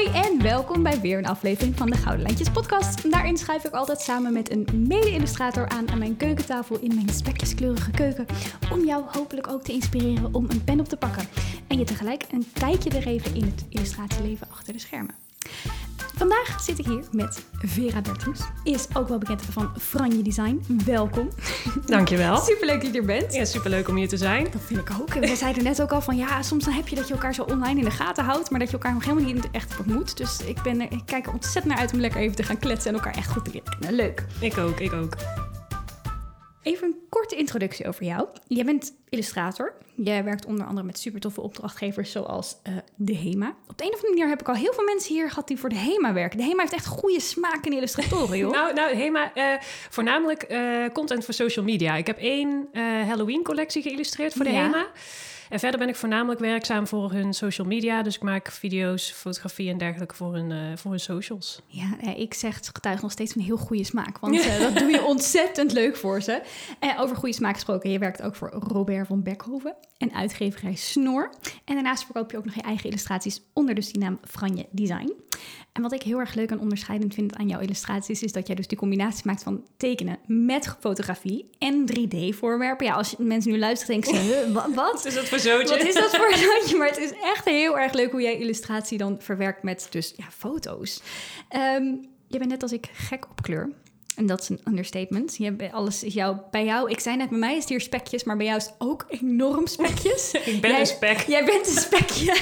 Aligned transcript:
Hoi 0.00 0.12
en 0.14 0.42
welkom 0.42 0.82
bij 0.82 1.00
weer 1.00 1.18
een 1.18 1.26
aflevering 1.26 1.76
van 1.76 1.90
de 1.90 1.96
Gouden 1.96 2.22
Lijntjes 2.22 2.50
podcast. 2.50 3.10
Daarin 3.10 3.36
schuif 3.36 3.64
ik 3.64 3.72
altijd 3.72 4.00
samen 4.00 4.32
met 4.32 4.50
een 4.50 4.66
mede-illustrator 4.88 5.68
aan 5.68 5.90
aan 5.90 5.98
mijn 5.98 6.16
keukentafel 6.16 6.78
in 6.78 6.94
mijn 6.94 7.08
spekjeskleurige 7.08 7.90
keuken. 7.90 8.26
Om 8.72 8.84
jou 8.84 9.04
hopelijk 9.06 9.48
ook 9.48 9.62
te 9.62 9.72
inspireren 9.72 10.34
om 10.34 10.46
een 10.50 10.64
pen 10.64 10.80
op 10.80 10.88
te 10.88 10.96
pakken. 10.96 11.28
En 11.66 11.78
je 11.78 11.84
tegelijk 11.84 12.24
een 12.30 12.46
kijkje 12.52 12.90
er 12.90 13.06
even 13.06 13.34
in 13.34 13.44
het 13.44 13.64
illustratieleven 13.68 14.46
achter 14.50 14.72
de 14.72 14.78
schermen. 14.78 15.14
Vandaag 16.20 16.60
zit 16.60 16.78
ik 16.78 16.86
hier 16.86 17.04
met 17.12 17.44
Vera 17.58 18.00
Bertens. 18.00 18.40
Is 18.62 18.86
ook 18.94 19.08
wel 19.08 19.18
bekend 19.18 19.42
van 19.42 19.70
Franje 19.78 20.22
Design. 20.22 20.64
Welkom. 20.84 21.28
Dankjewel. 21.86 22.36
Superleuk 22.50 22.82
dat 22.82 22.92
je 22.92 22.98
er 22.98 23.06
bent. 23.06 23.34
Ja, 23.34 23.44
superleuk 23.44 23.88
om 23.88 23.96
hier 23.96 24.08
te 24.08 24.16
zijn. 24.16 24.44
Dat 24.44 24.60
vind 24.64 24.80
ik 24.80 24.90
ook. 25.00 25.14
En 25.14 25.20
we 25.20 25.36
zeiden 25.36 25.62
net 25.62 25.82
ook 25.82 25.92
al 25.92 26.00
van 26.00 26.16
ja, 26.16 26.42
soms 26.42 26.64
dan 26.64 26.74
heb 26.74 26.88
je 26.88 26.96
dat 26.96 27.08
je 27.08 27.14
elkaar 27.14 27.34
zo 27.34 27.42
online 27.42 27.78
in 27.78 27.84
de 27.84 27.90
gaten 27.90 28.24
houdt, 28.24 28.50
maar 28.50 28.58
dat 28.58 28.68
je 28.68 28.74
elkaar 28.74 28.92
nog 28.92 29.04
helemaal 29.04 29.32
niet 29.32 29.50
echt 29.50 29.78
ontmoet. 29.78 30.16
Dus 30.16 30.40
ik, 30.44 30.62
ben 30.62 30.80
er, 30.80 30.92
ik 30.92 31.02
kijk 31.04 31.26
er 31.26 31.32
ontzettend 31.32 31.74
naar 31.74 31.82
uit 31.82 31.92
om 31.92 32.00
lekker 32.00 32.20
even 32.20 32.36
te 32.36 32.42
gaan 32.42 32.58
kletsen 32.58 32.90
en 32.90 32.96
elkaar 32.96 33.14
echt 33.14 33.30
goed 33.30 33.44
te 33.44 33.50
leren 33.50 33.78
kennen. 33.78 33.96
Leuk. 33.96 34.26
Ik 34.40 34.58
ook, 34.58 34.80
ik 34.80 34.92
ook. 34.92 35.16
Even 36.62 36.86
een 36.86 36.96
korte 37.08 37.36
introductie 37.36 37.86
over 37.86 38.04
jou. 38.04 38.28
Jij 38.46 38.64
bent 38.64 38.92
illustrator. 39.08 39.72
Jij 39.94 40.24
werkt 40.24 40.46
onder 40.46 40.66
andere 40.66 40.86
met 40.86 40.98
super 40.98 41.20
toffe 41.20 41.40
opdrachtgevers 41.40 42.12
zoals 42.12 42.56
eh, 42.62 42.72
de 42.96 43.16
HEMA. 43.16 43.54
Op 43.68 43.78
de 43.78 43.84
een 43.84 43.90
of 43.90 43.94
andere 43.94 44.12
manier 44.12 44.28
heb 44.28 44.40
ik 44.40 44.48
al 44.48 44.54
heel 44.54 44.72
veel 44.72 44.84
mensen 44.84 45.14
hier 45.14 45.28
gehad 45.28 45.48
die 45.48 45.58
voor 45.58 45.68
de 45.68 45.76
HEMA 45.76 46.12
werken. 46.12 46.38
De 46.38 46.44
HEMA 46.44 46.60
heeft 46.60 46.72
echt 46.72 46.86
goede 46.86 47.20
smaak 47.20 47.66
in 47.66 47.72
illustratoren, 47.72 48.38
joh. 48.38 48.52
nou, 48.58 48.74
nou, 48.74 48.94
HEMA, 48.94 49.32
uh, 49.34 49.44
voornamelijk 49.90 50.52
uh, 50.52 50.84
content 50.92 51.24
voor 51.24 51.34
social 51.34 51.64
media. 51.64 51.94
Ik 51.94 52.06
heb 52.06 52.18
één 52.18 52.68
Halloween-collectie 53.06 53.82
geïllustreerd 53.82 54.32
voor 54.32 54.44
de 54.44 54.52
ja. 54.52 54.62
HEMA. 54.62 54.86
En 55.50 55.58
verder 55.58 55.80
ben 55.80 55.88
ik 55.88 55.96
voornamelijk 55.96 56.40
werkzaam 56.40 56.86
voor 56.86 57.12
hun 57.12 57.34
social 57.34 57.66
media. 57.66 58.02
Dus 58.02 58.16
ik 58.16 58.22
maak 58.22 58.50
video's, 58.50 59.10
fotografie 59.10 59.70
en 59.70 59.78
dergelijke 59.78 60.14
voor 60.14 60.34
hun, 60.34 60.50
uh, 60.50 60.76
voor 60.76 60.90
hun 60.90 61.00
socials. 61.00 61.60
Ja, 61.66 62.14
ik 62.16 62.34
zeg 62.34 62.54
het 62.54 62.70
getuigt 62.74 63.02
nog 63.02 63.12
steeds 63.12 63.32
van 63.32 63.42
heel 63.42 63.56
goede 63.56 63.84
smaak. 63.84 64.18
Want 64.18 64.34
uh, 64.34 64.60
dat 64.60 64.78
doe 64.78 64.90
je 64.90 65.04
ontzettend 65.04 65.72
leuk 65.72 65.96
voor 65.96 66.22
ze. 66.22 66.42
En 66.78 66.98
over 66.98 67.16
goede 67.16 67.34
smaak 67.34 67.54
gesproken, 67.54 67.90
je 67.90 67.98
werkt 67.98 68.22
ook 68.22 68.36
voor 68.36 68.50
Robert 68.50 69.06
van 69.06 69.22
Beckhoven 69.22 69.74
en 69.98 70.14
uitgeverij 70.14 70.74
Snor. 70.74 71.30
En 71.64 71.74
daarnaast 71.74 72.04
verkoop 72.04 72.30
je 72.30 72.36
ook 72.36 72.44
nog 72.44 72.54
je 72.54 72.62
eigen 72.62 72.88
illustraties 72.88 73.40
onder 73.52 73.74
dus 73.74 73.92
die 73.92 74.02
naam 74.02 74.18
Franje 74.24 74.66
Design. 74.70 75.12
En 75.72 75.82
wat 75.82 75.92
ik 75.92 76.02
heel 76.02 76.18
erg 76.18 76.34
leuk 76.34 76.50
en 76.50 76.60
onderscheidend 76.60 77.14
vind 77.14 77.36
aan 77.36 77.48
jouw 77.48 77.60
illustraties, 77.60 78.22
is 78.22 78.32
dat 78.32 78.46
jij 78.46 78.56
dus 78.56 78.66
die 78.66 78.78
combinatie 78.78 79.22
maakt 79.26 79.42
van 79.42 79.66
tekenen 79.76 80.18
met 80.26 80.76
fotografie 80.80 81.50
en 81.58 81.84
3D-voorwerpen. 81.92 82.86
Ja, 82.86 82.92
als 82.92 83.14
mensen 83.18 83.52
nu 83.52 83.58
luisteren, 83.58 84.00
denken 84.00 84.24
ze, 84.24 84.52
wat? 84.52 84.74
Wat 84.74 85.06
is 85.06 85.14
dat 85.14 85.24
voor 85.24 85.38
zootje? 85.38 85.76
Wat 85.76 85.86
is 85.86 85.94
dat 85.94 86.16
voor 86.16 86.34
zootje? 86.44 86.76
Maar 86.76 86.88
het 86.88 86.98
is 86.98 87.12
echt 87.22 87.44
heel 87.44 87.78
erg 87.78 87.92
leuk 87.92 88.10
hoe 88.10 88.22
jij 88.22 88.38
illustratie 88.38 88.98
dan 88.98 89.16
verwerkt 89.20 89.62
met 89.62 89.86
dus 89.90 90.14
ja, 90.16 90.24
foto's. 90.30 91.02
Um, 91.56 92.08
je 92.26 92.38
bent 92.38 92.50
net 92.50 92.62
als 92.62 92.72
ik 92.72 92.88
gek 92.92 93.30
op 93.30 93.42
kleur. 93.42 93.70
En 94.20 94.26
dat 94.26 94.40
is 94.40 94.48
een 94.48 94.60
understatement. 94.64 95.36
Je 95.36 95.44
hebt 95.44 95.72
alles 95.72 96.04
is 96.04 96.14
jou, 96.14 96.36
bij 96.50 96.64
jou, 96.64 96.90
ik 96.90 97.00
zei 97.00 97.16
net, 97.16 97.28
bij 97.28 97.38
mij 97.38 97.52
is 97.54 97.60
het 97.60 97.68
hier 97.68 97.80
spekjes, 97.80 98.24
maar 98.24 98.36
bij 98.36 98.46
jou 98.46 98.58
is 98.58 98.64
het 98.64 98.74
ook 98.78 99.04
enorm 99.08 99.66
spekjes. 99.66 100.32
ik 100.52 100.60
ben 100.60 100.70
jij, 100.70 100.80
een 100.80 100.86
spek. 100.86 101.18
Jij 101.18 101.44
bent 101.44 101.66
een 101.66 101.82
spekje. 101.82 102.34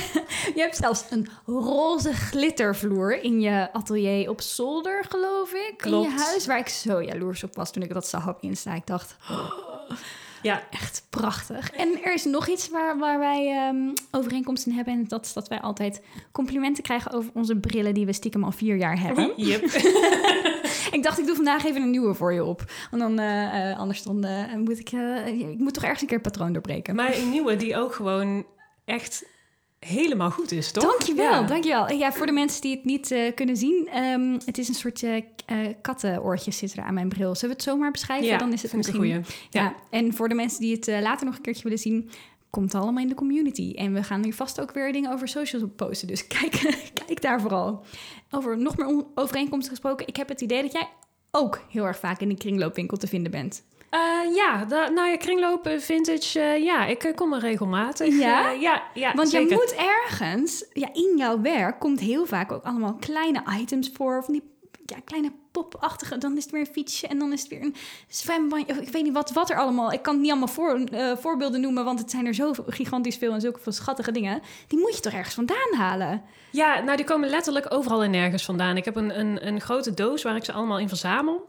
je 0.54 0.60
hebt 0.60 0.76
zelfs 0.76 1.04
een 1.10 1.28
roze 1.46 2.12
glittervloer 2.12 3.22
in 3.22 3.40
je 3.40 3.72
atelier 3.72 4.30
op 4.30 4.40
zolder, 4.40 5.04
geloof 5.08 5.52
ik. 5.52 5.74
Klopt. 5.76 6.06
In 6.06 6.12
je 6.12 6.18
huis, 6.18 6.46
waar 6.46 6.58
ik 6.58 6.68
zo 6.68 7.02
jaloers 7.02 7.44
op 7.44 7.56
was 7.56 7.72
toen 7.72 7.82
ik 7.82 7.94
dat 7.94 8.08
zag 8.08 8.28
op 8.28 8.38
Insta. 8.40 8.74
Ik 8.74 8.86
dacht, 8.86 9.16
oh, 9.30 9.50
ja, 10.42 10.62
echt 10.70 11.06
prachtig. 11.10 11.70
En 11.70 12.02
er 12.04 12.14
is 12.14 12.24
nog 12.24 12.48
iets 12.48 12.68
waar, 12.68 12.98
waar 12.98 13.18
wij 13.18 13.68
um, 13.68 13.92
overeenkomsten 14.10 14.72
hebben. 14.72 14.94
En 14.94 15.04
dat 15.08 15.24
is 15.24 15.32
dat 15.32 15.48
wij 15.48 15.60
altijd 15.60 16.02
complimenten 16.32 16.82
krijgen 16.82 17.12
over 17.12 17.30
onze 17.34 17.56
brillen 17.56 17.94
die 17.94 18.06
we 18.06 18.12
stiekem 18.12 18.44
al 18.44 18.52
vier 18.52 18.76
jaar 18.76 19.00
hebben. 19.00 19.32
Yep. 19.36 19.64
ik 20.90 21.02
dacht, 21.02 21.18
ik 21.18 21.26
doe 21.26 21.34
vandaag 21.34 21.64
even 21.64 21.82
een 21.82 21.90
nieuwe 21.90 22.14
voor 22.14 22.32
je 22.32 22.44
op. 22.44 22.64
Want 22.90 23.02
dan, 23.02 23.20
uh, 23.20 23.70
uh, 23.70 23.78
anders 23.78 24.02
dan 24.02 24.26
uh, 24.26 24.54
moet 24.54 24.78
ik... 24.78 24.90
ik 25.26 25.58
moet 25.58 25.74
toch 25.74 25.82
ergens 25.82 26.00
een 26.00 26.06
keer 26.06 26.18
het 26.18 26.32
patroon 26.32 26.52
doorbreken. 26.52 26.94
Maar 26.94 27.16
een 27.16 27.30
nieuwe 27.30 27.56
die 27.56 27.76
ook 27.76 27.94
gewoon 27.94 28.46
echt 28.84 29.24
helemaal 29.78 30.30
goed 30.30 30.52
is, 30.52 30.72
toch? 30.72 30.82
Dankjewel, 30.82 31.32
ja. 31.32 31.42
dankjewel. 31.42 31.92
Ja, 31.92 32.12
voor 32.12 32.26
de 32.26 32.32
mensen 32.32 32.60
die 32.60 32.74
het 32.76 32.84
niet 32.84 33.10
uh, 33.10 33.34
kunnen 33.34 33.56
zien, 33.56 33.88
um, 33.96 34.38
het 34.44 34.58
is 34.58 34.68
een 34.68 34.74
soort 34.74 35.02
uh, 35.02 35.22
kattenoortjes 35.82 36.56
zitten 36.56 36.78
er 36.78 36.84
aan 36.84 36.94
mijn 36.94 37.08
bril. 37.08 37.34
Zullen 37.34 37.56
we 37.56 37.62
het 37.62 37.72
zomaar 37.72 37.90
beschrijven? 37.90 38.26
Ja, 38.26 38.38
Dan 38.38 38.52
is 38.52 38.62
het 38.62 38.72
misschien. 38.72 39.02
Een 39.02 39.24
goeie. 39.24 39.36
Ja. 39.50 39.62
ja. 39.62 39.74
En 39.90 40.14
voor 40.14 40.28
de 40.28 40.34
mensen 40.34 40.60
die 40.60 40.74
het 40.74 40.88
uh, 40.88 41.00
later 41.00 41.26
nog 41.26 41.36
een 41.36 41.42
keertje 41.42 41.62
willen 41.62 41.78
zien, 41.78 42.10
komt 42.50 42.74
allemaal 42.74 43.02
in 43.02 43.08
de 43.08 43.14
community. 43.14 43.72
En 43.76 43.92
we 43.92 44.02
gaan 44.02 44.24
hier 44.24 44.34
vast 44.34 44.60
ook 44.60 44.72
weer 44.72 44.92
dingen 44.92 45.12
over 45.12 45.28
socials 45.28 45.64
op 45.64 45.76
posten. 45.76 46.08
Dus 46.08 46.26
kijk, 46.38 46.52
kijk 47.06 47.22
daar 47.22 47.40
vooral. 47.40 47.84
Over 48.30 48.58
nog 48.58 48.76
meer 48.76 49.04
overeenkomsten 49.14 49.70
gesproken. 49.70 50.06
Ik 50.06 50.16
heb 50.16 50.28
het 50.28 50.40
idee 50.40 50.62
dat 50.62 50.72
jij 50.72 50.88
ook 51.30 51.60
heel 51.70 51.84
erg 51.84 51.98
vaak 51.98 52.20
in 52.20 52.28
de 52.28 52.36
kringloopwinkel 52.36 52.96
te 52.96 53.06
vinden 53.06 53.30
bent. 53.30 53.64
Uh, 53.90 54.34
ja, 54.34 54.64
da, 54.64 54.88
nou 54.88 55.08
ja, 55.08 55.16
kringlopen, 55.16 55.82
vintage, 55.82 56.38
uh, 56.38 56.64
ja, 56.64 56.86
ik 56.86 57.04
uh, 57.04 57.14
kom 57.14 57.32
er 57.32 57.40
regelmatig. 57.40 58.18
Ja? 58.18 58.50
ja, 58.50 58.82
ja, 58.94 59.14
Want 59.14 59.28
zeker. 59.28 59.48
je 59.48 59.54
moet 59.54 59.74
ergens, 59.74 60.64
ja, 60.72 60.88
in 60.92 61.14
jouw 61.16 61.40
werk 61.40 61.80
komt 61.80 62.00
heel 62.00 62.26
vaak 62.26 62.52
ook 62.52 62.64
allemaal 62.64 62.94
kleine 62.94 63.42
items 63.60 63.90
voor, 63.94 64.24
van 64.24 64.34
die 64.34 64.42
ja, 64.84 64.96
kleine 65.04 65.32
popachtige, 65.64 66.18
dan 66.18 66.36
is 66.36 66.42
het 66.42 66.52
weer 66.52 66.60
een 66.60 66.72
fietsje 66.72 67.06
en 67.06 67.18
dan 67.18 67.32
is 67.32 67.40
het 67.40 67.50
weer 67.50 67.62
een 67.62 67.74
zwembandje. 68.08 68.74
Ik 68.74 68.92
weet 68.92 69.02
niet 69.02 69.12
wat, 69.12 69.32
wat 69.32 69.50
er 69.50 69.58
allemaal, 69.58 69.92
ik 69.92 70.02
kan 70.02 70.20
niet 70.20 70.30
allemaal 70.30 70.48
voor, 70.48 70.80
voorbeelden 71.20 71.60
noemen, 71.60 71.84
want 71.84 71.98
het 71.98 72.10
zijn 72.10 72.26
er 72.26 72.34
zo 72.34 72.54
gigantisch 72.66 73.16
veel 73.16 73.32
en 73.32 73.40
zulke 73.40 73.60
veel 73.60 73.72
schattige 73.72 74.12
dingen. 74.12 74.42
Die 74.66 74.78
moet 74.78 74.94
je 74.94 75.00
toch 75.00 75.12
ergens 75.12 75.34
vandaan 75.34 75.72
halen? 75.76 76.22
Ja, 76.50 76.80
nou 76.80 76.96
die 76.96 77.06
komen 77.06 77.28
letterlijk 77.28 77.72
overal 77.72 78.02
en 78.02 78.10
nergens 78.10 78.44
vandaan. 78.44 78.76
Ik 78.76 78.84
heb 78.84 78.96
een, 78.96 79.18
een, 79.18 79.46
een 79.46 79.60
grote 79.60 79.94
doos 79.94 80.22
waar 80.22 80.36
ik 80.36 80.44
ze 80.44 80.52
allemaal 80.52 80.78
in 80.78 80.88
verzamel. 80.88 81.48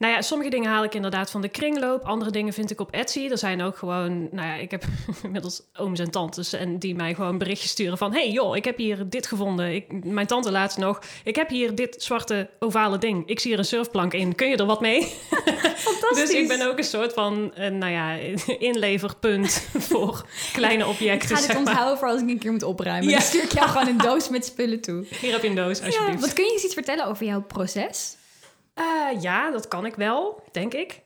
Nou 0.00 0.12
ja, 0.12 0.22
sommige 0.22 0.50
dingen 0.50 0.70
haal 0.70 0.84
ik 0.84 0.94
inderdaad 0.94 1.30
van 1.30 1.40
de 1.40 1.48
kringloop. 1.48 2.02
Andere 2.04 2.30
dingen 2.30 2.52
vind 2.52 2.70
ik 2.70 2.80
op 2.80 2.90
Etsy. 2.90 3.28
Er 3.30 3.38
zijn 3.38 3.62
ook 3.62 3.76
gewoon, 3.76 4.28
nou 4.32 4.46
ja, 4.46 4.54
ik 4.54 4.70
heb 4.70 4.84
inmiddels 5.22 5.62
ooms 5.74 5.98
en 6.00 6.10
tantes 6.10 6.52
en 6.52 6.78
die 6.78 6.94
mij 6.94 7.14
gewoon 7.14 7.38
berichtjes 7.38 7.70
sturen 7.70 7.98
van... 7.98 8.12
hey 8.12 8.30
joh, 8.30 8.56
ik 8.56 8.64
heb 8.64 8.76
hier 8.76 9.08
dit 9.08 9.26
gevonden. 9.26 9.74
Ik, 9.74 10.04
mijn 10.04 10.26
tante 10.26 10.50
laatst 10.50 10.78
nog, 10.78 11.02
ik 11.24 11.36
heb 11.36 11.48
hier 11.48 11.74
dit 11.74 12.02
zwarte 12.02 12.50
ovale 12.58 12.98
ding. 12.98 13.28
Ik 13.28 13.40
zie 13.40 13.52
er 13.52 13.58
een 13.58 13.64
surfplank 13.64 14.12
in. 14.12 14.34
Kun 14.34 14.48
je 14.48 14.56
er 14.56 14.66
wat 14.66 14.80
mee? 14.80 15.02
Fantastisch. 15.76 16.16
dus 16.16 16.30
ik 16.30 16.48
ben 16.48 16.68
ook 16.68 16.78
een 16.78 16.84
soort 16.84 17.12
van, 17.12 17.52
uh, 17.58 17.68
nou 17.68 17.92
ja, 17.92 18.14
inleverpunt 18.68 19.66
voor 19.78 20.26
kleine 20.52 20.86
objecten. 20.86 21.30
Ik 21.30 21.36
ga 21.36 21.46
dit 21.46 21.56
onthouden 21.56 21.98
voor 21.98 22.08
als 22.08 22.20
ik 22.20 22.28
een 22.28 22.38
keer 22.38 22.52
moet 22.52 22.62
opruimen. 22.62 23.08
Ja. 23.08 23.16
Dan 23.16 23.26
stuur 23.26 23.42
ik 23.42 23.52
jou 23.52 23.68
gewoon 23.68 23.88
een 23.88 23.98
doos 23.98 24.28
met 24.28 24.44
spullen 24.44 24.80
toe. 24.80 25.04
Hier 25.20 25.32
heb 25.32 25.42
je 25.42 25.48
een 25.48 25.54
doos, 25.54 25.82
alsjeblieft. 25.82 26.12
Ja, 26.12 26.20
wat 26.20 26.32
kun 26.32 26.44
je 26.44 26.52
eens 26.52 26.64
iets 26.64 26.74
vertellen 26.74 27.06
over 27.06 27.26
jouw 27.26 27.42
proces? 27.42 28.18
Uh, 28.74 29.22
ja, 29.22 29.50
dat 29.50 29.68
kan 29.68 29.86
ik 29.86 29.94
wel, 29.94 30.42
denk 30.52 30.74
ik. 30.74 31.02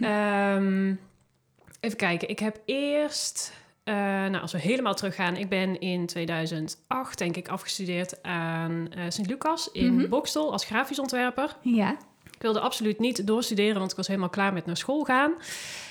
um, 0.00 1.00
even 1.80 1.96
kijken. 1.96 2.28
Ik 2.28 2.38
heb 2.38 2.60
eerst, 2.64 3.52
uh, 3.84 3.94
nou, 3.94 4.40
als 4.40 4.52
we 4.52 4.58
helemaal 4.58 4.94
teruggaan, 4.94 5.36
ik 5.36 5.48
ben 5.48 5.80
in 5.80 6.06
2008, 6.06 7.18
denk 7.18 7.36
ik, 7.36 7.48
afgestudeerd 7.48 8.22
aan 8.22 8.88
uh, 8.96 9.04
Sint-Lucas 9.08 9.70
in 9.72 9.92
mm 9.92 9.98
-hmm. 9.98 10.08
Bokstel 10.08 10.52
als 10.52 10.64
grafisch 10.64 10.98
ontwerper. 10.98 11.56
Ja. 11.60 11.96
Ik 12.30 12.42
wilde 12.42 12.60
absoluut 12.60 12.98
niet 12.98 13.26
doorstuderen, 13.26 13.78
want 13.78 13.90
ik 13.90 13.96
was 13.96 14.06
helemaal 14.06 14.28
klaar 14.28 14.52
met 14.52 14.66
naar 14.66 14.76
school 14.76 15.04
gaan. 15.04 15.32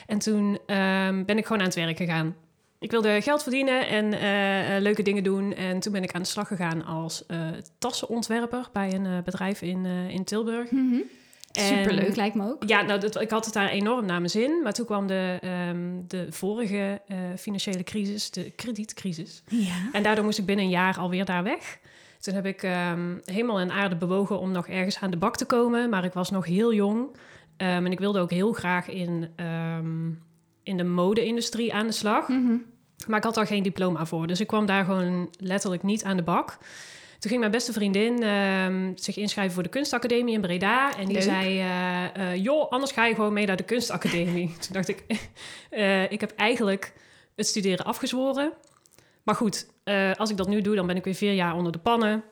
En 0.07 0.19
toen 0.19 0.45
um, 0.45 1.25
ben 1.25 1.37
ik 1.37 1.45
gewoon 1.45 1.59
aan 1.61 1.67
het 1.67 1.75
werk 1.75 1.97
gegaan. 1.97 2.35
Ik 2.83 2.91
wilde 2.91 3.21
geld 3.21 3.41
verdienen 3.41 3.87
en 3.87 4.13
uh, 4.13 4.81
leuke 4.81 5.01
dingen 5.01 5.23
doen. 5.23 5.53
En 5.53 5.79
toen 5.79 5.91
ben 5.91 6.03
ik 6.03 6.13
aan 6.13 6.21
de 6.21 6.27
slag 6.27 6.47
gegaan 6.47 6.85
als 6.85 7.23
uh, 7.27 7.47
tassenontwerper 7.77 8.69
bij 8.73 8.93
een 8.93 9.05
uh, 9.05 9.17
bedrijf 9.23 9.61
in, 9.61 9.85
in 9.85 10.23
Tilburg. 10.23 10.71
Mm 10.71 10.89
-hmm. 10.91 11.03
Superleuk, 11.51 12.15
lijkt 12.15 12.35
me 12.35 12.45
ook. 12.45 12.63
Ja, 12.65 12.81
nou, 12.81 12.99
dat, 12.99 13.21
ik 13.21 13.29
had 13.29 13.45
het 13.45 13.53
daar 13.53 13.69
enorm 13.69 14.05
naar 14.05 14.17
mijn 14.17 14.29
zin. 14.29 14.61
Maar 14.63 14.73
toen 14.73 14.85
kwam 14.85 15.07
de, 15.07 15.39
um, 15.69 16.03
de 16.07 16.27
vorige 16.29 17.01
financiële 17.37 17.83
crisis, 17.83 18.31
de 18.31 18.51
kredietcrisis. 18.51 19.43
Ja. 19.47 19.89
En 19.91 20.03
daardoor 20.03 20.25
moest 20.25 20.39
ik 20.39 20.45
binnen 20.45 20.65
een 20.65 20.71
jaar 20.71 20.97
alweer 20.97 21.25
daar 21.25 21.43
weg. 21.43 21.79
Toen 22.19 22.33
heb 22.33 22.45
ik 22.45 22.63
um, 22.63 23.21
helemaal 23.25 23.59
en 23.59 23.71
aarde 23.71 23.95
bewogen 23.95 24.39
om 24.39 24.51
nog 24.51 24.67
ergens 24.67 24.99
aan 24.99 25.11
de 25.11 25.17
bak 25.17 25.37
te 25.37 25.45
komen. 25.45 25.89
Maar 25.89 26.03
ik 26.03 26.13
was 26.13 26.31
nog 26.31 26.45
heel 26.45 26.73
jong. 26.73 26.99
Um, 27.07 27.17
en 27.57 27.91
ik 27.91 27.99
wilde 27.99 28.19
ook 28.19 28.31
heel 28.31 28.53
graag 28.53 28.89
in, 28.89 29.29
in 30.63 30.77
de 30.77 30.83
mode-industrie 30.83 31.73
aan 31.73 31.87
de 31.87 31.93
slag. 31.93 32.27
Mm 32.27 32.47
-hmm. 32.47 32.71
Maar 33.07 33.17
ik 33.17 33.23
had 33.23 33.35
daar 33.35 33.47
geen 33.47 33.63
diploma 33.63 34.05
voor. 34.05 34.27
Dus 34.27 34.39
ik 34.39 34.47
kwam 34.47 34.65
daar 34.65 34.85
gewoon 34.85 35.29
letterlijk 35.39 35.83
niet 35.83 36.03
aan 36.03 36.17
de 36.17 36.23
bak. 36.23 36.57
Toen 37.19 37.31
ging 37.31 37.39
mijn 37.39 37.51
beste 37.51 37.73
vriendin 37.73 38.23
uh, 38.23 38.91
zich 38.95 39.17
inschrijven 39.17 39.53
voor 39.53 39.63
de 39.63 39.69
kunstacademie 39.69 40.33
in 40.33 40.41
Breda. 40.41 40.97
En 40.97 41.05
die 41.05 41.13
Leuk. 41.13 41.23
zei, 41.23 41.63
uh, 42.17 42.43
joh, 42.43 42.71
anders 42.71 42.91
ga 42.91 43.05
je 43.05 43.15
gewoon 43.15 43.33
mee 43.33 43.45
naar 43.45 43.57
de 43.57 43.63
kunstacademie. 43.63 44.47
Toen 44.61 44.73
dacht 44.73 44.87
ik, 44.87 45.03
uh, 45.71 46.11
ik 46.15 46.21
heb 46.21 46.33
eigenlijk 46.35 46.93
het 47.35 47.47
studeren 47.47 47.85
afgezworen. 47.85 48.51
Maar 49.23 49.35
goed, 49.35 49.67
als 50.15 50.29
ik 50.29 50.37
dat 50.37 50.47
nu 50.47 50.61
doe, 50.61 50.75
dan 50.75 50.87
ben 50.87 50.95
ik 50.95 51.03
weer 51.03 51.13
vier 51.13 51.33
jaar 51.33 51.55
onder 51.55 51.71
de 51.71 51.77
pannen. 51.77 52.23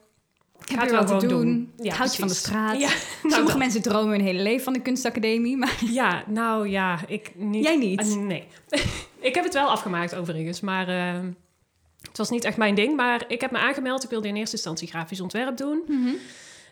Ik 0.67 0.75
ga 0.75 0.81
het 0.81 0.91
wel 0.91 1.19
te 1.19 1.27
doen. 1.27 1.41
doen. 1.45 1.71
Ja, 1.77 1.95
Houd 1.95 2.11
je 2.11 2.19
van 2.19 2.27
de 2.27 2.33
straat. 2.33 2.79
Ja, 2.81 2.89
nou, 3.23 3.35
Sommige 3.35 3.57
mensen 3.57 3.81
dromen 3.81 4.11
hun 4.11 4.21
hele 4.21 4.41
leven 4.41 4.63
van 4.63 4.73
de 4.73 4.81
kunstacademie. 4.81 5.57
Maar... 5.57 5.77
Ja, 5.91 6.23
nou 6.27 6.69
ja, 6.69 6.99
ik 7.07 7.31
niet. 7.35 7.63
Jij 7.63 7.77
niet? 7.77 8.01
Uh, 8.01 8.15
nee. 8.15 8.47
Ik 9.21 9.35
heb 9.35 9.43
het 9.43 9.53
wel 9.53 9.67
afgemaakt 9.69 10.15
overigens, 10.15 10.59
maar 10.61 10.89
uh, 10.89 11.19
Het 12.01 12.17
was 12.17 12.29
niet 12.29 12.43
echt 12.43 12.57
mijn 12.57 12.75
ding, 12.75 12.95
maar 12.95 13.23
ik 13.27 13.41
heb 13.41 13.51
me 13.51 13.57
aangemeld. 13.57 14.03
Ik 14.03 14.09
wilde 14.09 14.27
in 14.27 14.35
eerste 14.35 14.55
instantie 14.55 14.87
grafisch 14.87 15.21
ontwerp 15.21 15.57
doen. 15.57 15.81
Mhm. 15.87 16.09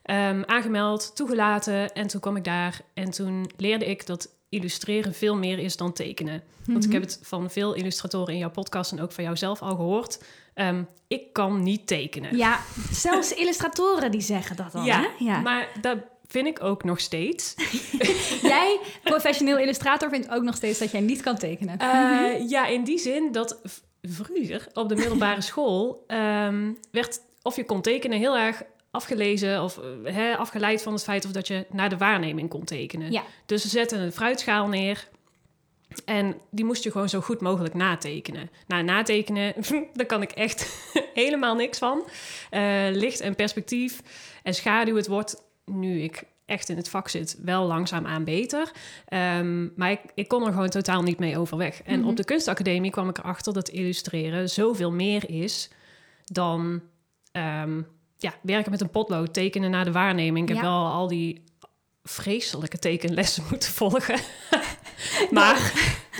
Ehm, 0.04 0.44
aangemeld, 0.46 1.16
toegelaten 1.16 1.94
en 1.94 2.08
toen 2.08 2.22
kwam 2.22 2.36
ik 2.36 2.44
daar 2.44 2.82
en 2.94 3.10
toen 3.12 3.52
leerde 3.58 3.86
ik 3.86 4.06
dat 4.06 4.30
illustreren 4.50 5.14
veel 5.14 5.36
meer 5.36 5.60
is 5.60 5.78
dan 5.78 5.94
tekenen. 5.94 6.44
Want 6.66 6.84
ik 6.84 6.90
Mhm. 6.92 7.00
heb 7.00 7.10
het 7.10 7.20
van 7.22 7.50
veel 7.52 7.74
illustratoren 7.74 8.34
in 8.34 8.40
jouw 8.40 8.50
podcast 8.52 8.92
en 8.92 9.02
ook 9.02 9.12
van 9.12 9.24
jou 9.24 9.38
zelf 9.38 9.62
al 9.62 9.76
gehoord. 9.76 10.24
Ehm, 10.54 10.84
ik 11.08 11.34
kan 11.34 11.64
niet 11.64 11.88
tekenen. 11.88 12.38
Ja, 12.38 12.60
zelfs 12.92 13.34
illustratoren 13.42 14.12
die 14.12 14.22
zeggen 14.22 14.56
dat 14.56 14.72
dan. 14.72 14.86
Ja, 14.86 15.00
hè? 15.02 15.08
ja. 15.26 15.40
maar 15.42 15.68
dat 15.82 15.98
vind 16.30 16.48
ik 16.48 16.64
ook 16.64 16.84
nog 16.84 17.00
steeds. 17.00 17.54
Jij, 18.42 18.80
professioneel 19.04 19.58
illustrator, 19.58 20.10
vindt 20.10 20.30
ook 20.30 20.44
nog 20.44 20.56
steeds 20.56 20.80
dat 20.80 20.92
jij 20.92 21.02
niet 21.02 21.22
kan 21.22 21.38
tekenen. 21.38 21.78
Eh, 21.78 22.50
ja, 22.54 22.68
in 22.68 22.84
die 22.84 23.00
zin 23.00 23.32
dat 23.32 23.60
vroeger 24.02 24.68
op 24.74 24.90
de 24.90 24.96
middelbare 24.96 25.42
school 25.52 26.04
ehm, 26.08 26.72
werd 26.92 27.20
of 27.42 27.56
je 27.56 27.66
kon 27.66 27.82
tekenen 27.82 28.18
heel 28.18 28.38
erg 28.38 28.64
afgelezen 28.92 29.64
of 29.64 29.80
eh, 30.04 30.40
afgeleid 30.40 30.82
van 30.82 30.94
het 30.94 31.04
feit 31.04 31.26
of 31.26 31.32
dat 31.32 31.48
je 31.48 31.66
naar 31.70 31.90
de 31.90 31.98
waarneming 31.98 32.50
kon 32.50 32.64
tekenen. 32.64 33.12
Ja. 33.12 33.24
Dus 33.46 33.62
ze 33.62 33.68
zetten 33.68 34.00
een 34.00 34.12
fruitschaal 34.12 34.68
neer 34.68 35.08
en 36.06 36.36
die 36.52 36.66
moest 36.66 36.84
je 36.84 36.92
gewoon 36.92 37.10
zo 37.10 37.22
goed 37.22 37.42
mogelijk 37.42 37.74
natekenen. 37.74 38.50
Nou, 38.68 38.84
natekenen, 38.84 39.54
daar 39.94 40.06
kan 40.06 40.22
ik 40.22 40.32
echt 40.32 40.88
helemaal 41.14 41.56
niks 41.56 41.78
van. 41.78 42.08
Eh, 42.50 42.88
licht 42.92 43.20
en 43.20 43.36
perspectief 43.36 44.02
en 44.44 44.54
schaduw, 44.54 44.96
het 44.96 45.08
wordt 45.08 45.44
nu 45.70 46.02
ik 46.02 46.24
echt 46.46 46.70
in 46.70 46.78
het 46.78 46.90
vak 46.90 47.10
zit 47.10 47.38
wel 47.44 47.66
langzaamaan 47.66 48.24
beter. 48.24 48.72
Ehm, 49.06 49.68
maar 49.76 49.92
ik, 49.92 50.00
ik 50.16 50.28
kon 50.28 50.46
er 50.46 50.52
gewoon 50.54 50.70
totaal 50.70 51.02
niet 51.02 51.20
mee 51.20 51.38
overweg. 51.38 51.82
En 51.84 52.00
Mhm. 52.00 52.08
op 52.10 52.16
de 52.18 52.24
kunstacademie 52.26 52.92
kwam 52.92 53.10
ik 53.10 53.18
erachter 53.18 53.54
dat 53.54 53.70
illustreren 53.70 54.50
zoveel 54.50 54.92
meer 54.92 55.30
is 55.30 55.70
dan 56.26 56.82
ehm, 57.32 57.82
ja, 58.18 58.34
werken 58.42 58.72
met 58.72 58.82
een 58.82 58.90
potlood, 58.90 59.34
tekenen 59.34 59.72
naar 59.72 59.86
de 59.86 59.92
waarneming. 59.92 60.50
Ik 60.50 60.54
heb 60.56 60.64
wel 60.64 60.86
al 60.86 61.08
die 61.08 61.44
vreselijke 62.04 62.80
tekenlessen 62.80 63.44
moeten 63.50 63.72
volgen. 63.72 64.20
maar 65.32 65.74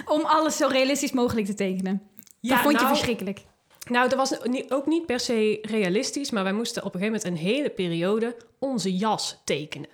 Om 0.06 0.22
alles 0.26 0.58
zo 0.58 0.68
realistisch 0.68 1.12
mogelijk 1.12 1.46
te 1.48 1.54
tekenen. 1.54 2.02
ja, 2.40 2.50
dat 2.54 2.60
vond 2.64 2.74
je 2.76 2.82
nou, 2.84 2.96
verschrikkelijk. 2.96 3.42
Nou, 3.90 4.10
dat 4.10 4.18
was 4.18 4.42
ook 4.70 4.86
niet 4.86 5.06
per 5.06 5.20
se 5.20 5.60
realistisch, 5.62 6.32
maar 6.32 6.44
wij 6.44 6.54
moesten 6.54 6.84
op 6.86 6.94
een 6.96 7.00
gegeven 7.00 7.22
moment 7.24 7.42
een 7.42 7.48
hele 7.48 7.70
periode 7.70 8.36
onze 8.60 8.96
jas 8.96 9.42
tekenen. 9.44 9.90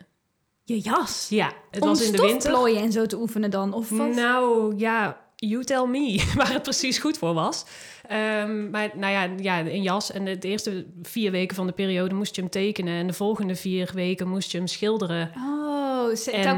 Je 0.63 0.79
jas. 0.79 1.27
Ja, 1.29 1.53
het 1.71 1.81
Om 1.81 1.87
was 1.87 2.01
in 2.05 2.11
de 2.11 2.17
winter. 2.21 2.41
stofplooien 2.41 2.81
en 2.81 2.91
zo 2.91 3.05
te 3.05 3.17
oefenen 3.17 3.51
dan? 3.51 3.73
Of 3.73 3.89
wat? 3.89 4.15
Nou 4.15 4.73
ja, 4.77 5.21
you 5.35 5.63
tell 5.63 5.85
me 5.85 6.23
waar 6.37 6.53
het 6.53 6.63
precies 6.63 6.97
goed 6.97 7.17
voor 7.17 7.33
was. 7.33 7.65
Ehm, 8.07 8.69
maar 8.69 8.89
nou 8.95 9.11
ja, 9.13 9.29
ja, 9.37 9.59
een 9.71 9.81
jas. 9.81 10.11
En 10.11 10.25
de, 10.25 10.37
de 10.37 10.47
eerste 10.47 10.85
vier 11.01 11.31
weken 11.31 11.55
van 11.55 11.67
de 11.67 11.73
periode 11.73 12.15
moest 12.15 12.35
je 12.35 12.41
hem 12.41 12.49
tekenen. 12.49 12.93
En 12.99 13.07
de 13.07 13.13
volgende 13.13 13.55
vier 13.55 13.91
weken 13.93 14.27
moest 14.27 14.51
je 14.51 14.57
hem 14.57 14.67
schilderen. 14.67 15.31
Oh, 15.37 16.15
ze, 16.15 16.31
En- 16.31 16.55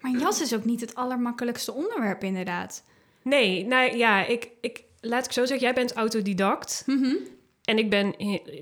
maar 0.00 0.12
een 0.12 0.18
jas 0.18 0.40
is 0.40 0.54
ook 0.54 0.64
niet 0.64 0.80
het 0.80 0.94
allermakkelijkste 0.94 1.72
onderwerp 1.72 2.22
inderdaad. 2.24 2.82
Nee, 3.22 3.66
nou 3.66 3.96
ja, 3.96 4.26
ik, 4.26 4.50
ik, 4.60 4.82
laat 5.08 5.24
ik 5.24 5.32
zo 5.32 5.44
zeggen, 5.44 5.66
jij 5.66 5.74
bent 5.74 5.92
autodidact. 5.92 6.82
Mhm. 6.86 7.14
En 7.62 7.78
ik 7.78 7.90
ben 7.90 8.06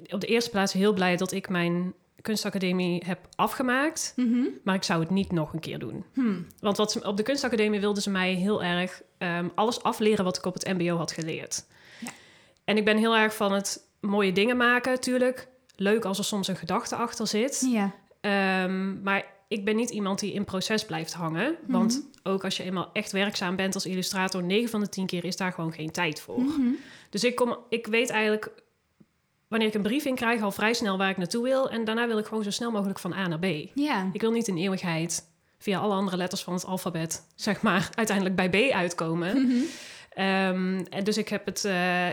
op 0.08 0.20
de 0.20 0.26
eerste 0.26 0.50
plaats 0.50 0.73
heel 0.73 0.93
blij 0.93 1.17
dat 1.17 1.32
ik 1.32 1.49
mijn 1.49 1.94
kunstacademie 2.25 3.02
heb 3.06 3.29
afgemaakt. 3.35 4.12
Mhm. 4.17 4.46
Maar 4.62 4.75
ik 4.75 4.82
zou 4.82 5.00
het 5.00 5.11
niet 5.11 5.32
nog 5.32 5.52
een 5.52 5.61
keer 5.61 5.79
doen. 5.79 6.05
Hmm. 6.12 6.46
Want 6.61 6.76
wat 6.76 6.93
ze, 6.93 7.06
op 7.06 7.17
de 7.17 7.23
kunstacademie 7.23 7.81
wilden 7.81 8.02
ze 8.02 8.11
mij 8.11 8.32
heel 8.32 8.62
erg 8.62 9.02
ehm, 9.19 9.49
alles 9.55 9.82
afleren 9.82 10.25
wat 10.25 10.37
ik 10.37 10.46
op 10.46 10.55
het 10.55 10.67
MBO 10.67 10.96
had 10.96 11.12
geleerd. 11.12 11.64
Ja. 12.00 12.08
En 12.64 12.76
ik 12.76 12.85
ben 12.85 12.96
heel 12.96 13.17
erg 13.17 13.37
van 13.37 13.52
het 13.52 13.81
mooie 14.00 14.32
dingen 14.32 14.56
maken, 14.56 14.93
natuurlijk. 14.93 15.49
Leuk 15.76 16.05
als 16.05 16.19
er 16.19 16.25
soms 16.25 16.49
een 16.49 16.56
gedachte 16.56 16.96
achter 16.96 17.26
zit. 17.26 17.67
Ja. 17.70 17.94
Ehm, 18.20 19.02
maar 19.02 19.25
ik 19.54 19.64
ben 19.64 19.76
niet 19.76 19.90
iemand 19.90 20.18
die 20.18 20.32
in 20.32 20.44
proces 20.44 20.84
blijft 20.84 21.12
hangen. 21.12 21.56
Want 21.66 22.08
ook 22.22 22.44
als 22.44 22.56
je 22.56 22.62
eenmaal 22.62 22.90
echt 22.92 23.12
werkzaam 23.12 23.56
bent 23.56 23.74
als 23.74 23.86
illustrator, 23.86 24.42
9 24.42 24.68
van 24.68 24.80
de 24.80 24.88
10 24.88 25.06
keer 25.06 25.24
is 25.24 25.36
daar 25.36 25.52
gewoon 25.52 25.72
geen 25.72 25.90
tijd 25.90 26.20
voor. 26.20 26.40
Mhm. 26.40 26.68
Dus 27.10 27.24
ik, 27.24 27.34
kom, 27.34 27.56
ik 27.68 27.86
weet 27.86 28.10
eigenlijk 28.10 28.52
wanneer 29.48 29.68
ik 29.68 29.74
een 29.74 29.82
briefing 29.82 30.16
krijg 30.16 30.42
al 30.42 30.50
vrij 30.50 30.74
snel 30.74 30.98
waar 30.98 31.10
ik 31.10 31.16
naartoe 31.16 31.42
wil. 31.42 31.70
En 31.70 31.84
daarna 31.84 32.06
wil 32.06 32.18
ik 32.18 32.26
gewoon 32.26 32.44
zo 32.44 32.50
snel 32.50 32.70
mogelijk 32.70 32.98
van 32.98 33.12
A 33.12 33.28
naar 33.28 33.38
B. 33.38 33.46
Ja. 33.74 34.10
Ik 34.12 34.20
wil 34.20 34.30
niet 34.30 34.48
in 34.48 34.56
eeuwigheid 34.56 35.28
via 35.58 35.78
alle 35.78 35.94
andere 35.94 36.16
letters 36.16 36.42
van 36.42 36.52
het 36.52 36.66
alfabet, 36.66 37.26
zeg 37.34 37.62
maar, 37.62 37.90
uiteindelijk 37.94 38.36
bij 38.36 38.50
B 38.50 38.72
uitkomen. 38.72 39.42
Mhm. 39.42 39.62
Ehm, 40.14 40.81
en 40.90 41.05
dus 41.05 41.19
ik 41.19 41.28
heb, 41.28 41.46
het, 41.46 41.64
eh, 41.64 42.08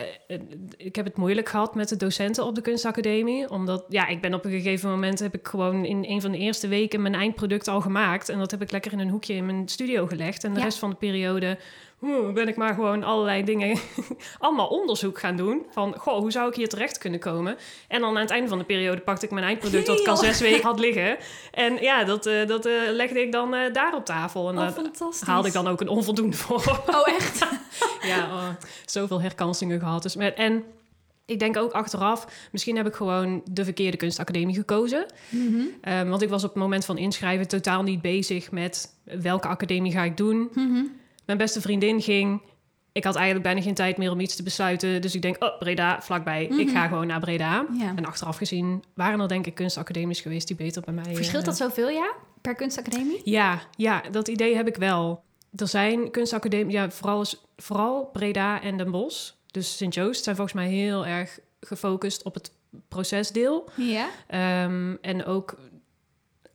ik 0.77 0.95
heb 0.95 1.06
het 1.06 1.18
moeilijk 1.18 1.50
gehad 1.50 1.75
met 1.75 1.89
de 1.89 1.98
docenten 1.98 2.45
op 2.45 2.56
de 2.56 2.62
kunstacademie. 2.62 3.50
Omdat, 3.50 3.86
ja, 3.89 4.07
ik 4.07 4.21
ben 4.21 4.33
op 4.33 4.45
een 4.45 4.51
gegeven 4.51 4.89
moment... 4.89 5.19
heb 5.19 5.33
ik 5.36 5.48
gewoon 5.48 5.86
in 5.86 6.06
een 6.07 6.21
van 6.21 6.31
de 6.31 6.38
eerste 6.38 6.68
weken 6.68 7.01
mijn 7.01 7.15
eindproduct 7.15 7.68
al 7.68 7.81
gemaakt. 7.81 8.30
En 8.30 8.39
dat 8.39 8.51
heb 8.51 8.62
ik 8.62 8.71
lekker 8.71 8.92
in 8.92 9.00
een 9.00 9.09
hoekje 9.09 9.33
in 9.33 9.45
mijn 9.45 9.68
studio 9.68 10.06
gelegd. 10.07 10.44
En 10.44 10.53
de 10.53 10.59
Ja. 10.59 10.65
rest 10.65 10.80
van 10.80 10.89
de 10.89 10.95
periode 10.95 11.57
ben 12.33 12.48
ik 12.48 12.56
maar 12.56 12.74
gewoon 12.74 13.03
allerlei 13.03 13.44
dingen... 13.44 13.77
allemaal 14.39 14.68
onderzoek 14.68 15.19
gaan 15.19 15.36
doen. 15.36 15.65
Van, 15.69 15.95
goh, 15.98 16.18
hoe 16.18 16.31
zou 16.31 16.50
ik 16.50 16.56
hier 16.56 16.69
terecht 16.69 16.98
kunnen 16.98 17.19
komen? 17.19 17.57
En 17.88 18.01
dan 18.01 18.09
aan 18.09 18.21
het 18.21 18.30
einde 18.30 18.48
van 18.48 18.57
de 18.57 18.63
periode 18.63 19.01
pakte 19.01 19.25
ik 19.25 19.31
mijn 19.31 19.45
eindproduct... 19.45 19.86
dat 19.86 20.00
ik 20.00 20.07
al 20.07 20.18
zes 20.18 20.39
weken 20.39 20.63
had 20.63 20.80
liggen. 20.80 21.18
En 21.51 21.81
ja, 21.81 22.03
dat, 22.03 22.25
eh, 22.25 22.48
dat 22.48 22.65
eh, 22.65 22.74
legde 22.92 23.21
ik 23.21 23.31
dan 23.31 23.53
eh, 23.53 23.74
daar 23.74 23.95
op 23.95 24.06
tafel. 24.06 24.50
En 24.50 24.56
Oh, 24.56 24.62
daar 24.62 24.71
fantastisch. 24.71 25.27
haalde 25.27 25.48
ik 25.48 25.53
dan 25.53 25.68
ook 25.68 25.81
een 25.81 25.88
onvoldoende 25.88 26.38
voor. 26.38 26.81
Oh, 26.88 27.07
echt? 27.07 27.45
Ja, 28.01 28.25
oh, 28.25 28.47
zoveel 28.86 29.21
herkansingen 29.21 29.80
gehad. 29.80 30.04
Dus 30.04 30.15
met, 30.15 30.36
en 30.36 30.63
ik 31.25 31.39
denk 31.39 31.57
ook 31.57 31.71
achteraf, 31.71 32.47
misschien 32.51 32.75
heb 32.75 32.88
ik 32.88 32.94
gewoon 32.94 33.42
de 33.51 33.63
verkeerde 33.63 33.97
kunstacademie 33.97 34.56
gekozen. 34.56 35.06
Mhm. 35.30 35.62
Ehm, 35.81 36.09
want 36.09 36.21
ik 36.21 36.30
was 36.30 36.44
op 36.44 36.50
het 36.50 36.59
moment 36.59 36.86
van 36.86 36.97
inschrijven 36.97 37.47
totaal 37.47 37.83
niet 37.83 38.01
bezig 38.01 38.51
met 38.51 38.95
welke 39.04 39.47
academie 39.47 39.92
ga 39.92 40.04
ik 40.04 40.18
doen. 40.18 40.50
Mhm. 40.54 40.83
Mijn 41.31 41.44
beste 41.44 41.62
vriendin 41.62 42.01
ging. 42.01 42.42
Ik 42.92 43.04
had 43.04 43.16
eigenlijk 43.16 43.45
bijna 43.45 43.62
geen 43.62 43.74
tijd 43.74 43.98
meer 43.98 44.12
om 44.12 44.19
iets 44.19 44.36
te 44.36 44.44
besluiten. 44.44 45.01
Dus 45.01 45.16
ik 45.16 45.22
denk, 45.22 45.44
oh, 45.44 45.57
Breda, 45.60 46.01
vlakbij. 46.01 46.44
Ik 46.44 46.51
Mhm. 46.51 46.69
ga 46.69 46.88
gewoon 46.88 47.07
naar 47.07 47.19
Breda. 47.19 47.66
Ja. 47.80 47.94
En 47.95 48.06
achteraf 48.06 48.38
gezien 48.38 48.83
waren 48.94 49.19
er 49.19 49.28
denk 49.28 49.45
ik 49.48 49.56
kunstacademies 49.56 50.22
geweest 50.22 50.48
die 50.48 50.56
beter 50.56 50.81
bij 50.81 50.94
mij... 50.94 51.16
Verschilt 51.16 51.42
eh, 51.42 51.48
dat 51.48 51.57
zoveel, 51.57 51.89
ja? 51.89 52.12
Per 52.42 52.56
kunstacademie? 52.56 53.22
ja, 53.24 53.62
ja, 53.78 54.01
dat 54.12 54.28
idee 54.28 54.56
heb 54.56 54.68
ik 54.68 54.75
wel. 54.75 55.24
Er 55.56 55.68
zijn 55.68 56.12
kunstacademie, 56.12 56.74
ja, 56.74 56.89
vooral, 56.92 57.25
vooral 57.57 58.06
Breda 58.13 58.62
en 58.62 58.78
Den 58.78 58.92
Bosch. 58.92 59.31
Dus 59.51 59.78
Sint-Joost 59.78 60.24
zijn 60.24 60.36
volgens 60.36 60.56
mij 60.56 60.68
heel 60.69 61.06
erg 61.06 61.39
gefocust 61.60 62.24
op 62.24 62.33
het 62.33 62.51
procesdeel. 62.88 63.69
Ja. 63.75 64.07
Ehm, 64.28 64.95
en 65.01 65.26
ook, 65.26 65.56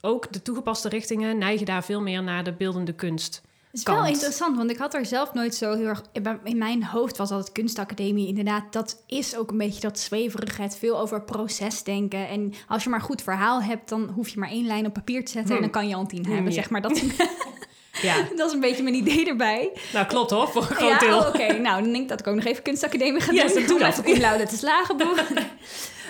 ook 0.00 0.32
de 0.32 0.42
toegepaste 0.42 0.88
richtingen 0.88 1.38
neigen 1.38 1.66
daar 1.66 1.84
veel 1.84 2.00
meer 2.00 2.22
naar 2.22 2.44
de 2.44 2.52
beeldende 2.52 2.92
kunst. 2.92 3.42
Het 3.78 3.88
is 3.88 3.94
wel 3.94 4.06
interessant, 4.06 4.56
want 4.56 4.70
ik 4.70 4.76
had 4.76 4.94
er 4.94 5.06
zelf 5.06 5.32
nooit 5.32 5.54
zo 5.54 5.74
heel 5.74 5.86
erg... 5.86 6.02
In 6.42 6.58
mijn 6.58 6.84
hoofd 6.84 7.16
was 7.16 7.30
altijd 7.30 7.52
kunstacademie 7.52 8.28
inderdaad... 8.28 8.72
dat 8.72 9.02
is 9.06 9.36
ook 9.36 9.50
een 9.50 9.58
beetje 9.58 9.80
dat 9.80 9.98
zweverigheid, 9.98 10.76
veel 10.76 10.98
over 10.98 11.22
procesdenken. 11.22 12.28
En 12.28 12.52
als 12.68 12.84
je 12.84 12.90
maar 12.90 13.00
goed 13.00 13.22
verhaal 13.22 13.62
hebt, 13.62 13.88
dan 13.88 14.10
hoef 14.14 14.28
je 14.28 14.38
maar 14.38 14.48
één 14.48 14.66
lijn 14.66 14.86
op 14.86 14.92
papier 14.92 15.24
te 15.24 15.30
zetten... 15.30 15.54
en 15.54 15.60
dan 15.60 15.70
kan 15.70 15.88
je 15.88 15.94
al 15.94 16.00
een 16.00 16.06
tien 16.06 16.26
hebben, 16.26 16.44
Ja. 16.44 16.50
zeg 16.50 16.70
maar. 16.70 16.82
Dat, 16.82 17.02
Ja, 18.02 18.14
dat 18.36 18.46
is 18.46 18.52
een 18.52 18.60
beetje 18.60 18.82
mijn 18.82 18.94
idee 18.94 19.26
erbij. 19.26 19.72
nou 19.92 20.06
klopt 20.06 20.30
hoor, 20.30 20.48
voor 20.48 20.62
een 20.62 20.76
groot 20.76 20.90
ja, 20.90 20.98
deel. 20.98 21.18
oh, 21.18 21.26
oké. 21.28 21.52
Nou, 21.52 21.82
dan 21.82 21.92
denk 21.92 22.02
ik 22.02 22.08
dat 22.08 22.20
ik 22.20 22.26
ook 22.26 22.34
nog 22.34 22.44
even 22.44 22.62
kunstacademie 22.62 23.20
ga 23.20 23.32
doen. 23.32 23.66
doe 23.66 23.74
om 23.74 23.78
dat. 23.78 24.00
even 24.04 24.20
laude 24.20 24.46
te 24.46 24.56
slagen. 24.56 24.96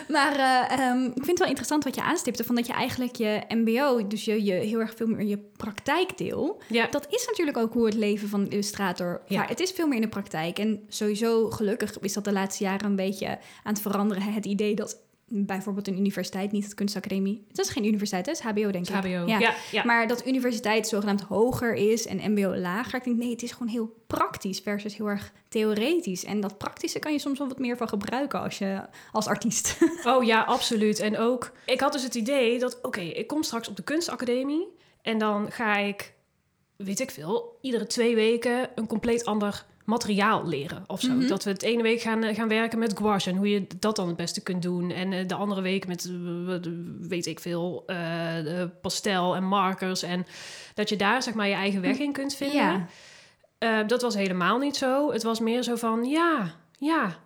Maar 0.08 0.32
eh, 0.36 0.78
ehm, 0.78 1.04
ik 1.04 1.12
vind 1.12 1.26
het 1.26 1.38
wel 1.38 1.48
interessant 1.48 1.84
wat 1.84 1.94
je 1.94 2.02
aanstipte... 2.02 2.44
van 2.44 2.54
dat 2.54 2.66
je 2.66 2.72
eigenlijk 2.72 3.16
je 3.16 3.42
mbo, 3.48 4.06
dus 4.06 4.24
je, 4.24 4.44
je 4.44 4.52
heel 4.52 4.80
erg 4.80 4.94
veel 4.96 5.06
meer 5.06 5.26
je 5.26 5.38
praktijkdeel... 5.56 6.62
Ja, 6.68 6.86
Dat 6.86 7.06
is 7.10 7.26
natuurlijk 7.26 7.56
ook 7.56 7.72
hoe 7.72 7.84
het 7.84 7.94
leven 7.94 8.28
van 8.28 8.40
een 8.40 8.50
illustrator... 8.50 9.20
Ja. 9.26 9.38
Maar 9.38 9.48
het 9.48 9.60
is 9.60 9.70
veel 9.70 9.86
meer 9.86 9.96
in 9.96 10.02
de 10.02 10.08
praktijk. 10.08 10.58
En 10.58 10.84
sowieso, 10.88 11.50
gelukkig 11.50 11.98
is 12.00 12.12
dat 12.12 12.24
de 12.24 12.32
laatste 12.32 12.64
jaren 12.64 12.86
een 12.86 12.96
beetje 12.96 13.26
aan 13.62 13.72
het 13.72 13.80
veranderen. 13.80 14.22
Het 14.22 14.46
idee 14.46 14.74
dat 14.74 14.98
bijvoorbeeld 15.28 15.88
een 15.88 15.98
universiteit, 15.98 16.52
niet 16.52 16.64
het 16.64 16.74
kunstacademie... 16.74 17.44
Het 17.48 17.58
is 17.58 17.68
geen 17.68 17.84
universiteit, 17.84 18.26
het 18.26 18.36
is 18.36 18.42
hbo, 18.42 18.70
denk 18.70 18.88
ik. 18.88 18.94
HBO. 18.94 19.08
Ja. 19.08 19.38
Ja, 19.38 19.54
ja. 19.70 19.84
Maar 19.84 20.06
dat 20.06 20.26
universiteit 20.26 20.88
zogenaamd 20.88 21.20
hoger 21.20 21.74
is 21.74 22.06
en 22.06 22.32
mbo 22.32 22.56
lager. 22.56 22.98
Ik 22.98 23.04
denk, 23.04 23.16
nee, 23.16 23.30
het 23.30 23.42
is 23.42 23.52
gewoon 23.52 23.68
heel 23.68 23.94
praktisch 24.06 24.60
versus 24.60 24.96
heel 24.96 25.06
erg 25.06 25.32
theoretisch. 25.48 26.24
En 26.24 26.40
dat 26.40 26.58
praktische 26.58 26.98
kan 26.98 27.12
je 27.12 27.18
soms 27.18 27.38
wel 27.38 27.48
wat 27.48 27.58
meer 27.58 27.76
van 27.76 27.88
gebruiken 27.88 28.40
als 28.40 28.58
je 28.58 28.80
als 29.12 29.26
artiest. 29.26 29.78
Oh 30.04 30.24
ja, 30.24 30.42
absoluut. 30.42 30.98
En 30.98 31.18
ook, 31.18 31.52
ik 31.64 31.80
had 31.80 31.92
dus 31.92 32.02
het 32.02 32.14
idee 32.14 32.58
dat, 32.58 32.78
oké, 32.82 33.00
ik 33.00 33.26
kom 33.26 33.42
straks 33.42 33.68
op 33.68 33.76
de 33.76 33.82
kunstacademie 33.82 34.68
en 35.02 35.18
dan 35.18 35.50
ga 35.50 35.76
ik, 35.76 36.12
weet 36.76 37.00
ik 37.00 37.10
veel, 37.10 37.58
iedere 37.60 37.86
twee 37.86 38.14
weken 38.14 38.70
een 38.74 38.86
compleet 38.86 39.24
ander 39.24 39.64
materiaal 39.86 40.46
leren 40.46 40.84
of 40.86 41.00
zo. 41.00 41.12
Mhm. 41.12 41.26
Dat 41.26 41.44
we 41.44 41.50
het 41.50 41.62
ene 41.62 41.82
week 41.82 42.00
gaan, 42.00 42.22
eh, 42.22 42.34
gaan 42.34 42.48
werken 42.48 42.78
met 42.78 42.98
gouache 42.98 43.30
en 43.30 43.36
hoe 43.36 43.48
je 43.50 43.66
dat 43.78 43.96
dan 43.96 44.06
het 44.06 44.16
beste 44.16 44.42
kunt 44.42 44.62
doen. 44.62 44.90
En 44.90 45.12
eh, 45.12 45.26
de 45.28 45.34
andere 45.34 45.60
week 45.60 45.86
met, 45.86 46.04
eh, 46.04 46.70
weet 47.00 47.26
ik 47.26 47.40
veel, 47.40 47.84
pastel 48.82 49.36
en 49.36 49.44
markers. 49.44 50.02
En 50.02 50.26
dat 50.74 50.88
je 50.88 50.96
daar 50.96 51.22
zeg 51.22 51.34
maar 51.34 51.48
je 51.48 51.54
eigen 51.54 51.80
weg 51.80 51.98
in 51.98 52.12
kunt 52.12 52.34
vinden. 52.34 52.88
Ja. 53.58 53.82
Dat 53.82 54.02
was 54.02 54.14
helemaal 54.14 54.58
niet 54.58 54.76
zo. 54.76 55.12
Het 55.12 55.22
was 55.22 55.40
meer 55.40 55.62
zo 55.62 55.76
van, 55.76 56.04
ja, 56.04 56.54
ja, 56.78 57.16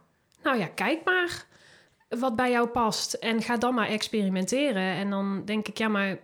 nou 0.43 0.59
ja, 0.59 0.67
kijk 0.67 1.05
maar 1.05 1.45
wat 2.09 2.37
bij 2.37 2.51
jou 2.51 2.69
past. 2.69 3.13
En 3.13 3.43
ga 3.43 3.57
dan 3.57 3.75
maar 3.75 3.89
experimenteren. 3.89 4.83
En 4.83 5.11
dan 5.11 5.43
denk 5.45 5.69
ik, 5.69 5.79
ja, 5.79 5.89
maar 5.89 6.19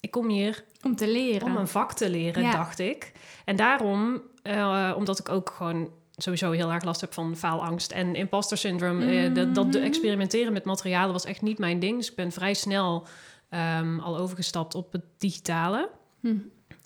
ik 0.00 0.10
kom 0.10 0.28
hier 0.28 0.64
Om 0.82 0.96
te 0.96 1.08
leren. 1.08 1.46
om 1.46 1.56
een 1.56 1.68
vak 1.68 1.92
te 1.92 2.10
leren, 2.10 2.42
Ja. 2.42 2.52
dacht 2.52 2.78
ik. 2.78 3.12
En 3.50 3.56
daarom, 3.56 4.22
eh, 4.42 4.94
omdat 4.96 5.18
ik 5.18 5.28
ook 5.28 5.50
gewoon 5.56 5.90
sowieso 6.16 6.50
heel 6.50 6.70
erg 6.70 6.84
last 6.84 7.00
heb 7.00 7.12
van 7.12 7.36
faalangst 7.36 7.92
en 7.92 8.14
imposter 8.14 8.58
syndrome. 8.58 9.04
eh, 9.16 9.34
dat, 9.34 9.54
dat 9.54 9.66
Mhm. 9.66 9.76
experimenteren 9.82 10.52
met 10.52 10.64
materialen 10.64 11.12
was 11.12 11.24
echt 11.24 11.42
niet 11.42 11.58
mijn 11.58 11.78
ding. 11.80 11.96
Dus 11.96 12.10
ik 12.10 12.16
ben 12.16 12.32
vrij 12.32 12.54
snel 12.54 13.06
ehm, 13.48 13.98
al 13.98 14.16
overgestapt 14.18 14.74
op 14.74 14.92
het 14.92 15.02
digitale. 15.18 15.88
Hm. 16.20 16.34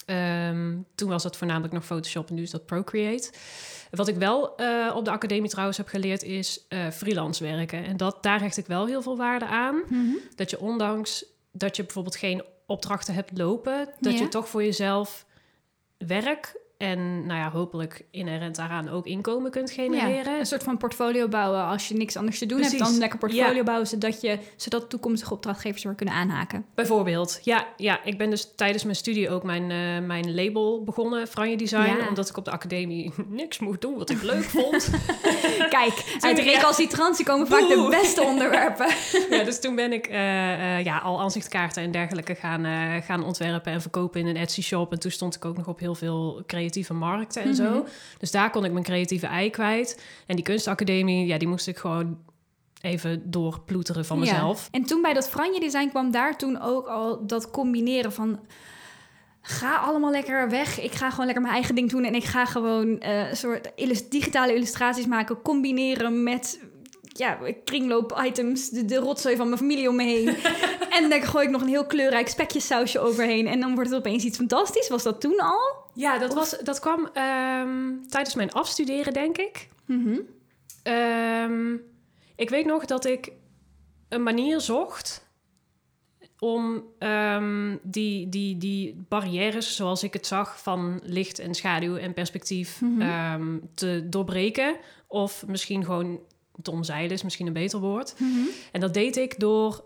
Ehm, 0.07 0.77
toen 0.95 1.09
was 1.09 1.23
dat 1.23 1.37
voornamelijk 1.37 1.73
nog 1.73 1.85
Photoshop 1.85 2.29
en 2.29 2.35
nu 2.35 2.43
is 2.43 2.51
dat 2.51 2.67
Procreate. 2.67 3.31
Wat 3.91 4.09
ik 4.09 4.17
wel 4.17 4.57
eh, 4.57 4.93
op 4.97 5.05
de 5.05 5.11
academie 5.11 5.51
trouwens 5.51 5.77
heb 5.77 5.89
geleerd 5.89 6.23
is 6.23 6.65
eh, 6.69 6.89
freelance 6.91 7.45
werken. 7.45 7.85
En 7.85 7.97
dat, 7.97 8.23
daar 8.23 8.41
hecht 8.41 8.57
ik 8.57 8.67
wel 8.67 8.87
heel 8.87 9.03
veel 9.03 9.17
waarde 9.17 9.47
aan. 9.47 9.83
Mhm. 9.89 10.13
Dat 10.37 10.51
je 10.51 10.61
ondanks 10.61 11.25
dat 11.53 11.77
je 11.77 11.83
bijvoorbeeld 11.85 12.17
geen 12.17 12.43
opdrachten 12.67 13.15
hebt 13.15 13.39
lopen, 13.39 13.89
dat 14.01 14.13
Ja. 14.13 14.19
je 14.19 14.29
toch 14.29 14.49
voor 14.49 14.63
jezelf 14.65 15.27
werk 15.99 16.55
en 16.77 17.27
nou 17.27 17.39
ja, 17.41 17.51
hopelijk 17.51 18.05
inherent 18.11 18.57
daaraan 18.57 18.89
ook 18.89 19.07
inkomen 19.07 19.51
kunt 19.51 19.71
genereren. 19.71 20.33
Ja, 20.33 20.39
een 20.39 20.47
soort 20.47 20.63
van 20.63 20.77
portfolio 20.77 21.29
bouwen. 21.29 21.65
Als 21.65 21.89
je 21.89 21.95
niks 21.97 22.17
anders 22.17 22.39
te 22.39 22.47
doen 22.47 22.61
hebt, 22.61 22.79
dan 22.79 22.99
lekker 22.99 23.19
portfolio 23.19 23.55
Ja. 23.55 23.63
bouwen, 23.63 23.87
zodat, 23.87 24.21
je, 24.21 24.39
zodat 24.57 24.91
toekomstige 24.91 25.33
opdrachtgevers 25.33 25.85
er 25.85 25.95
kunnen 25.95 26.15
aanhaken. 26.15 26.65
Bijvoorbeeld, 26.75 27.41
ja, 27.43 27.67
ja, 27.77 28.05
ik 28.05 28.19
ben 28.19 28.31
dus 28.31 28.53
tijdens 28.57 28.85
mijn 28.85 28.97
studie 28.97 29.31
ook 29.31 29.43
mijn, 29.43 29.71
eh, 29.71 30.07
mijn 30.07 30.35
label 30.35 30.83
begonnen, 30.85 31.27
Franje 31.29 31.57
Design, 31.57 31.97
Ja. 31.97 32.09
omdat 32.09 32.29
ik 32.29 32.37
op 32.37 32.45
de 32.45 32.51
academie 32.51 33.13
niks 33.29 33.59
mocht 33.59 33.81
doen 33.81 33.99
wat 33.99 34.11
ik 34.11 34.23
leuk 34.23 34.45
vond. 34.45 34.91
Kijk, 35.69 36.17
uit 36.21 36.39
recalcitrantie 36.39 37.25
komen 37.25 37.47
vaak 37.47 37.69
de 37.69 37.87
beste 37.91 38.23
onderwerpen. 38.23 38.87
ja, 39.37 39.43
dus 39.45 39.61
toen 39.61 39.75
ben 39.75 39.93
ik 39.93 40.07
eh, 40.07 40.79
eh, 40.79 40.85
ja, 40.85 40.99
al 40.99 41.21
aanzichtkaarten 41.21 41.83
en 41.83 41.91
dergelijke 41.91 42.35
gaan, 42.35 42.65
gaan 43.03 43.25
ontwerpen 43.25 43.73
en 43.73 43.81
verkopen 43.81 44.21
in 44.21 44.27
een 44.27 44.37
Etsy 44.37 44.63
shop. 44.63 44.93
En 44.93 44.99
toen 44.99 45.11
stond 45.11 45.35
ik 45.35 45.45
ook 45.45 45.57
nog 45.57 45.69
op 45.69 45.79
heel 45.79 45.95
veel 45.95 46.43
creatieve 46.65 46.95
markten 46.95 47.43
en 47.43 47.49
Mhm. 47.49 47.57
zo. 47.57 47.87
Dus 48.19 48.31
daar 48.31 48.51
kon 48.51 48.65
ik 48.65 48.73
mijn 48.73 48.85
creatieve 48.85 49.27
ei 49.27 49.51
kwijt. 49.51 50.03
En 50.27 50.37
die 50.37 50.45
kunstacademie, 50.45 51.27
ja, 51.27 51.39
die 51.39 51.49
moest 51.49 51.67
ik 51.67 51.77
gewoon 51.79 52.19
even 52.81 53.31
doorploeteren 53.31 54.05
van 54.05 54.19
mezelf. 54.19 54.69
Ja. 54.73 54.79
En 54.79 54.85
toen 54.87 55.03
bij 55.03 55.13
dat 55.13 55.29
Franje 55.29 55.61
design 55.61 55.89
kwam 55.89 56.11
daar 56.11 56.37
toen 56.37 56.61
ook 56.61 56.87
al 56.87 57.27
dat 57.27 57.51
combineren 57.51 58.13
van... 58.13 58.41
Ga 59.47 59.77
allemaal 59.77 60.11
lekker 60.11 60.51
weg. 60.51 60.81
Ik 60.81 60.93
ga 60.93 61.11
gewoon 61.11 61.25
lekker 61.25 61.43
mijn 61.43 61.55
eigen 61.55 61.75
ding 61.75 61.91
doen. 61.91 62.05
En 62.05 62.15
ik 62.15 62.25
ga 62.25 62.45
gewoon 62.47 63.03
een 63.03 63.37
soort 63.37 63.73
digitale 64.11 64.55
illustraties 64.55 65.07
maken. 65.07 65.43
Combineren 65.43 66.23
met 66.23 66.61
ja, 67.03 67.39
kringloop-items. 67.65 68.69
De, 68.71 68.85
de 68.85 68.97
rotzooi 68.97 69.37
van 69.37 69.47
mijn 69.47 69.59
familie 69.59 69.89
om 69.89 69.97
me 69.97 70.03
heen. 70.03 70.37
en 70.99 71.11
dan 71.11 71.23
gooi 71.23 71.45
ik 71.45 71.51
nog 71.51 71.61
een 71.63 71.69
heel 71.69 71.87
kleurrijk 71.87 72.29
spekjesausje 72.29 72.99
overheen. 73.01 73.47
En 73.47 73.61
dan 73.61 73.75
wordt 73.75 73.91
het 73.91 73.99
opeens 73.99 74.25
iets 74.25 74.37
fantastisch. 74.37 74.89
Was 74.89 75.03
dat 75.03 75.21
toen 75.21 75.41
al? 75.41 75.84
Ja, 75.95 76.19
dat, 76.19 76.35
was, 76.35 76.59
dat 76.63 76.79
kwam 76.81 77.09
ehm, 77.13 77.93
tijdens 78.09 78.35
mijn 78.35 78.53
afstuderen, 78.53 79.13
denk 79.13 79.39
ik. 79.39 79.69
Mhm. 79.87 80.19
Ehm, 80.83 81.73
ik 82.37 82.51
weet 82.51 82.67
nog 82.67 82.85
dat 82.85 83.05
ik 83.05 83.33
een 84.09 84.23
manier 84.23 84.61
zocht 84.61 85.23
om 86.39 86.85
ehm, 86.99 87.77
die, 87.83 88.29
die, 88.29 88.57
die 88.59 89.05
barrières, 89.09 89.77
zoals 89.77 90.03
ik 90.03 90.13
het 90.13 90.27
zag, 90.27 90.63
van 90.63 91.01
licht 91.05 91.39
en 91.39 91.55
schaduw 91.55 91.97
en 91.97 92.13
perspectief 92.15 92.81
Mhm. 92.81 93.59
te 93.75 94.07
doorbreken. 94.09 94.77
Of 95.07 95.47
misschien 95.47 95.85
gewoon 95.85 96.21
omzeilen 96.71 97.11
is 97.11 97.23
misschien 97.23 97.47
een 97.47 97.53
beter 97.53 97.79
woord. 97.79 98.15
Mhm. 98.19 98.47
En 98.73 98.81
dat 98.81 98.95
deed 98.95 99.17
ik 99.17 99.39
door 99.41 99.85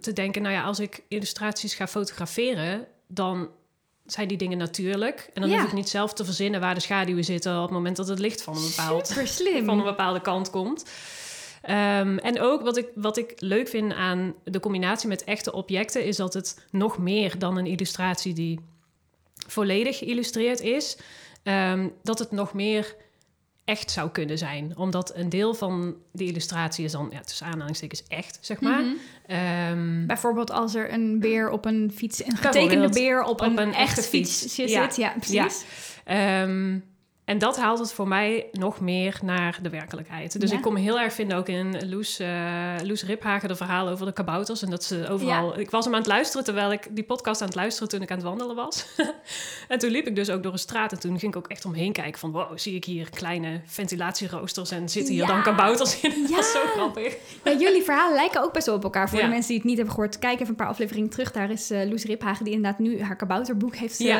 te 0.00 0.12
denken, 0.14 0.42
nou 0.42 0.54
ja, 0.54 0.62
als 0.62 0.80
ik 0.80 1.02
illustraties 1.08 1.74
ga 1.74 1.86
fotograferen, 1.86 2.86
dan 3.06 3.50
zijn 4.12 4.28
die 4.28 4.36
dingen 4.36 4.58
natuurlijk. 4.58 5.30
En 5.34 5.40
dan 5.40 5.50
Ja. 5.50 5.56
hoef 5.58 5.66
ik 5.68 5.72
niet 5.72 5.88
zelf 5.88 6.12
te 6.12 6.24
verzinnen 6.24 6.60
waar 6.60 6.74
de 6.74 6.80
schaduwen 6.80 7.24
zitten 7.24 7.56
op 7.56 7.62
het 7.62 7.70
moment 7.70 7.96
dat 7.96 8.08
het 8.08 8.18
licht 8.18 8.42
van 8.42 8.56
een 8.56 8.62
bepaald 8.76 9.08
van 9.64 9.78
een 9.78 9.84
bepaalde 9.84 10.20
kant 10.20 10.50
komt. 10.50 10.84
Ehm, 11.62 12.16
en 12.18 12.40
ook 12.40 12.62
wat 12.62 12.76
ik, 12.76 12.88
wat 12.94 13.16
ik 13.16 13.32
leuk 13.36 13.68
vind 13.68 13.92
aan 13.92 14.34
de 14.44 14.60
combinatie 14.60 15.08
met 15.08 15.24
echte 15.24 15.52
objecten, 15.52 16.04
is 16.04 16.16
dat 16.16 16.34
het 16.34 16.66
nog 16.70 16.98
meer 16.98 17.38
dan 17.38 17.56
een 17.56 17.66
illustratie 17.66 18.32
die 18.32 18.60
volledig 19.46 19.98
geïllustreerd 19.98 20.60
is, 20.60 20.96
ehm, 21.42 21.88
dat 22.02 22.18
het 22.18 22.30
nog 22.30 22.54
meer 22.54 22.94
echt 23.70 23.90
zou 23.90 24.10
kunnen 24.10 24.38
zijn. 24.38 24.72
Omdat 24.76 25.12
een 25.14 25.28
deel 25.28 25.54
van 25.54 25.94
die 26.12 26.28
illustratie 26.28 26.84
is 26.84 26.92
dan, 26.92 27.08
ja, 27.12 27.20
tussen 27.20 27.46
aanhalingstekens 27.46 28.02
echt, 28.08 28.38
zeg 28.40 28.60
maar. 28.60 28.82
Mhm. 28.82 28.94
Ehm, 29.26 30.06
Bijvoorbeeld 30.06 30.50
als 30.50 30.74
er 30.74 30.92
een 30.92 31.20
beer 31.20 31.50
op 31.50 31.64
een 31.64 31.92
fiets, 31.94 32.24
een 32.24 32.36
getekende 32.36 32.88
beer 32.88 33.22
op, 33.22 33.28
Op 33.28 33.40
een, 33.40 33.58
een 33.60 33.74
echte 33.74 34.02
fiets, 34.02 34.40
fiets. 34.40 34.54
zit. 34.54 34.70
Ja. 34.70 34.88
Ja, 34.96 35.14
precies. 35.20 35.64
Ehm, 36.04 36.78
en 37.30 37.38
dat 37.38 37.56
haalt 37.58 37.78
het 37.78 37.92
voor 37.92 38.08
mij 38.08 38.46
nog 38.52 38.80
meer 38.80 39.18
naar 39.22 39.58
de 39.62 39.68
werkelijkheid. 39.70 40.40
Dus 40.40 40.50
Ja. 40.50 40.56
ik 40.56 40.62
kon 40.62 40.72
me 40.72 40.80
heel 40.80 41.00
erg 41.00 41.12
vinden 41.12 41.36
ook 41.36 41.48
in 41.48 41.88
Loes, 41.90 42.18
eh 42.18 42.74
Loes 42.82 43.04
Riphagen, 43.04 43.48
de 43.48 43.56
verhaal 43.56 43.88
over 43.88 44.06
de 44.06 44.12
kabouters. 44.12 44.62
En 44.62 44.70
dat 44.70 44.84
ze 44.84 45.08
overal... 45.08 45.58
Ik 45.58 45.70
was 45.70 45.84
hem 45.84 45.94
aan 45.94 46.00
het 46.00 46.08
luisteren 46.08 46.44
terwijl 46.44 46.72
ik 46.72 46.86
die 46.90 47.04
podcast 47.04 47.40
aan 47.40 47.46
het 47.46 47.56
luisteren 47.56 47.88
toen 47.88 48.02
ik 48.02 48.10
aan 48.10 48.16
het 48.16 48.26
wandelen 48.26 48.56
was. 48.56 48.86
en 49.68 49.78
toen 49.78 49.90
liep 49.90 50.06
ik 50.06 50.14
dus 50.16 50.30
ook 50.30 50.42
door 50.42 50.52
een 50.52 50.58
straat 50.58 50.92
en 50.92 51.00
toen 51.00 51.18
ging 51.18 51.32
ik 51.32 51.38
ook 51.38 51.48
echt 51.48 51.64
omheen 51.64 51.92
kijken 51.92 52.18
van... 52.20 52.30
Wow, 52.30 52.58
zie 52.58 52.74
ik 52.74 52.84
hier 52.84 53.10
kleine 53.10 53.60
ventilatieroosters 53.66 54.70
en 54.70 54.88
zitten 54.88 55.14
hier 55.14 55.22
Ja. 55.22 55.28
dan 55.28 55.42
kabouters 55.42 56.00
in? 56.00 56.10
Dat 56.22 56.30
was 56.30 56.52
zo 56.52 56.60
grappig. 56.74 57.16
Ja, 57.44 57.52
jullie 57.52 57.82
verhalen 57.82 58.14
lijken 58.14 58.42
ook 58.42 58.52
best 58.52 58.66
wel 58.66 58.74
op 58.74 58.84
elkaar. 58.84 59.08
Voor 59.08 59.20
de 59.20 59.26
mensen 59.28 59.48
die 59.48 59.56
het 59.56 59.66
niet 59.66 59.76
hebben 59.76 59.94
gehoord, 59.94 60.18
kijk 60.18 60.34
even 60.34 60.48
een 60.48 60.54
paar 60.54 60.66
afleveringen 60.68 61.10
terug. 61.10 61.32
Daar 61.32 61.50
is 61.50 61.70
eh 61.70 61.88
Loes 61.88 62.04
Riphagen, 62.04 62.44
die 62.44 62.54
inderdaad 62.54 62.78
nu 62.80 63.02
haar 63.02 63.16
kabouterboek 63.16 63.76
heeft 63.76 63.98
Ja. 63.98 64.18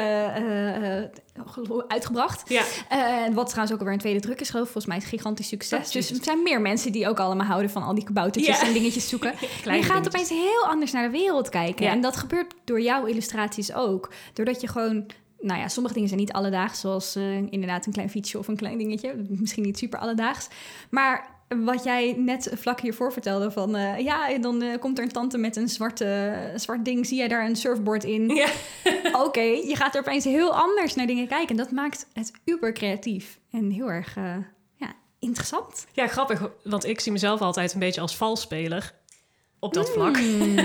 uitgebracht. 1.88 2.48
Ja, 2.48 2.62
Eh, 2.88 3.34
wat 3.34 3.46
trouwens 3.48 3.72
ook 3.72 3.78
alweer 3.78 3.92
een 3.92 3.98
tweede 4.00 4.20
druk 4.20 4.40
is, 4.40 4.50
geloof. 4.50 4.64
Volgens 4.64 4.86
mij 4.86 4.96
is 4.96 5.02
het 5.02 5.12
gigantisch 5.12 5.48
succes. 5.48 5.90
Dus 5.90 6.10
er 6.10 6.24
zijn 6.24 6.42
meer 6.42 6.60
mensen 6.60 6.92
die 6.92 7.08
ook 7.08 7.18
allemaal 7.20 7.46
houden 7.46 7.70
van 7.70 7.82
al 7.82 7.94
die 7.94 8.04
kaboutertjes 8.04 8.60
Ja. 8.60 8.66
en 8.66 8.72
dingetjes 8.72 9.08
zoeken. 9.08 9.32
je 9.40 9.46
gaat 9.46 9.64
dingetjes. 9.64 10.06
opeens 10.06 10.28
heel 10.28 10.64
anders 10.66 10.92
naar 10.92 11.04
de 11.04 11.18
wereld 11.18 11.48
kijken. 11.48 11.84
Ja. 11.84 11.90
En 11.92 12.00
dat 12.00 12.16
gebeurt 12.16 12.54
door 12.64 12.80
jouw 12.80 13.04
illustraties 13.04 13.72
ook. 13.74 14.12
Doordat 14.32 14.60
je 14.60 14.68
gewoon... 14.68 15.06
Nou 15.42 15.60
ja, 15.60 15.68
sommige 15.68 15.94
dingen 15.94 16.08
zijn 16.08 16.20
niet 16.20 16.32
alledaags. 16.32 16.80
Zoals 16.80 17.16
eh, 17.16 17.36
inderdaad 17.36 17.86
een 17.86 17.92
klein 17.92 18.10
fietsje 18.10 18.38
of 18.38 18.48
een 18.48 18.56
klein 18.56 18.78
dingetje. 18.78 19.14
Misschien 19.28 19.62
niet 19.64 19.78
super 19.78 19.98
alledaags. 19.98 20.48
Maar 20.90 21.39
wat 21.58 21.84
jij 21.84 22.14
net 22.18 22.50
vlak 22.54 22.80
hiervoor 22.80 23.12
vertelde 23.12 23.50
van... 23.50 23.76
eh, 23.76 23.98
ja, 23.98 24.38
dan 24.38 24.62
eh, 24.62 24.78
komt 24.78 24.98
er 24.98 25.04
een 25.04 25.12
tante 25.12 25.38
met 25.38 25.56
een 25.56 25.68
zwarte, 25.68 26.34
zwart 26.56 26.84
ding. 26.84 27.06
Zie 27.06 27.16
jij 27.18 27.28
daar 27.28 27.44
een 27.46 27.56
surfboard 27.56 28.04
in? 28.04 28.28
Ja. 28.28 28.48
Oké, 29.24 29.40
je 29.40 29.76
gaat 29.76 29.94
er 29.94 30.00
opeens 30.00 30.24
heel 30.24 30.54
anders 30.54 30.94
naar 30.94 31.06
dingen 31.06 31.28
kijken. 31.28 31.48
En 31.48 31.56
dat 31.56 31.70
maakt 31.70 32.06
het 32.12 32.32
uber 32.44 32.72
creatief. 32.72 33.38
En 33.50 33.70
heel 33.70 33.90
erg 33.90 34.16
eh, 34.16 34.36
ja, 34.76 34.92
interessant. 35.18 35.86
ja, 35.92 36.06
grappig, 36.06 36.50
want 36.64 36.84
ik 36.86 37.00
zie 37.00 37.12
mezelf 37.12 37.40
altijd 37.40 37.72
een 37.72 37.80
beetje 37.80 38.00
als 38.00 38.16
valspeler 38.16 38.92
op 39.58 39.74
dat 39.74 39.90
vlak. 39.90 40.20
Mm, 40.20 40.58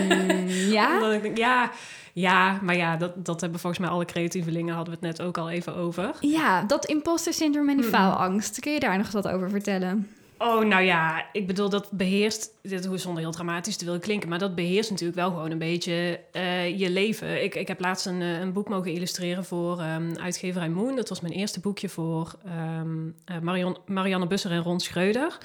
ja? 0.78 0.94
Omdat 0.94 1.14
ik 1.14 1.22
denk, 1.22 1.38
ja, 1.38 1.72
ja, 2.14 2.60
maar 2.62 2.76
ja, 2.76 2.98
dat, 2.98 3.26
dat 3.26 3.42
hebben 3.42 3.60
volgens 3.60 3.82
mij 3.82 3.92
alle 3.92 4.06
creatievelingen, 4.06 4.76
hadden 4.76 4.94
we 5.00 5.08
het 5.08 5.18
net 5.18 5.28
ook 5.28 5.38
al 5.38 5.50
even 5.50 5.76
over. 5.76 6.12
Ja, 6.20 6.62
dat 6.64 6.86
imposter 6.86 7.34
syndroom 7.34 7.70
en 7.70 7.76
die 7.78 7.86
Mm. 7.86 7.92
faalangst. 7.92 8.60
Kun 8.60 8.72
je 8.72 8.80
daar 8.80 8.98
nog 8.98 9.12
wat 9.12 9.28
over 9.28 9.50
vertellen? 9.50 10.10
Oh, 10.38 10.64
nou 10.64 10.84
ja, 10.84 11.26
ik 11.32 11.48
bedoel, 11.48 11.70
dat 11.70 11.92
beheerst, 11.92 12.50
dit 12.62 12.86
hoeft 12.86 13.02
zonder 13.02 13.22
heel 13.22 13.32
dramatisch 13.32 13.78
te 13.78 13.86
willen 13.86 14.00
klinken, 14.00 14.30
maar 14.30 14.40
dat 14.40 14.56
beheerst 14.56 14.90
natuurlijk 14.90 15.18
wel 15.18 15.30
gewoon 15.30 15.52
een 15.52 15.58
beetje 15.58 16.20
eh, 16.32 16.80
je 16.80 16.90
leven. 16.90 17.44
Ik, 17.44 17.56
ik 17.56 17.68
heb 17.68 17.80
laatst 17.80 18.06
een, 18.06 18.22
eh, 18.22 18.40
een 18.40 18.54
boek 18.54 18.70
mogen 18.70 18.92
illustreren 18.92 19.46
voor 19.46 19.80
ehm, 19.80 20.16
uitgeverij 20.16 20.70
Moon. 20.70 20.96
Dat 20.96 21.10
was 21.10 21.22
mijn 21.22 21.34
eerste 21.34 21.60
boekje 21.60 21.90
voor 21.90 22.36
Marion, 23.42 23.78
Marianne 23.86 24.28
Busser 24.28 24.52
en 24.52 24.62
Ron 24.62 24.80
Schreuder. 24.80 25.38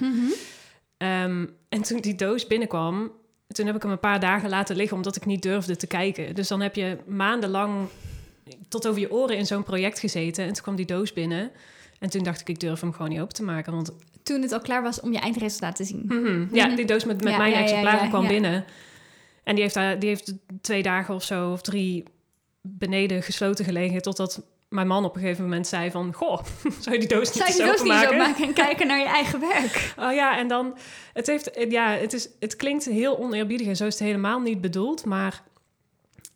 Ehm, 0.97 1.45
en 1.69 1.81
toen 1.81 1.99
die 1.99 2.15
doos 2.15 2.47
binnenkwam, 2.47 3.11
toen 3.47 3.65
heb 3.65 3.75
ik 3.75 3.81
hem 3.81 3.91
een 3.91 3.99
paar 3.99 4.19
dagen 4.19 4.49
laten 4.49 4.75
liggen 4.75 4.97
omdat 4.97 5.15
ik 5.15 5.25
niet 5.25 5.41
durfde 5.41 5.75
te 5.75 5.87
kijken. 5.87 6.35
Dus 6.35 6.47
dan 6.47 6.61
heb 6.61 6.75
je 6.75 6.97
maandenlang 7.07 7.87
tot 8.69 8.87
over 8.87 9.01
je 9.01 9.11
oren 9.11 9.37
in 9.37 9.45
zo'n 9.45 9.63
project 9.63 9.99
gezeten. 9.99 10.45
En 10.45 10.53
toen 10.53 10.63
kwam 10.63 10.75
die 10.75 10.85
doos 10.85 11.13
binnen. 11.13 11.51
En 11.99 12.09
toen 12.09 12.23
dacht 12.23 12.41
ik, 12.41 12.49
ik 12.49 12.59
durf 12.59 12.81
hem 12.81 12.91
gewoon 12.91 13.09
niet 13.09 13.19
open 13.19 13.33
te 13.33 13.43
maken. 13.43 13.73
Want 13.73 13.91
Toen 14.23 14.41
het 14.41 14.51
al 14.51 14.61
klaar 14.61 14.81
was 14.81 14.99
om 14.99 15.13
je 15.13 15.19
eindresultaat 15.19 15.75
te 15.75 15.83
zien. 15.83 16.03
mhm, 16.07 16.55
ja, 16.55 16.75
die 16.75 16.85
doos 16.85 17.05
met, 17.05 17.23
met 17.23 17.31
Ja, 17.31 17.37
mijn 17.37 17.51
ja, 17.51 17.61
exemplaren 17.61 18.03
ja, 18.03 18.09
kwam 18.09 18.27
binnen. 18.27 18.65
En 19.43 19.53
die 19.53 19.63
heeft, 19.63 19.75
daar, 19.75 19.99
die 19.99 20.09
heeft 20.09 20.33
twee 20.61 20.83
dagen 20.83 21.15
of 21.15 21.23
zo, 21.23 21.51
of 21.51 21.61
drie, 21.61 22.03
beneden 22.61 23.23
gesloten 23.23 23.65
gelegen. 23.65 24.01
Totdat 24.01 24.41
mijn 24.69 24.87
man 24.87 25.05
op 25.05 25.15
een 25.15 25.21
gegeven 25.21 25.43
moment 25.43 25.67
zei 25.67 25.91
van... 25.91 26.13
Goh, 26.13 26.39
zou 26.83 26.95
je 26.95 26.99
die 26.99 27.07
doos 27.07 27.33
niet 27.33 27.43
Zou 27.43 27.49
je 27.49 27.57
die 27.57 27.65
doos 27.65 27.81
niet 27.81 28.09
opmaken 28.09 28.45
en 28.47 28.53
kijken 28.53 28.87
naar 28.87 28.99
je 28.99 29.05
eigen 29.05 29.39
werk? 29.39 29.93
Oh 30.03 30.13
ja, 30.13 30.37
en 30.37 30.47
dan, 30.47 30.77
het, 31.13 31.27
heeft, 31.27 31.51
ja, 31.69 31.89
het, 31.89 32.13
is, 32.13 32.29
het 32.39 32.55
klinkt 32.55 32.85
heel 32.85 33.19
oneerbiedig 33.19 33.67
en 33.67 33.75
zo 33.75 33.85
is 33.85 33.93
het 33.93 34.03
helemaal 34.03 34.39
niet 34.39 34.61
bedoeld, 34.61 35.05
maar 35.05 35.43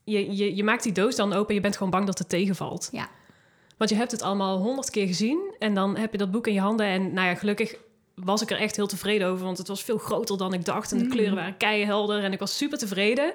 je, 0.03 0.35
je, 0.35 0.55
je 0.55 0.63
maakt 0.63 0.83
die 0.83 0.91
doos 0.91 1.15
dan 1.15 1.33
open 1.33 1.49
en 1.49 1.55
je 1.55 1.61
bent 1.61 1.77
gewoon 1.77 1.91
bang 1.91 2.05
dat 2.05 2.17
het 2.17 2.29
tegenvalt. 2.29 2.89
Ja. 2.91 3.09
Want 3.77 3.89
je 3.89 3.95
hebt 3.95 4.11
het 4.11 4.21
allemaal 4.21 4.57
honderd 4.57 4.89
keer 4.89 5.07
gezien 5.07 5.55
en 5.59 5.73
dan 5.73 5.97
heb 5.97 6.11
je 6.11 6.17
dat 6.17 6.31
boek 6.31 6.47
in 6.47 6.53
je 6.53 6.59
handen 6.59 6.85
en 6.85 7.13
nou 7.13 7.27
ja, 7.27 7.35
gelukkig 7.35 7.75
was 8.15 8.41
ik 8.41 8.51
er 8.51 8.57
echt 8.57 8.75
heel 8.75 8.87
tevreden 8.87 9.27
over. 9.27 9.45
Want 9.45 9.57
het 9.57 9.67
was 9.67 9.83
veel 9.83 9.97
groter 9.97 10.37
dan 10.37 10.53
ik 10.53 10.65
dacht. 10.65 10.91
En 10.91 10.97
de 10.97 11.03
Mm. 11.03 11.09
kleuren 11.09 11.35
waren 11.35 11.57
keihelder. 11.57 12.23
En 12.23 12.31
ik 12.33 12.39
was 12.39 12.57
super 12.57 12.77
tevreden. 12.77 13.33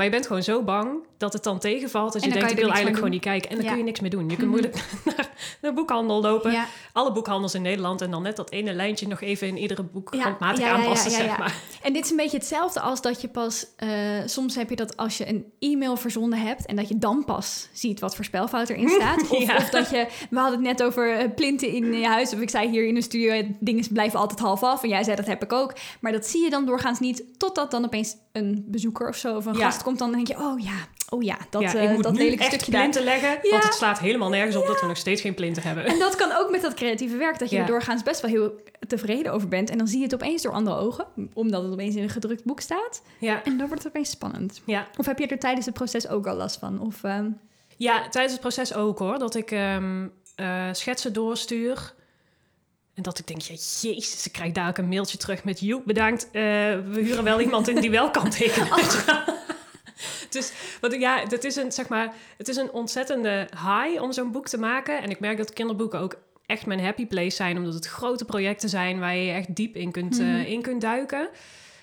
Maar 0.00 0.08
je 0.08 0.14
bent 0.14 0.26
gewoon 0.28 0.42
zo 0.42 0.62
bang 0.62 0.98
dat 1.18 1.32
het 1.32 1.42
dan 1.44 1.58
tegenvalt. 1.58 2.12
Dat 2.12 2.22
En 2.22 2.28
je 2.28 2.34
denkt, 2.34 2.48
kan 2.48 2.56
ik 2.56 2.58
je 2.58 2.64
wil 2.64 2.74
eigenlijk 2.74 2.96
gewoon 2.96 3.10
niet 3.10 3.20
kijken. 3.22 3.50
En 3.50 3.56
dan 3.56 3.64
Ja. 3.64 3.70
kun 3.70 3.78
je 3.80 3.84
niks 3.84 4.00
meer 4.00 4.10
doen. 4.10 4.28
Je 4.28 4.36
kunt 4.40 4.48
moeilijk 4.48 4.74
naar 5.04 5.28
de 5.60 5.72
boekhandel 5.72 6.20
lopen. 6.20 6.52
Ja. 6.52 6.66
Alle 6.92 7.12
boekhandels 7.12 7.54
in 7.54 7.62
Nederland. 7.62 8.00
En 8.00 8.10
dan 8.10 8.22
net 8.22 8.36
dat 8.36 8.50
ene 8.50 8.72
lijntje 8.72 9.06
nog 9.08 9.20
even 9.20 9.48
in 9.48 9.58
iedere 9.58 9.82
boek 9.82 10.14
Ja, 10.14 10.22
handmatig 10.22 10.64
aanpassen, 10.64 11.10
zeg 11.10 11.38
maar. 11.38 11.54
En 11.82 11.92
dit 11.92 12.04
is 12.04 12.10
een 12.10 12.16
beetje 12.16 12.36
hetzelfde 12.36 12.80
als 12.80 13.00
dat 13.02 13.20
je 13.20 13.28
pas... 13.28 13.66
eh, 13.76 13.88
soms 14.26 14.54
heb 14.54 14.70
je 14.70 14.76
dat 14.76 14.96
als 14.96 15.18
je 15.18 15.28
een 15.28 15.44
e-mail 15.58 15.96
verzonden 15.96 16.38
hebt... 16.38 16.66
en 16.66 16.76
dat 16.76 16.88
je 16.88 16.98
dan 16.98 17.24
pas 17.24 17.68
ziet 17.72 18.00
wat 18.00 18.14
voor 18.16 18.24
spelfout 18.24 18.68
erin 18.68 18.88
staat. 19.00 19.28
Of, 19.30 19.56
of 19.56 19.70
dat 19.70 19.90
je... 19.90 20.06
We 20.30 20.38
hadden 20.38 20.58
het 20.58 20.78
net 20.78 20.82
over 20.82 21.16
eh, 21.16 21.28
plinten 21.34 21.68
in 21.68 21.92
je 21.92 22.06
huis. 22.06 22.32
Of 22.34 22.40
ik 22.40 22.50
zei 22.50 22.68
hier 22.68 22.86
in 22.86 22.94
de 22.94 23.02
studio... 23.02 23.32
eh, 23.32 23.46
dingen 23.60 23.84
blijven 23.92 24.18
altijd 24.18 24.40
half 24.40 24.62
af. 24.62 24.82
En 24.82 24.88
jij 24.88 25.04
zei 25.04 25.16
dat 25.16 25.26
heb 25.26 25.42
ik 25.42 25.52
ook. 25.52 25.72
Maar 26.00 26.12
dat 26.12 26.26
zie 26.26 26.42
je 26.44 26.50
dan 26.50 26.66
doorgaans 26.66 26.98
niet... 27.00 27.24
totdat 27.38 27.70
dan 27.70 27.84
opeens 27.84 28.16
een 28.32 28.64
bezoeker 28.66 29.08
of 29.08 29.16
zo... 29.16 29.36
of 29.36 29.46
een 29.46 29.54
Ja. 29.56 29.64
gast 29.64 29.82
komt. 29.82 29.98
Dan 29.98 30.12
denk 30.12 30.26
je, 30.28 30.36
oh 30.38 30.60
ja, 30.60 30.74
oh 31.08 31.22
ja, 31.22 31.36
dat, 31.50 31.62
ja, 31.62 31.74
eh, 31.74 31.84
ik 31.84 31.90
moet 31.90 32.02
dat 32.02 32.12
nu 32.12 32.18
lelijke 32.18 32.42
echt 32.42 32.52
stukje 32.52 32.70
daar. 32.72 32.80
plinten 32.80 33.02
leggen. 33.04 33.28
Ja. 33.42 33.50
Want 33.50 33.62
het 33.62 33.74
slaat 33.74 33.98
helemaal 33.98 34.28
nergens 34.28 34.56
op 34.56 34.66
dat 34.66 34.80
we 34.80 34.86
nog 34.86 34.96
steeds 34.96 35.20
geen 35.20 35.34
plinten 35.34 35.62
hebben. 35.62 35.84
En 35.84 35.98
dat 35.98 36.16
kan 36.16 36.32
ook 36.36 36.50
met 36.50 36.60
dat 36.62 36.74
creatieve 36.74 37.16
werk, 37.16 37.38
dat 37.38 37.50
je 37.50 37.58
er 37.58 37.66
doorgaans 37.66 38.02
best 38.02 38.20
wel 38.20 38.30
heel 38.30 38.52
tevreden 38.86 39.32
over 39.32 39.48
bent. 39.48 39.70
En 39.70 39.78
dan 39.78 39.86
zie 39.88 39.98
je 39.98 40.04
het 40.04 40.14
opeens 40.14 40.42
door 40.42 40.52
andere 40.52 40.76
ogen, 40.76 41.06
omdat 41.32 41.62
het 41.62 41.72
opeens 41.72 41.94
in 41.94 42.02
een 42.02 42.08
gedrukt 42.08 42.44
boek 42.44 42.60
staat. 42.60 43.02
Ja, 43.18 43.44
En 43.44 43.56
dan 43.58 43.66
wordt 43.68 43.82
het 43.82 43.92
opeens 43.92 44.10
spannend. 44.10 44.60
ja. 44.66 44.86
Of 44.96 45.06
heb 45.06 45.18
je 45.18 45.26
er 45.26 45.38
tijdens 45.38 45.66
het 45.66 45.74
proces 45.74 46.08
ook 46.08 46.26
al 46.26 46.36
last 46.36 46.58
van? 46.58 46.80
Of, 46.80 47.04
ehm, 47.04 47.28
Ja, 47.76 48.08
tijdens 48.08 48.32
het 48.32 48.40
proces 48.42 48.74
ook 48.74 48.98
hoor. 48.98 49.18
Dat 49.18 49.34
ik 49.34 49.50
ehm, 49.50 50.06
eh, 50.34 50.68
schetsen 50.72 51.12
doorstuur. 51.12 51.94
En 52.94 53.02
dat 53.02 53.18
ik 53.18 53.26
denk, 53.26 53.40
ja, 53.40 53.54
jezus, 53.80 54.26
ik 54.26 54.32
krijg 54.32 54.52
daar 54.52 54.68
ook 54.68 54.78
een 54.78 54.88
mailtje 54.88 55.18
terug 55.18 55.44
met... 55.44 55.60
Joep, 55.60 55.84
bedankt, 55.84 56.24
eh, 56.24 56.32
we 56.32 57.00
huren 57.00 57.24
wel 57.24 57.40
iemand 57.40 57.68
in 57.68 57.80
die 57.80 57.90
wel 57.90 58.10
kan 58.10 58.30
tekenen. 58.30 58.68
dus 60.30 60.52
wat, 60.80 60.94
ja, 60.94 61.24
dat 61.24 61.44
is 61.44 61.56
een, 61.56 61.72
zeg 61.72 61.88
maar, 61.88 62.14
het 62.36 62.48
is 62.48 62.56
een 62.56 62.72
ontzettende 62.72 63.48
high 63.50 64.02
om 64.02 64.12
zo'n 64.12 64.32
boek 64.32 64.48
te 64.48 64.58
maken. 64.58 65.02
En 65.02 65.10
ik 65.10 65.20
merk 65.20 65.36
dat 65.36 65.52
kinderboeken 65.52 66.00
ook 66.00 66.18
echt 66.46 66.66
mijn 66.66 66.80
happy 66.84 67.06
place 67.06 67.36
zijn... 67.36 67.56
omdat 67.56 67.74
het 67.74 67.86
grote 67.86 68.24
projecten 68.24 68.68
zijn 68.68 68.98
waar 68.98 69.16
je 69.16 69.32
echt 69.32 69.54
diep 69.56 69.76
in 69.76 69.90
kunt, 69.90 70.18
eh, 70.18 70.26
Mhm. 70.26 70.40
in 70.40 70.62
kunt 70.62 70.80
duiken. 70.80 71.28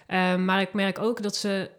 Ehm, 0.07 0.45
maar 0.45 0.61
ik 0.61 0.73
merk 0.73 0.99
ook 0.99 1.21
dat 1.21 1.35
ze 1.35 1.69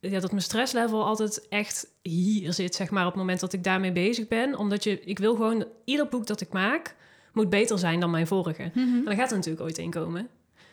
ja, 0.00 0.20
dat 0.20 0.30
mijn 0.30 0.42
stresslevel 0.42 1.04
altijd 1.04 1.48
echt 1.48 1.86
hier 2.02 2.52
zit, 2.52 2.74
zeg 2.74 2.90
maar, 2.90 3.04
op 3.04 3.10
het 3.10 3.20
moment 3.20 3.40
dat 3.40 3.52
ik 3.52 3.64
daarmee 3.64 3.92
bezig 3.92 4.28
ben. 4.28 4.58
Omdat 4.58 4.84
je, 4.84 5.00
ik 5.00 5.18
wil 5.18 5.34
gewoon, 5.34 5.66
ieder 5.84 6.08
boek 6.08 6.26
dat 6.26 6.40
ik 6.40 6.52
maak, 6.52 6.94
moet 7.34 7.50
beter 7.50 7.78
zijn 7.78 8.00
dan 8.00 8.10
mijn 8.10 8.26
vorige. 8.26 8.62
En 8.74 9.02
dan 9.04 9.16
gaat 9.16 9.30
er 9.30 9.36
natuurlijk 9.36 9.64
ooit 9.64 9.78
een 9.78 9.90
komen 9.90 10.28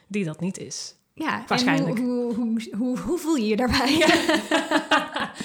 die 0.08 0.26
dat 0.26 0.40
niet 0.40 0.58
is. 0.58 0.96
ja, 1.14 1.44
Waarschijnlijk. 1.48 1.98
En 1.98 2.04
hoe, 2.04 2.34
hoe, 2.78 2.98
hoe, 2.98 3.18
voel 3.18 3.36
je 3.36 3.46
je 3.48 3.56
daarbij? 3.56 3.98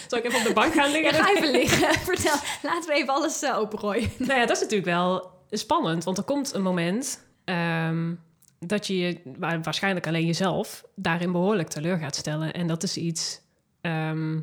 Zal 0.08 0.18
ik 0.18 0.24
even 0.24 0.38
op 0.38 0.44
de 0.46 0.52
bank 0.54 0.72
gaan 0.72 0.90
Ja, 0.90 1.00
liggen? 1.00 1.24
ga 1.24 1.34
even 1.36 1.50
liggen. 1.50 1.94
Vertel, 2.14 2.34
laten 2.62 2.88
we 2.90 2.94
even 2.94 3.14
alles 3.14 3.42
eh, 3.42 3.58
opengooien. 3.58 4.10
nou 4.18 4.32
ja, 4.40 4.46
dat 4.46 4.56
is 4.56 4.62
natuurlijk 4.62 4.88
wel 4.88 5.30
spannend, 5.50 6.04
want 6.04 6.18
er 6.18 6.24
komt 6.24 6.54
een 6.54 6.62
moment 6.62 7.24
ehm, 7.44 8.14
dat 8.58 8.86
je 8.86 8.98
je, 8.98 9.20
wa- 9.38 9.60
waarschijnlijk 9.60 10.06
alleen 10.06 10.26
jezelf, 10.26 10.84
daarin 10.94 11.32
behoorlijk 11.32 11.68
teleur 11.68 11.98
gaat 11.98 12.16
stellen. 12.16 12.52
En 12.52 12.66
dat 12.66 12.82
is 12.82 12.96
iets 12.96 13.40
ehm, 13.80 14.40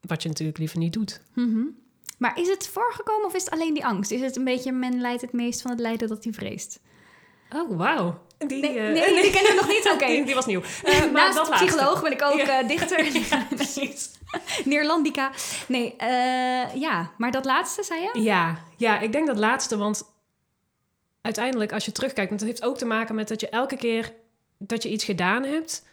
wat 0.00 0.22
je 0.22 0.28
natuurlijk 0.28 0.58
liever 0.58 0.78
niet 0.78 0.92
doet. 0.92 1.20
Mhm. 1.34 1.60
Maar 2.18 2.38
is 2.40 2.48
het 2.48 2.68
voorgekomen 2.68 3.26
of 3.26 3.34
is 3.34 3.44
het 3.44 3.52
alleen 3.52 3.74
die 3.74 3.86
angst? 3.86 4.10
Is 4.10 4.20
het 4.20 4.36
een 4.36 4.44
beetje 4.44 4.72
men 4.72 5.00
leidt 5.00 5.20
het 5.22 5.32
meest 5.32 5.62
van 5.62 5.70
het 5.70 5.80
lijden 5.80 6.08
dat 6.08 6.24
hij 6.24 6.32
vreest? 6.32 6.80
Oh, 7.54 7.76
wauw. 7.78 8.18
Die, 8.38 8.60
Nee, 8.60 8.78
eh, 8.78 8.92
nee, 8.92 9.22
die 9.22 9.30
ken 9.30 9.48
ik 9.48 9.54
nog 9.56 9.68
niet. 9.68 9.90
Oké. 9.94 10.06
die, 10.06 10.24
die 10.24 10.34
was 10.34 10.46
nieuw. 10.46 10.60
Eh, 10.82 10.98
maar 11.00 11.10
Naast 11.10 11.36
dat 11.36 11.50
psycholoog 11.50 12.02
ben 12.02 12.12
ik 12.12 12.22
ook 12.22 12.36
Ja. 12.36 12.60
eh, 12.60 12.68
dichter. 12.68 13.04
Ja, 13.30 13.46
precies. 13.54 14.10
Neerlandica. 14.64 15.30
Nee, 15.68 15.94
ja. 16.74 17.10
Maar 17.18 17.30
dat 17.30 17.44
laatste, 17.44 17.82
zei 17.82 18.00
je? 18.00 18.20
Ja, 18.22 18.58
ja, 18.76 18.98
ik 19.00 19.12
denk 19.12 19.26
dat 19.26 19.38
laatste, 19.38 19.76
want 19.76 20.04
uiteindelijk 21.22 21.72
als 21.72 21.84
je 21.84 21.92
terugkijkt, 21.92 22.28
want 22.28 22.40
het 22.40 22.50
heeft 22.50 22.62
ook 22.64 22.78
te 22.78 22.84
maken 22.84 23.14
met 23.14 23.28
dat 23.28 23.40
je 23.40 23.48
elke 23.48 23.76
keer 23.76 24.12
dat 24.58 24.82
je 24.82 24.88
iets 24.90 25.04
gedaan 25.04 25.44
hebt. 25.44 25.86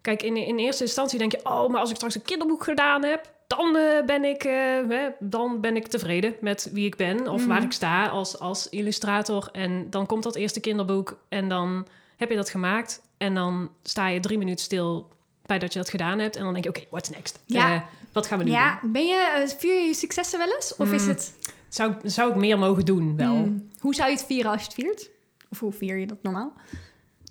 Kijk, 0.00 0.22
in, 0.22 0.36
in 0.36 0.58
eerste 0.58 0.82
instantie 0.84 1.18
denk 1.18 1.32
je, 1.32 1.40
oh, 1.44 1.68
maar 1.68 1.80
als 1.80 1.90
ik 1.90 1.96
straks 1.96 2.14
een 2.14 2.22
kinderboek 2.22 2.64
gedaan 2.64 3.04
heb, 3.04 3.32
dan 3.46 3.72
ben 4.06 4.24
ik, 4.24 4.44
eh, 4.44 4.52
hè, 4.88 5.08
dan 5.18 5.60
ben 5.60 5.76
ik 5.76 5.86
tevreden 5.86 6.34
met 6.40 6.70
wie 6.72 6.86
ik 6.86 6.96
ben 6.96 7.28
of 7.28 7.40
Mhm. 7.40 7.48
waar 7.48 7.62
ik 7.62 7.72
sta 7.72 8.06
als, 8.06 8.38
als 8.38 8.68
illustrator. 8.68 9.48
En 9.52 9.90
dan 9.90 10.06
komt 10.06 10.22
dat 10.22 10.34
eerste 10.36 10.60
kinderboek 10.60 11.18
en 11.28 11.48
dan 11.48 11.86
heb 12.16 12.30
je 12.30 12.36
dat 12.36 12.50
gemaakt 12.50 13.02
en 13.18 13.34
dan 13.34 13.70
sta 13.82 14.08
je 14.08 14.20
drie 14.20 14.38
minuten 14.38 14.64
stil 14.64 15.08
bij 15.46 15.58
dat 15.58 15.72
je 15.72 15.78
dat 15.78 15.90
gedaan 15.90 16.18
hebt 16.18 16.36
en 16.36 16.42
dan 16.44 16.52
denk 16.52 16.64
je, 16.64 16.70
oké, 16.70 16.84
what's 16.90 17.10
next? 17.10 17.42
Ja. 17.46 17.74
Eh, 17.74 17.80
wat 18.12 18.26
gaan 18.26 18.38
we 18.38 18.44
nu 18.44 18.50
doen? 18.50 18.58
Ja, 18.58 18.80
ben 18.82 19.06
je, 19.06 19.32
eh, 19.44 19.48
vier 19.58 19.74
je 19.80 19.86
je 19.86 19.94
successen 19.94 20.38
wel 20.38 20.54
eens? 20.54 20.76
Of 20.76 20.92
is 20.92 21.02
Mm, 21.02 21.08
het... 21.08 21.34
Zou, 21.68 21.94
zou 22.02 22.30
ik 22.30 22.36
meer 22.36 22.58
mogen 22.58 22.84
doen, 22.84 23.16
wel. 23.16 23.34
Hmm, 23.34 23.68
hoe 23.78 23.94
zou 23.94 24.10
je 24.10 24.16
het 24.16 24.24
vieren 24.26 24.50
als 24.50 24.60
je 24.60 24.66
het 24.66 24.74
viert? 24.74 25.10
Of 25.50 25.60
hoe 25.60 25.72
vier 25.72 25.96
je 25.96 26.06
dat 26.06 26.22
normaal? 26.22 26.52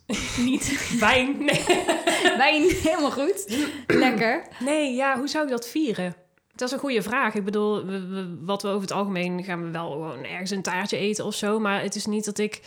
Niet. 0.46 0.96
Wijn? 1.00 1.36
Nee. 1.46 1.63
Wijn, 2.38 2.63
helemaal 2.84 3.12
goed. 3.12 3.65
Lekker. 3.88 4.48
nee, 4.60 4.94
ja, 4.94 5.18
hoe 5.18 5.28
zou 5.28 5.44
ik 5.46 5.50
dat 5.52 5.68
vieren? 5.68 6.15
Dat 6.56 6.68
is 6.68 6.74
een 6.74 6.80
goede 6.80 7.02
vraag. 7.02 7.34
Ik 7.36 7.46
bedoel, 7.46 7.86
we- 7.86 8.08
we- 8.08 8.38
wat 8.41 8.62
we 8.62 8.68
over 8.68 8.82
het 8.82 8.91
algemeen 8.91 9.44
gaan 9.44 9.63
we 9.63 9.70
wel 9.70 9.91
gewoon 9.91 10.24
ergens 10.24 10.50
een 10.52 10.62
taartje 10.62 10.98
eten 10.98 11.26
of 11.26 11.36
zo. 11.36 11.60
Maar 11.60 11.82
het 11.82 11.96
is 11.96 12.06
niet 12.06 12.26
dat 12.26 12.38
ik... 12.38 12.62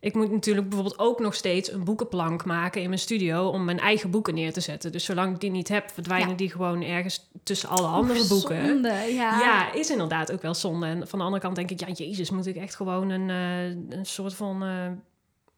Ik 0.00 0.14
moet 0.14 0.30
natuurlijk 0.32 0.68
bijvoorbeeld 0.68 0.98
ook 0.98 1.20
nog 1.20 1.34
steeds 1.34 1.72
een 1.72 1.84
boekenplank 1.84 2.44
maken 2.44 2.82
in 2.82 2.88
mijn 2.88 3.00
studio... 3.00 3.46
om 3.48 3.64
mijn 3.64 3.78
eigen 3.78 4.10
boeken 4.10 4.34
neer 4.34 4.52
te 4.52 4.60
zetten. 4.60 4.92
Dus 4.92 5.04
zolang 5.04 5.34
ik 5.34 5.40
die 5.40 5.50
niet 5.50 5.68
heb, 5.68 5.90
verdwijnen 5.90 6.28
Ja. 6.28 6.34
die 6.36 6.50
gewoon 6.50 6.82
ergens 6.82 7.28
tussen 7.42 7.68
alle 7.68 7.86
andere 7.86 8.18
Oeh, 8.20 8.28
boeken. 8.28 8.66
zonde, 8.66 8.88
ja. 8.92 9.40
Ja, 9.40 9.72
is 9.72 9.90
inderdaad 9.90 10.32
ook 10.32 10.42
wel 10.42 10.54
zonde. 10.54 10.86
En 10.86 11.08
van 11.08 11.18
de 11.18 11.24
andere 11.24 11.42
kant 11.42 11.56
denk 11.56 11.70
ik, 11.70 11.80
ja, 11.80 12.04
jezus, 12.06 12.30
moet 12.30 12.46
ik 12.46 12.56
echt 12.56 12.74
gewoon 12.74 13.08
een, 13.10 13.30
eh, 13.30 13.96
een 13.98 14.06
soort 14.06 14.34
van 14.34 14.62
eh, 14.62 14.68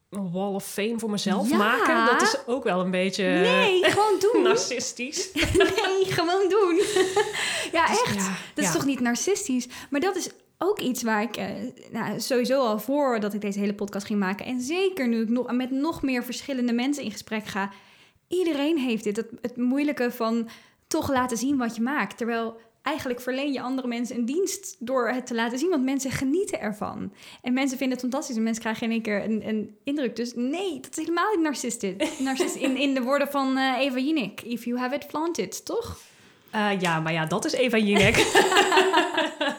wall 0.09 0.53
of 0.53 0.65
fame 0.65 0.99
voor 0.99 1.09
mezelf 1.09 1.49
Ja. 1.49 1.57
maken? 1.57 2.05
Dat 2.05 2.21
is 2.21 2.37
ook 2.45 2.63
wel 2.63 2.79
een 2.79 2.91
beetje 2.91 3.23
Nee, 3.23 3.83
gewoon 3.83 4.19
doen. 4.31 4.41
narcistisch. 4.43 5.29
Nee, 5.57 6.05
gewoon 6.05 6.49
doen. 6.49 6.75
ja, 7.77 7.87
Dus 7.87 8.01
echt. 8.01 8.15
ja, 8.15 8.35
Dat 8.53 8.65
is 8.65 8.71
toch 8.71 8.85
niet 8.85 8.99
narcistisch? 8.99 9.67
Maar 9.89 9.99
dat 10.01 10.15
is 10.15 10.29
ook 10.57 10.79
iets 10.79 11.03
waar 11.03 11.21
ik 11.21 11.37
eh, 11.37 11.45
nou, 11.91 12.19
sowieso 12.19 12.61
al 12.61 12.79
voor 12.79 13.19
dat 13.19 13.33
ik 13.33 13.41
deze 13.41 13.59
hele 13.59 13.73
podcast 13.73 14.05
ging 14.05 14.19
maken. 14.19 14.45
En 14.45 14.61
zeker 14.61 15.07
nu 15.07 15.21
ik 15.21 15.29
nog, 15.29 15.51
met 15.51 15.71
nog 15.71 16.01
meer 16.01 16.23
verschillende 16.23 16.73
mensen 16.73 17.03
in 17.03 17.11
gesprek 17.11 17.45
ga. 17.45 17.69
Iedereen 18.27 18.77
heeft 18.77 19.03
dit. 19.03 19.15
Het, 19.15 19.27
het 19.41 19.57
moeilijke 19.57 20.11
van 20.11 20.49
toch 20.87 21.09
laten 21.11 21.37
zien 21.37 21.57
wat 21.57 21.75
je 21.75 21.81
maakt. 21.81 22.17
Terwijl 22.17 22.59
eigenlijk 22.81 23.21
verleen 23.21 23.53
je 23.53 23.61
andere 23.61 23.87
mensen 23.87 24.15
een 24.15 24.25
dienst 24.25 24.75
door 24.79 25.09
het 25.09 25.27
te 25.27 25.35
laten 25.35 25.59
zien. 25.59 25.69
Want 25.69 25.83
mensen 25.83 26.11
genieten 26.11 26.59
ervan. 26.59 27.13
En 27.41 27.53
mensen 27.53 27.77
vinden 27.77 27.97
het 27.97 28.07
fantastisch. 28.09 28.35
En 28.35 28.43
mensen 28.43 28.61
krijgen 28.61 28.85
in 28.85 28.91
één 28.91 29.01
keer 29.01 29.23
een, 29.23 29.47
een 29.47 29.75
indruk. 29.83 30.15
Dus 30.15 30.33
nee, 30.35 30.79
dat 30.79 30.97
is 30.97 30.97
helemaal 30.97 31.31
niet 31.31 31.43
narcistisch. 31.43 32.19
Narcist 32.19 32.55
in, 32.55 32.77
in 32.77 32.93
de 32.93 33.01
woorden 33.01 33.27
van 33.27 33.57
eh, 33.57 33.79
Eva 33.79 33.97
Jinek. 33.97 34.41
If 34.41 34.65
you 34.65 34.79
have 34.79 34.95
it, 34.95 35.07
plant 35.07 35.37
it. 35.37 35.65
Toch? 35.65 35.97
Eh, 36.51 36.69
ja, 36.79 36.99
maar 36.99 37.13
ja, 37.13 37.25
dat 37.25 37.45
is 37.45 37.51
Eva 37.51 37.77
Jinek. 37.77 38.15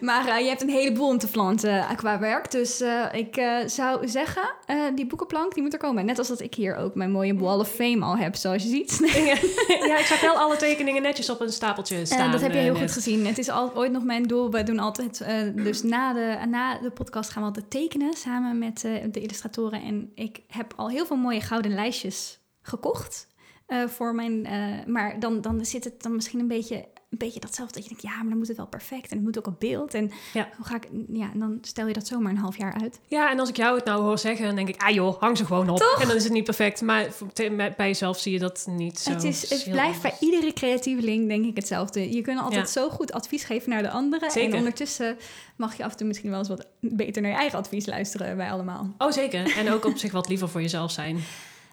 Maar 0.00 0.26
eh, 0.28 0.38
je 0.40 0.48
hebt 0.48 0.62
een 0.62 0.68
heleboel 0.68 1.08
om 1.08 1.18
te 1.18 1.28
planten 1.30 1.86
qua 1.96 2.18
werk. 2.18 2.50
Dus 2.50 2.80
eh, 2.80 3.04
ik 3.12 3.36
eh, 3.36 3.56
zou 3.66 4.08
zeggen, 4.08 4.42
eh, 4.66 4.82
die 4.94 5.06
boekenplank 5.06 5.54
die 5.54 5.62
moet 5.62 5.72
er 5.72 5.78
komen. 5.78 6.04
Net 6.04 6.18
als 6.18 6.28
dat 6.28 6.40
ik 6.40 6.54
hier 6.54 6.76
ook 6.76 6.94
mijn 6.94 7.10
mooie 7.10 7.34
Wall 7.38 7.58
of 7.58 7.68
Fame 7.70 8.04
al 8.04 8.16
heb, 8.16 8.36
zoals 8.36 8.62
je 8.62 8.68
ziet. 8.68 8.98
ja, 9.88 9.98
ik 9.98 10.04
zag 10.04 10.20
wel 10.20 10.34
alle 10.34 10.56
tekeningen 10.56 11.02
netjes 11.02 11.30
op 11.30 11.40
een 11.40 11.52
stapeltje 11.52 12.04
staan. 12.06 12.26
Eh, 12.26 12.32
dat 12.32 12.40
heb 12.40 12.50
je 12.52 12.56
eh, 12.56 12.62
heel 12.62 12.72
net. 12.72 12.82
goed 12.82 12.92
gezien. 12.92 13.26
Het 13.26 13.38
is 13.38 13.48
al, 13.48 13.74
ooit 13.76 13.92
nog 13.92 14.04
mijn 14.04 14.22
doel. 14.22 14.50
We 14.50 14.62
doen 14.62 14.78
altijd, 14.78 15.20
eh, 15.20 15.36
dus 15.54 15.82
na 15.82 16.12
de, 16.12 16.36
na 16.48 16.78
de 16.78 16.90
podcast 16.90 17.30
gaan 17.30 17.42
we 17.42 17.48
altijd 17.48 17.70
tekenen 17.70 18.12
samen 18.14 18.58
met 18.58 18.84
eh, 18.84 18.92
de 19.10 19.20
illustratoren. 19.20 19.82
En 19.82 20.10
ik 20.14 20.40
heb 20.48 20.72
al 20.76 20.88
heel 20.90 21.06
veel 21.06 21.16
mooie 21.16 21.40
gouden 21.40 21.74
lijstjes 21.74 22.40
gekocht. 22.62 23.26
eh, 23.66 23.86
voor 23.86 24.14
mijn, 24.14 24.46
eh, 24.46 24.86
maar 24.86 25.20
dan, 25.20 25.40
dan 25.40 25.64
zit 25.64 25.84
het 25.84 26.02
dan 26.02 26.14
misschien 26.14 26.40
een 26.40 26.48
beetje, 26.48 26.84
een 27.10 27.18
beetje 27.18 27.40
datzelfde. 27.40 27.74
Dat 27.74 27.82
je 27.82 27.88
denkt, 27.88 28.02
ja, 28.04 28.16
maar 28.20 28.28
dan 28.28 28.38
moet 28.38 28.48
het 28.48 28.56
wel 28.56 28.66
perfect. 28.66 29.10
En 29.10 29.16
het 29.16 29.24
moet 29.26 29.38
ook 29.38 29.46
op 29.46 29.60
beeld. 29.60 29.94
En 29.94 30.10
Ja. 30.32 30.48
hoe 30.56 30.66
ga 30.66 30.76
ik, 30.76 30.88
ja, 31.08 31.30
en 31.32 31.38
dan 31.38 31.58
stel 31.60 31.86
je 31.86 31.92
dat 31.92 32.06
zomaar 32.06 32.32
een 32.32 32.38
half 32.38 32.56
jaar 32.56 32.80
uit. 32.82 33.00
Ja, 33.06 33.30
en 33.30 33.38
als 33.40 33.48
ik 33.48 33.56
jou 33.56 33.76
het 33.76 33.84
nou 33.84 34.02
hoor 34.02 34.18
zeggen, 34.18 34.46
dan 34.46 34.54
denk 34.56 34.68
ik, 34.68 34.82
ah 34.82 34.94
joh, 34.94 35.20
hang 35.20 35.36
ze 35.36 35.44
gewoon 35.44 35.68
op. 35.68 35.96
En 36.00 36.06
dan 36.06 36.16
is 36.16 36.24
het 36.24 36.32
niet 36.32 36.44
perfect. 36.44 36.80
Maar 36.82 37.08
bij 37.54 37.86
jezelf 37.86 38.18
zie 38.18 38.32
je 38.32 38.38
dat 38.38 38.66
niet 38.70 38.98
zo. 38.98 39.10
het, 39.10 39.24
is, 39.24 39.50
het 39.50 39.70
blijft 39.70 40.02
bij 40.02 40.14
iedere 40.20 40.52
creatieveling 40.52 41.28
denk 41.28 41.44
ik 41.44 41.56
hetzelfde. 41.56 42.12
Je 42.14 42.20
kunt 42.22 42.38
altijd 42.40 42.66
Ja. 42.74 42.80
zo 42.80 42.88
goed 42.90 43.12
advies 43.12 43.44
geven 43.44 43.70
naar 43.70 43.82
de 43.82 43.90
anderen. 43.90 44.30
Zeker. 44.30 44.52
En 44.52 44.58
ondertussen 44.58 45.16
mag 45.56 45.76
je 45.76 45.84
af 45.84 45.90
en 45.90 45.96
toe 45.96 46.06
misschien 46.06 46.30
wel 46.30 46.38
eens 46.38 46.48
wat 46.48 46.66
beter 46.80 47.22
naar 47.22 47.30
je 47.30 47.36
eigen 47.36 47.58
advies 47.58 47.86
luisteren 47.86 48.36
bij 48.36 48.50
allemaal. 48.50 48.94
Oh, 48.98 49.10
zeker. 49.10 49.56
En 49.56 49.70
ook 49.72 49.84
op 49.84 49.96
zich 49.96 50.12
wat 50.12 50.28
liever 50.28 50.48
voor 50.48 50.60
jezelf 50.62 50.90
zijn. 50.90 51.18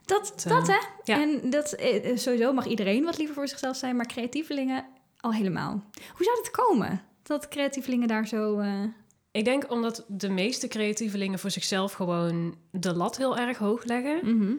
Dat, 0.05 0.33
Dat, 0.35 0.43
dat 0.53 0.67
hè? 0.67 0.77
ja. 1.03 1.21
En 1.21 1.49
dat, 1.49 1.71
eh, 1.73 2.17
sowieso 2.17 2.53
mag 2.53 2.65
iedereen 2.65 3.03
wat 3.03 3.17
liever 3.17 3.35
voor 3.35 3.47
zichzelf 3.47 3.75
zijn, 3.77 3.95
maar 3.95 4.05
creatievelingen 4.07 4.85
al 5.25 5.33
helemaal. 5.33 5.83
Hoe 6.15 6.25
zou 6.25 6.37
het 6.37 6.51
komen 6.51 7.01
dat 7.23 7.47
creatievelingen 7.47 8.07
daar 8.07 8.27
zo... 8.27 8.59
eh, 8.59 8.83
Ik 9.31 9.45
denk 9.45 9.71
omdat 9.71 10.05
de 10.07 10.29
meeste 10.29 10.67
creatievelingen 10.67 11.39
voor 11.39 11.51
zichzelf 11.51 11.93
gewoon 11.93 12.55
de 12.71 12.95
lat 12.95 13.17
heel 13.17 13.37
erg 13.37 13.57
hoog 13.57 13.83
leggen. 13.83 14.37
Mhm. 14.37 14.53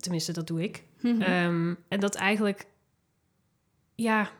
Tenminste, 0.00 0.32
dat 0.32 0.46
doe 0.46 0.62
ik. 0.62 0.84
Mhm. 1.00 1.20
Ehm, 1.22 1.74
en 1.88 2.00
dat 2.00 2.14
eigenlijk, 2.14 2.66
ja. 3.94 4.30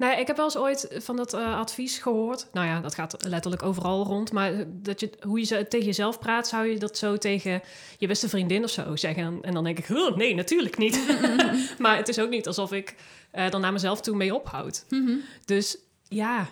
Nou 0.00 0.18
ik 0.20 0.26
heb 0.26 0.36
wel 0.36 0.44
eens 0.44 0.56
ooit 0.56 0.88
van 0.98 1.16
dat 1.16 1.34
eh, 1.34 1.58
advies 1.58 1.98
gehoord. 1.98 2.46
Nou 2.52 2.66
ja, 2.66 2.80
dat 2.80 2.94
gaat 2.94 3.16
letterlijk 3.26 3.62
overal 3.62 4.04
rond. 4.04 4.32
Maar 4.32 4.52
dat 4.68 5.00
je, 5.00 5.10
hoe 5.20 5.38
je 5.38 5.44
ze- 5.44 5.66
tegen 5.68 5.86
jezelf 5.86 6.18
praat, 6.18 6.48
zou 6.48 6.66
je 6.66 6.78
dat 6.78 6.98
zo 6.98 7.16
tegen 7.16 7.62
je 7.98 8.06
beste 8.06 8.28
vriendin 8.28 8.64
of 8.64 8.70
zo 8.70 8.96
zeggen. 8.96 9.38
En 9.42 9.54
dan 9.54 9.64
denk 9.64 9.78
ik, 9.78 9.86
"Huh, 9.86 10.16
nee, 10.16 10.34
natuurlijk 10.34 10.78
niet. 10.78 11.18
maar 11.78 11.96
het 11.96 12.08
is 12.08 12.18
ook 12.18 12.30
niet 12.30 12.46
alsof 12.46 12.72
ik 12.72 12.94
eh 13.30 13.50
dan 13.50 13.60
naar 13.60 13.72
mezelf 13.72 14.00
toe 14.00 14.16
mee 14.16 14.34
ophoud. 14.34 14.84
Mhm. 14.88 15.12
Dus 15.44 15.78
ja. 16.08 16.48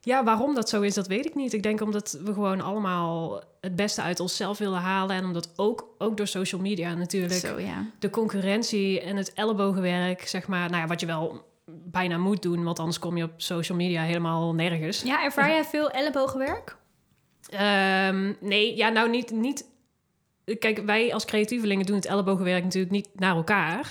ja, 0.00 0.24
waarom 0.24 0.54
dat 0.54 0.68
zo 0.68 0.80
is, 0.80 0.94
dat 0.94 1.06
weet 1.06 1.26
ik 1.26 1.34
niet. 1.34 1.52
Ik 1.52 1.62
denk 1.62 1.80
omdat 1.80 2.18
we 2.24 2.32
gewoon 2.32 2.60
allemaal 2.60 3.42
het 3.60 3.76
beste 3.76 4.02
uit 4.02 4.20
onszelf 4.20 4.58
willen 4.58 4.80
halen. 4.80 5.16
En 5.16 5.24
omdat 5.24 5.52
ook, 5.56 5.94
ook 5.98 6.16
door 6.16 6.26
social 6.26 6.60
media 6.60 6.94
natuurlijk 6.94 7.32
Zo, 7.34 7.60
ja. 7.60 7.86
de 7.98 8.10
concurrentie 8.10 9.00
en 9.00 9.16
het 9.16 9.32
ellebogenwerk, 9.32 10.28
zeg 10.28 10.46
maar, 10.48 10.70
nou 10.70 10.82
ja, 10.82 10.88
wat 10.88 11.00
je 11.00 11.06
wel 11.06 11.52
bijna 11.66 12.16
moet 12.18 12.42
doen, 12.42 12.64
want 12.64 12.78
anders 12.78 12.98
kom 12.98 13.16
je 13.16 13.24
op 13.24 13.32
social 13.36 13.78
media 13.78 14.02
helemaal 14.02 14.54
nergens. 14.54 15.02
Ja, 15.02 15.24
ervaar 15.24 15.48
jij 15.48 15.64
veel 15.64 15.90
ellebogenwerk? 15.90 16.76
Ehm, 17.50 18.32
nee, 18.40 18.76
ja, 18.76 18.88
nou 18.88 19.10
niet, 19.10 19.30
niet. 19.30 19.64
Kijk, 20.58 20.78
wij 20.78 21.12
als 21.14 21.24
creatievelingen 21.24 21.86
doen 21.86 21.96
het 21.96 22.06
ellebogenwerk 22.06 22.62
natuurlijk 22.62 22.92
niet 22.92 23.08
naar 23.14 23.36
elkaar. 23.36 23.90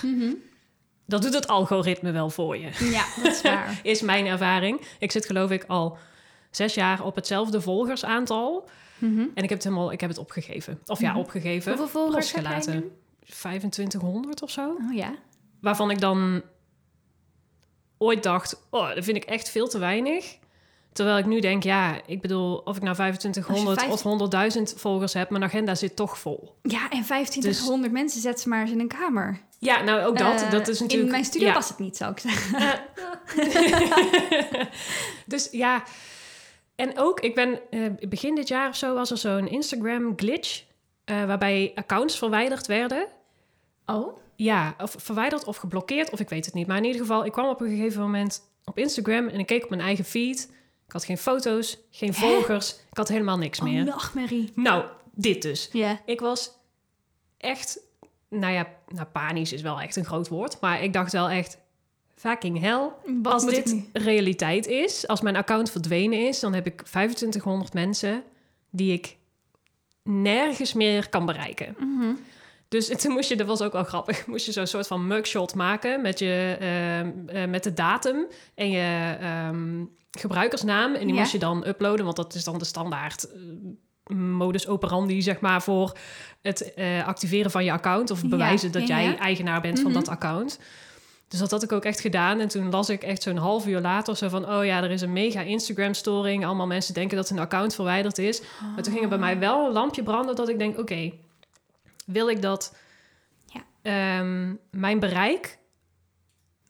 Dat 1.06 1.22
doet 1.22 1.34
het 1.34 1.48
algoritme 1.48 2.10
wel 2.12 2.30
voor 2.30 2.56
je, 2.56 2.68
Ja, 2.90 3.04
dat 3.22 3.32
is 3.32 3.42
waar. 3.42 3.80
is 3.82 4.00
mijn 4.02 4.26
ervaring. 4.26 4.80
Ik 4.98 5.12
zit 5.12 5.26
geloof 5.26 5.50
ik 5.50 5.64
al 5.66 5.98
zes 6.50 6.74
jaar 6.74 7.04
op 7.04 7.14
hetzelfde 7.14 7.60
volgersaantal. 7.60 8.68
Mhm. 8.98 9.18
En 9.20 9.42
ik 9.42 9.48
heb 9.48 9.50
het 9.50 9.64
helemaal, 9.64 9.92
ik 9.92 10.00
heb 10.00 10.08
het 10.10 10.18
opgegeven. 10.18 10.80
Of 10.86 11.00
ja, 11.00 11.10
Mhm. 11.10 11.18
opgegeven. 11.18 11.72
Hoeveel 11.72 11.88
volgers 12.02 12.32
heb 12.32 12.42
jij 12.44 12.52
losgelaten. 12.54 12.82
nu? 12.82 12.92
2500 13.26 14.42
of 14.42 14.50
zo. 14.50 14.68
Oh 14.88 14.94
ja. 14.94 15.14
waarvan 15.60 15.90
ik 15.90 16.00
dan 16.00 16.42
ooit 18.04 18.22
dacht, 18.22 18.66
oh, 18.70 18.94
dat 18.94 19.04
vind 19.04 19.16
ik 19.16 19.24
echt 19.24 19.50
veel 19.50 19.68
te 19.68 19.78
weinig. 19.78 20.36
Terwijl 20.92 21.18
ik 21.18 21.26
nu 21.26 21.40
denk, 21.40 21.62
ja, 21.62 22.00
ik 22.06 22.20
bedoel, 22.20 22.56
of 22.56 22.76
ik 22.76 22.82
nou 22.82 22.94
2500 22.94 23.90
Als 23.90 24.02
je 24.02 24.08
of 24.08 24.54
100.000 24.56 24.62
volgers 24.76 25.12
heb, 25.12 25.30
mijn 25.30 25.44
agenda 25.44 25.74
zit 25.74 25.96
toch 25.96 26.18
vol. 26.18 26.54
Ja, 26.62 26.90
en 26.90 27.02
2500 27.02 27.92
mensen 27.92 28.20
zet 28.20 28.40
ze 28.40 28.48
maar 28.48 28.60
eens 28.60 28.70
in 28.70 28.80
een 28.80 28.88
kamer. 28.88 29.40
Ja, 29.58 29.82
nou 29.82 30.04
ook 30.04 30.18
dat, 30.18 30.42
Eh, 30.42 30.50
dat 30.50 30.68
is 30.68 30.80
natuurlijk... 30.80 31.06
In 31.06 31.10
mijn 31.10 31.24
studio 31.24 31.46
ja. 31.46 31.54
past 31.54 31.68
het 31.68 31.78
niet, 31.78 31.96
zou 31.96 32.12
ik 32.12 32.18
zeggen. 32.18 32.80
dus 35.34 35.48
ja, 35.50 35.82
en 36.74 36.98
ook, 36.98 37.20
ik 37.20 37.34
ben 37.34 37.60
eh, 37.70 38.08
begin 38.08 38.34
dit 38.34 38.48
jaar 38.48 38.68
of 38.68 38.76
zo 38.76 38.94
was 38.94 39.10
er 39.10 39.18
zo'n 39.18 39.48
Instagram 39.48 40.12
glitch, 40.16 40.62
eh, 41.04 41.24
waarbij 41.24 41.72
accounts 41.74 42.18
verwijderd 42.18 42.66
werden. 42.66 43.06
Oh? 43.86 44.18
Ja, 44.36 44.74
of 44.78 44.94
verwijderd 44.98 45.44
of 45.44 45.56
geblokkeerd, 45.56 46.10
of 46.10 46.20
ik 46.20 46.28
weet 46.28 46.44
het 46.44 46.54
niet. 46.54 46.66
Maar 46.66 46.76
in 46.76 46.84
ieder 46.84 47.00
geval, 47.00 47.24
ik 47.24 47.32
kwam 47.32 47.48
op 47.48 47.60
een 47.60 47.68
gegeven 47.68 48.00
moment 48.00 48.42
op 48.64 48.78
Instagram 48.78 49.28
en 49.28 49.38
ik 49.38 49.46
keek 49.46 49.62
op 49.64 49.70
mijn 49.70 49.82
eigen 49.82 50.04
feed. 50.04 50.48
Ik 50.86 50.92
had 50.92 51.04
geen 51.04 51.18
foto's, 51.18 51.78
geen 51.90 52.08
Hè? 52.14 52.14
volgers, 52.14 52.70
ik 52.90 52.96
had 52.96 53.08
helemaal 53.08 53.38
niks 53.38 53.58
Oh, 53.58 53.64
meer. 53.64 53.84
nachtmerrie. 53.84 54.52
Nou, 54.54 54.84
dit 55.14 55.42
dus. 55.42 55.68
Ja. 55.72 56.00
Ik 56.06 56.20
was 56.20 56.50
echt, 57.38 57.78
nou 58.28 58.52
ja, 58.52 58.66
nou, 58.88 59.06
panisch 59.06 59.52
is 59.52 59.62
wel 59.62 59.80
echt 59.80 59.96
een 59.96 60.04
groot 60.04 60.28
woord. 60.28 60.60
Maar 60.60 60.82
ik 60.82 60.92
dacht 60.92 61.12
wel 61.12 61.28
echt, 61.28 61.58
fucking 62.14 62.60
hell. 62.60 62.88
Wat 63.22 63.32
als 63.32 63.42
moet 63.42 63.52
ik 63.56 63.64
dit 63.64 63.74
nu? 63.74 63.88
realiteit 63.92 64.66
is, 64.66 65.06
als 65.06 65.20
mijn 65.20 65.36
account 65.36 65.70
verdwenen 65.70 66.26
is, 66.26 66.40
dan 66.40 66.54
heb 66.54 66.66
ik 66.66 66.82
2500 66.82 67.72
mensen 67.72 68.22
die 68.70 68.92
ik 68.92 69.16
nergens 70.02 70.72
meer 70.72 71.08
kan 71.08 71.26
bereiken. 71.26 71.76
Mhm. 71.78 72.14
Dus 72.68 72.86
toen 72.88 73.12
moest 73.12 73.28
je, 73.28 73.36
dat 73.36 73.46
was 73.46 73.62
ook 73.62 73.72
wel 73.72 73.84
grappig, 73.84 74.26
moest 74.26 74.46
je 74.46 74.52
zo'n 74.52 74.66
soort 74.66 74.86
van 74.86 75.06
mugshot 75.06 75.54
maken 75.54 76.02
met, 76.02 76.18
je, 76.18 76.56
ehm, 76.60 77.36
eh, 77.36 77.48
met 77.50 77.62
de 77.64 77.72
datum 77.72 78.26
en 78.54 78.70
je 78.70 79.16
ehm, 79.20 79.84
gebruikersnaam. 80.10 80.94
En 80.94 81.04
die 81.06 81.14
Ja. 81.14 81.20
moest 81.20 81.32
je 81.32 81.38
dan 81.38 81.66
uploaden, 81.66 82.04
want 82.04 82.16
dat 82.16 82.34
is 82.34 82.44
dan 82.44 82.58
de 82.58 82.64
standaard 82.64 83.28
eh, 83.32 84.16
modus 84.16 84.66
operandi, 84.66 85.22
zeg 85.22 85.40
maar, 85.40 85.62
voor 85.62 85.92
het 86.42 86.74
eh, 86.74 87.06
activeren 87.06 87.50
van 87.50 87.64
je 87.64 87.72
account. 87.72 88.10
Of 88.10 88.22
Ja, 88.22 88.28
bewijzen 88.28 88.72
dat 88.72 88.86
ja, 88.86 89.00
jij 89.02 89.16
eigenaar 89.16 89.60
bent 89.60 89.80
van 89.80 89.90
Mhm. 89.90 90.00
dat 90.00 90.08
account. 90.08 90.58
Dus 91.28 91.38
dat 91.38 91.50
had 91.50 91.62
ik 91.62 91.72
ook 91.72 91.84
echt 91.84 92.00
gedaan. 92.00 92.40
En 92.40 92.48
toen 92.48 92.70
las 92.70 92.88
ik 92.88 93.02
echt 93.02 93.22
zo'n 93.22 93.36
half 93.36 93.66
uur 93.66 93.80
later 93.80 94.16
zo 94.16 94.28
van... 94.28 94.48
oh 94.48 94.64
ja, 94.64 94.82
er 94.82 94.90
is 94.90 95.00
een 95.00 95.12
mega 95.12 95.40
Instagram-storing. 95.40 96.44
Allemaal 96.46 96.66
mensen 96.66 96.94
denken 96.94 97.16
dat 97.16 97.28
hun 97.28 97.38
account 97.38 97.74
verwijderd 97.74 98.18
is. 98.18 98.42
Maar 98.74 98.82
toen 98.82 98.92
ging 98.92 99.04
er 99.04 99.08
bij 99.10 99.18
mij 99.18 99.38
wel 99.38 99.66
een 99.66 99.72
lampje 99.72 100.02
branden 100.02 100.36
dat 100.36 100.48
ik 100.48 100.58
denk... 100.58 100.78
oké, 100.78 101.12
wil 102.06 102.28
ik 102.28 102.42
dat 102.42 102.76
Ja. 103.46 103.62
ehm, 103.82 104.54
mijn 104.70 104.98
bereik 104.98 105.58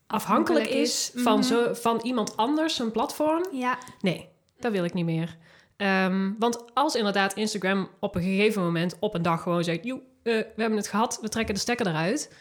afhankelijk 0.07 0.65
Afhankelijk 0.65 0.69
is 0.69 1.11
van, 1.15 1.39
mhm. 1.39 1.47
zo, 1.47 1.73
van 1.73 1.99
iemand 2.03 2.37
anders, 2.37 2.79
een 2.79 2.91
platform? 2.91 3.45
Ja. 3.51 3.77
Nee, 4.01 4.29
dat 4.59 4.71
wil 4.71 4.83
ik 4.83 4.93
niet 4.93 5.05
meer. 5.05 5.37
Ehm, 5.77 6.31
want 6.39 6.63
als 6.73 6.95
inderdaad 6.95 7.33
Instagram 7.33 7.89
op 7.99 8.15
een 8.15 8.21
gegeven 8.21 8.63
moment 8.63 8.95
op 8.99 9.13
een 9.13 9.21
dag 9.21 9.41
gewoon 9.41 9.63
zegt... 9.63 9.83
Joe, 9.83 10.01
eh, 10.23 10.33
we 10.33 10.61
hebben 10.61 10.77
het 10.77 10.87
gehad, 10.87 11.19
we 11.21 11.29
trekken 11.29 11.53
de 11.53 11.59
stekker 11.59 11.87
eruit... 11.87 12.33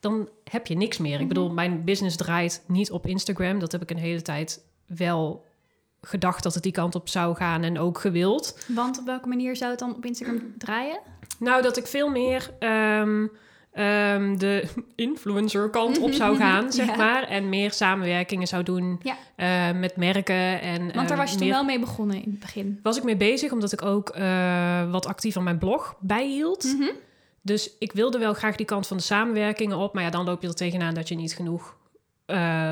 dan 0.00 0.28
heb 0.44 0.66
je 0.66 0.76
niks 0.76 0.98
meer. 0.98 1.20
Ik 1.20 1.28
bedoel, 1.28 1.50
mijn 1.50 1.84
business 1.84 2.16
draait 2.16 2.64
niet 2.66 2.90
op 2.90 3.06
Instagram. 3.06 3.58
Dat 3.58 3.72
heb 3.72 3.82
ik 3.82 3.90
een 3.90 3.96
hele 3.96 4.22
tijd 4.22 4.64
wel 4.86 5.44
gedacht 6.00 6.42
dat 6.42 6.54
het 6.54 6.62
die 6.62 6.72
kant 6.72 6.94
op 6.94 7.08
zou 7.08 7.36
gaan 7.36 7.62
en 7.62 7.78
ook 7.78 7.98
gewild. 7.98 8.58
Want 8.68 8.98
op 8.98 9.04
welke 9.04 9.28
manier 9.28 9.56
zou 9.56 9.70
het 9.70 9.78
dan 9.78 9.94
op 9.96 10.04
Instagram 10.04 10.54
draaien? 10.58 11.00
Nou, 11.38 11.62
dat 11.62 11.76
ik 11.76 11.86
veel 11.86 12.08
meer 12.10 12.50
ehm, 12.58 13.26
ehm, 13.72 14.36
de 14.36 14.68
influencer 14.96 15.70
kant 15.70 15.98
op 15.98 16.12
zou 16.12 16.36
gaan, 16.36 16.72
zeg 16.72 16.86
Ja. 16.86 16.96
maar. 16.96 17.22
En 17.22 17.48
meer 17.48 17.72
samenwerkingen 17.72 18.46
zou 18.46 18.62
doen 18.62 19.00
Ja. 19.02 19.16
eh, 19.36 19.78
met 19.78 19.96
merken. 19.96 20.60
En, 20.60 20.80
Want 20.80 21.08
daar 21.08 21.10
eh, 21.10 21.16
was 21.24 21.32
je 21.32 21.38
toen 21.38 21.48
wel 21.48 21.64
mee 21.64 21.78
begonnen 21.80 22.16
in 22.16 22.30
het 22.30 22.40
begin. 22.40 22.80
was 22.82 22.96
ik 22.96 23.02
mee 23.04 23.16
bezig, 23.16 23.52
omdat 23.52 23.72
ik 23.72 23.82
ook 23.82 24.08
eh, 24.08 24.90
wat 24.90 25.06
actief 25.06 25.36
aan 25.36 25.42
mijn 25.44 25.58
blog 25.58 25.96
bijhield. 26.00 26.64
Mhm. 26.64 26.88
Dus 27.42 27.70
ik 27.78 27.92
wilde 27.92 28.18
wel 28.18 28.34
graag 28.34 28.56
die 28.56 28.66
kant 28.66 28.86
van 28.86 28.96
de 28.96 29.02
samenwerkingen 29.02 29.76
op. 29.76 29.94
Maar 29.94 30.02
ja, 30.02 30.10
dan 30.10 30.24
loop 30.24 30.42
je 30.42 30.48
er 30.48 30.54
tegenaan 30.54 30.94
dat 30.94 31.08
je 31.08 31.14
niet 31.14 31.34
genoeg 31.34 31.76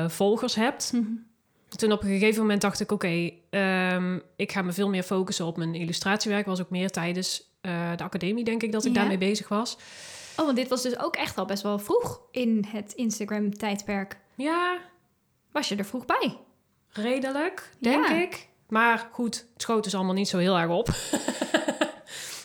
volgers 0.07 0.55
hebt. 0.55 0.91
Mhm. 0.93 1.03
Toen 1.69 1.91
op 1.91 2.01
een 2.03 2.09
gegeven 2.09 2.41
moment 2.41 2.61
dacht 2.61 2.79
ik, 2.79 2.91
oké, 2.91 3.29
ehm, 3.49 4.19
ik 4.35 4.51
ga 4.51 4.61
me 4.61 4.71
veel 4.71 4.89
meer 4.89 5.03
focussen 5.03 5.45
op 5.45 5.57
mijn 5.57 5.75
illustratiewerk. 5.75 6.45
Was 6.45 6.61
ook 6.61 6.69
meer 6.69 6.89
tijdens 6.91 7.54
de 7.95 8.03
academie, 8.03 8.43
denk 8.43 8.63
ik, 8.63 8.71
dat 8.71 8.85
ik 8.85 8.93
Ja. 8.93 8.99
daarmee 8.99 9.17
bezig 9.17 9.47
was. 9.47 9.77
Oh, 10.37 10.45
want 10.45 10.55
dit 10.57 10.67
was 10.67 10.81
dus 10.81 10.99
ook 10.99 11.15
echt 11.15 11.37
al 11.37 11.45
best 11.45 11.63
wel 11.63 11.79
vroeg 11.79 12.21
in 12.31 12.65
het 12.67 12.93
Instagram-tijdperk. 12.93 14.17
Ja, 14.35 14.77
Was 15.51 15.67
je 15.69 15.75
er 15.75 15.85
vroeg 15.85 16.05
bij? 16.05 16.37
redelijk, 16.91 17.69
denk 17.79 18.07
Ja. 18.07 18.13
ik. 18.21 18.47
Maar 18.69 19.09
goed, 19.11 19.35
het 19.53 19.61
schoot 19.61 19.83
dus 19.83 19.95
allemaal 19.95 20.13
niet 20.13 20.27
zo 20.27 20.37
heel 20.37 20.57
erg 20.57 20.69
op. 20.69 20.89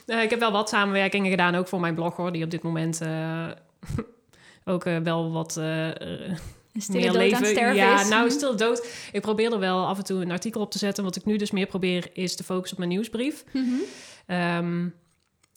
Eh, 0.06 0.22
ik 0.22 0.30
heb 0.30 0.38
wel 0.38 0.52
wat 0.52 0.68
samenwerkingen 0.68 1.30
gedaan, 1.30 1.54
ook 1.54 1.68
voor 1.68 1.80
mijn 1.80 1.94
blog, 1.94 2.16
hoor. 2.16 2.33
Die 2.33 2.44
op 2.44 2.50
dit 2.50 2.62
moment 2.62 3.00
eh, 3.00 3.46
ook 4.64 4.85
eh, 4.85 4.96
wel 4.98 5.33
wat... 5.33 5.56
eh, 5.56 5.88
stille 6.74 7.06
dood 7.06 7.14
leven. 7.14 7.66
aan 7.66 7.74
ja, 7.74 8.00
is. 8.00 8.09
nou, 8.09 8.30
stil 8.40 8.56
dood. 8.56 8.87
Ik 9.12 9.20
probeer 9.20 9.52
er 9.52 9.59
wel 9.59 9.87
af 9.87 9.98
en 9.98 10.04
toe 10.04 10.20
een 10.22 10.30
artikel 10.30 10.61
op 10.61 10.70
te 10.70 10.78
zetten. 10.78 11.04
Wat 11.04 11.16
ik 11.16 11.24
nu 11.24 11.37
dus 11.37 11.50
meer 11.50 11.66
probeer, 11.66 12.11
is 12.12 12.37
te 12.37 12.44
focussen 12.44 12.72
op 12.72 12.78
mijn 12.85 12.90
nieuwsbrief. 12.90 13.44
Mhm. 13.52 13.74
Ehm, 14.26 14.88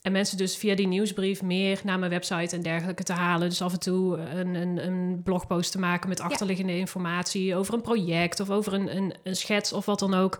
en 0.03 0.11
mensen 0.11 0.37
dus 0.37 0.57
via 0.57 0.75
die 0.75 0.87
nieuwsbrief 0.87 1.41
meer 1.41 1.79
naar 1.83 1.99
mijn 1.99 2.11
website 2.11 2.55
en 2.55 2.61
dergelijke 2.61 3.03
te 3.03 3.13
halen. 3.13 3.49
Dus 3.49 3.61
af 3.61 3.73
en 3.73 3.79
toe 3.79 4.17
een, 4.17 4.55
een, 4.55 4.85
een 4.87 5.21
blogpost 5.23 5.71
te 5.71 5.79
maken 5.79 6.09
met 6.09 6.19
achterliggende 6.19 6.77
informatie 6.77 7.55
over 7.55 7.73
een 7.73 7.81
project 7.81 8.39
of 8.39 8.49
over 8.49 8.73
een, 8.73 8.95
een, 8.97 9.13
een 9.23 9.35
schets 9.35 9.73
of 9.73 9.85
wat 9.85 9.99
dan 9.99 10.13
ook. 10.13 10.39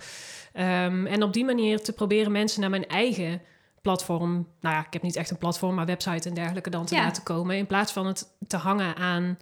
Ehm, 0.53 1.05
en 1.05 1.23
op 1.23 1.33
die 1.33 1.45
manier 1.45 1.81
te 1.81 1.93
proberen 1.93 2.31
mensen 2.31 2.61
naar 2.61 2.69
mijn 2.69 2.87
eigen 2.87 3.41
platform, 3.81 4.31
nou 4.61 4.75
ja, 4.75 4.85
ik 4.85 4.93
heb 4.93 5.01
niet 5.01 5.15
echt 5.15 5.29
een 5.31 5.37
platform, 5.37 5.75
maar 5.75 5.85
website 5.85 6.29
en 6.29 6.35
dergelijke 6.35 6.69
dan 6.69 6.85
te 6.85 6.95
Ja. 6.95 7.03
laten 7.03 7.23
komen. 7.23 7.57
In 7.57 7.65
plaats 7.67 7.91
van 7.91 8.05
het 8.05 8.27
te 8.47 8.57
hangen 8.57 8.95
aan 8.95 9.37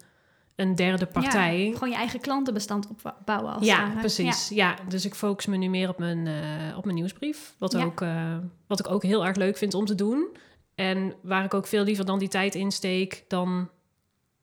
een 0.56 0.74
derde 0.74 1.06
partij. 1.06 1.64
Ja, 1.64 1.72
gewoon 1.72 1.90
je 1.90 1.94
eigen 1.94 2.20
klantenbestand 2.20 2.86
opbouwen 2.88 3.52
als 3.52 3.66
Ja, 3.66 3.92
precies. 3.98 4.48
Ja. 4.48 4.76
dus 4.88 5.04
ik 5.04 5.14
focus 5.14 5.46
me 5.46 5.56
nu 5.56 5.68
meer 5.68 5.88
op 5.88 5.98
mijn, 5.98 6.26
eh, 6.26 6.76
op 6.76 6.84
mijn 6.84 6.96
nieuwsbrief. 6.96 7.54
Wat, 7.58 7.72
Ja. 7.72 7.84
ook, 7.84 8.00
eh, 8.00 8.36
wat 8.66 8.78
ik 8.78 8.90
ook 8.90 9.02
heel 9.02 9.26
erg 9.26 9.36
leuk 9.36 9.56
vind 9.56 9.74
om 9.74 9.84
te 9.84 9.94
doen. 9.94 10.36
En 10.74 11.14
waar 11.22 11.44
ik 11.44 11.54
ook 11.54 11.66
veel 11.66 11.84
liever 11.84 12.04
dan 12.04 12.18
die 12.18 12.28
tijd 12.28 12.54
in 12.54 12.70
steek... 12.70 13.24
dan 13.28 13.68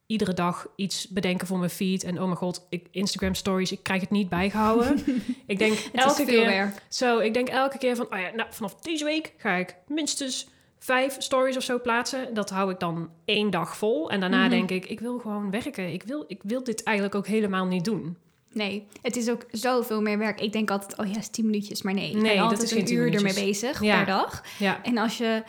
iedere 0.06 0.34
dag 0.34 0.68
iets 0.76 1.08
bedenken 1.08 1.48
voor 1.48 1.58
mijn 1.58 1.70
feed. 1.70 2.04
En 2.04 2.20
oh 2.20 2.26
mijn 2.26 2.38
god, 2.38 2.66
ik, 2.70 2.88
Instagram 2.92 3.34
stories, 3.34 3.72
ik 3.72 3.84
krijg 3.84 4.02
het 4.02 4.10
niet 4.10 4.30
bijgehouden. 4.30 5.04
ik 5.46 5.60
denk 5.60 5.78
elke 5.94 6.26
keer... 6.26 6.74
Zo, 6.88 7.20
ik 7.20 7.34
denk 7.34 7.48
elke 7.50 7.78
keer 7.78 7.96
van... 7.96 8.06
Oh 8.14 8.20
ja, 8.20 8.30
nou, 8.36 8.48
vanaf 8.52 8.76
deze 8.76 9.04
week 9.04 9.34
ga 9.38 9.56
ik 9.56 9.76
minstens 9.88 10.48
vijf 10.80 11.16
stories 11.20 11.58
of 11.58 11.64
zo 11.64 11.80
plaatsen. 11.80 12.34
Dat 12.34 12.50
hou 12.50 12.72
ik 12.72 12.80
dan 12.80 13.10
één 13.26 13.50
dag 13.50 13.78
vol. 13.78 14.10
En 14.12 14.20
daarna 14.20 14.42
Mhm. 14.42 14.50
denk 14.50 14.70
ik, 14.72 14.86
ik 14.86 15.00
wil 15.00 15.20
gewoon 15.20 15.52
werken. 15.52 15.94
Ik 15.94 16.04
wil, 16.04 16.24
ik 16.28 16.40
wil 16.44 16.64
dit 16.64 16.84
eigenlijk 16.84 17.16
ook 17.18 17.28
helemaal 17.28 17.66
niet 17.66 17.86
doen. 17.86 18.18
Nee, 18.54 18.88
het 19.02 19.16
is 19.16 19.30
ook 19.30 19.46
zoveel 19.52 20.02
meer 20.02 20.18
werk. 20.18 20.42
Ik 20.42 20.52
denk 20.52 20.72
altijd, 20.72 20.98
oh 21.00 21.06
ja, 21.14 21.20
10 21.32 21.46
minuutjes. 21.46 21.82
Maar 21.82 21.94
nee, 21.94 22.08
ik 22.10 22.14
Nee, 22.14 22.22
ben 22.22 22.32
dat 22.36 22.42
altijd 22.44 22.62
is 22.62 22.72
een 22.72 22.86
10 22.86 22.96
uur 22.98 23.14
ermee 23.14 23.34
bezig 23.34 23.84
Ja. 23.84 23.96
per 23.98 24.06
dag. 24.06 24.44
Ja. 24.60 24.84
En 24.84 24.98
als 24.98 25.18
je, 25.18 25.44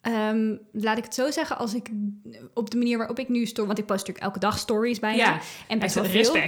ehm, 0.00 0.56
laat 0.72 0.98
ik 0.98 1.04
het 1.04 1.14
zo 1.14 1.30
zeggen, 1.30 1.58
als 1.58 1.74
ik 1.74 1.90
op 2.54 2.70
de 2.70 2.76
manier 2.76 2.98
waarop 2.98 3.18
ik 3.18 3.28
nu 3.28 3.46
story, 3.46 3.66
want 3.66 3.78
ik 3.78 3.86
post 3.86 3.98
natuurlijk 3.98 4.26
elke 4.26 4.38
dag 4.38 4.58
stories 4.58 4.98
bijna. 4.98 5.16
Ja, 5.16 5.40
en 5.68 5.78
best 5.78 5.94
wel 5.94 6.04
veel. 6.04 6.34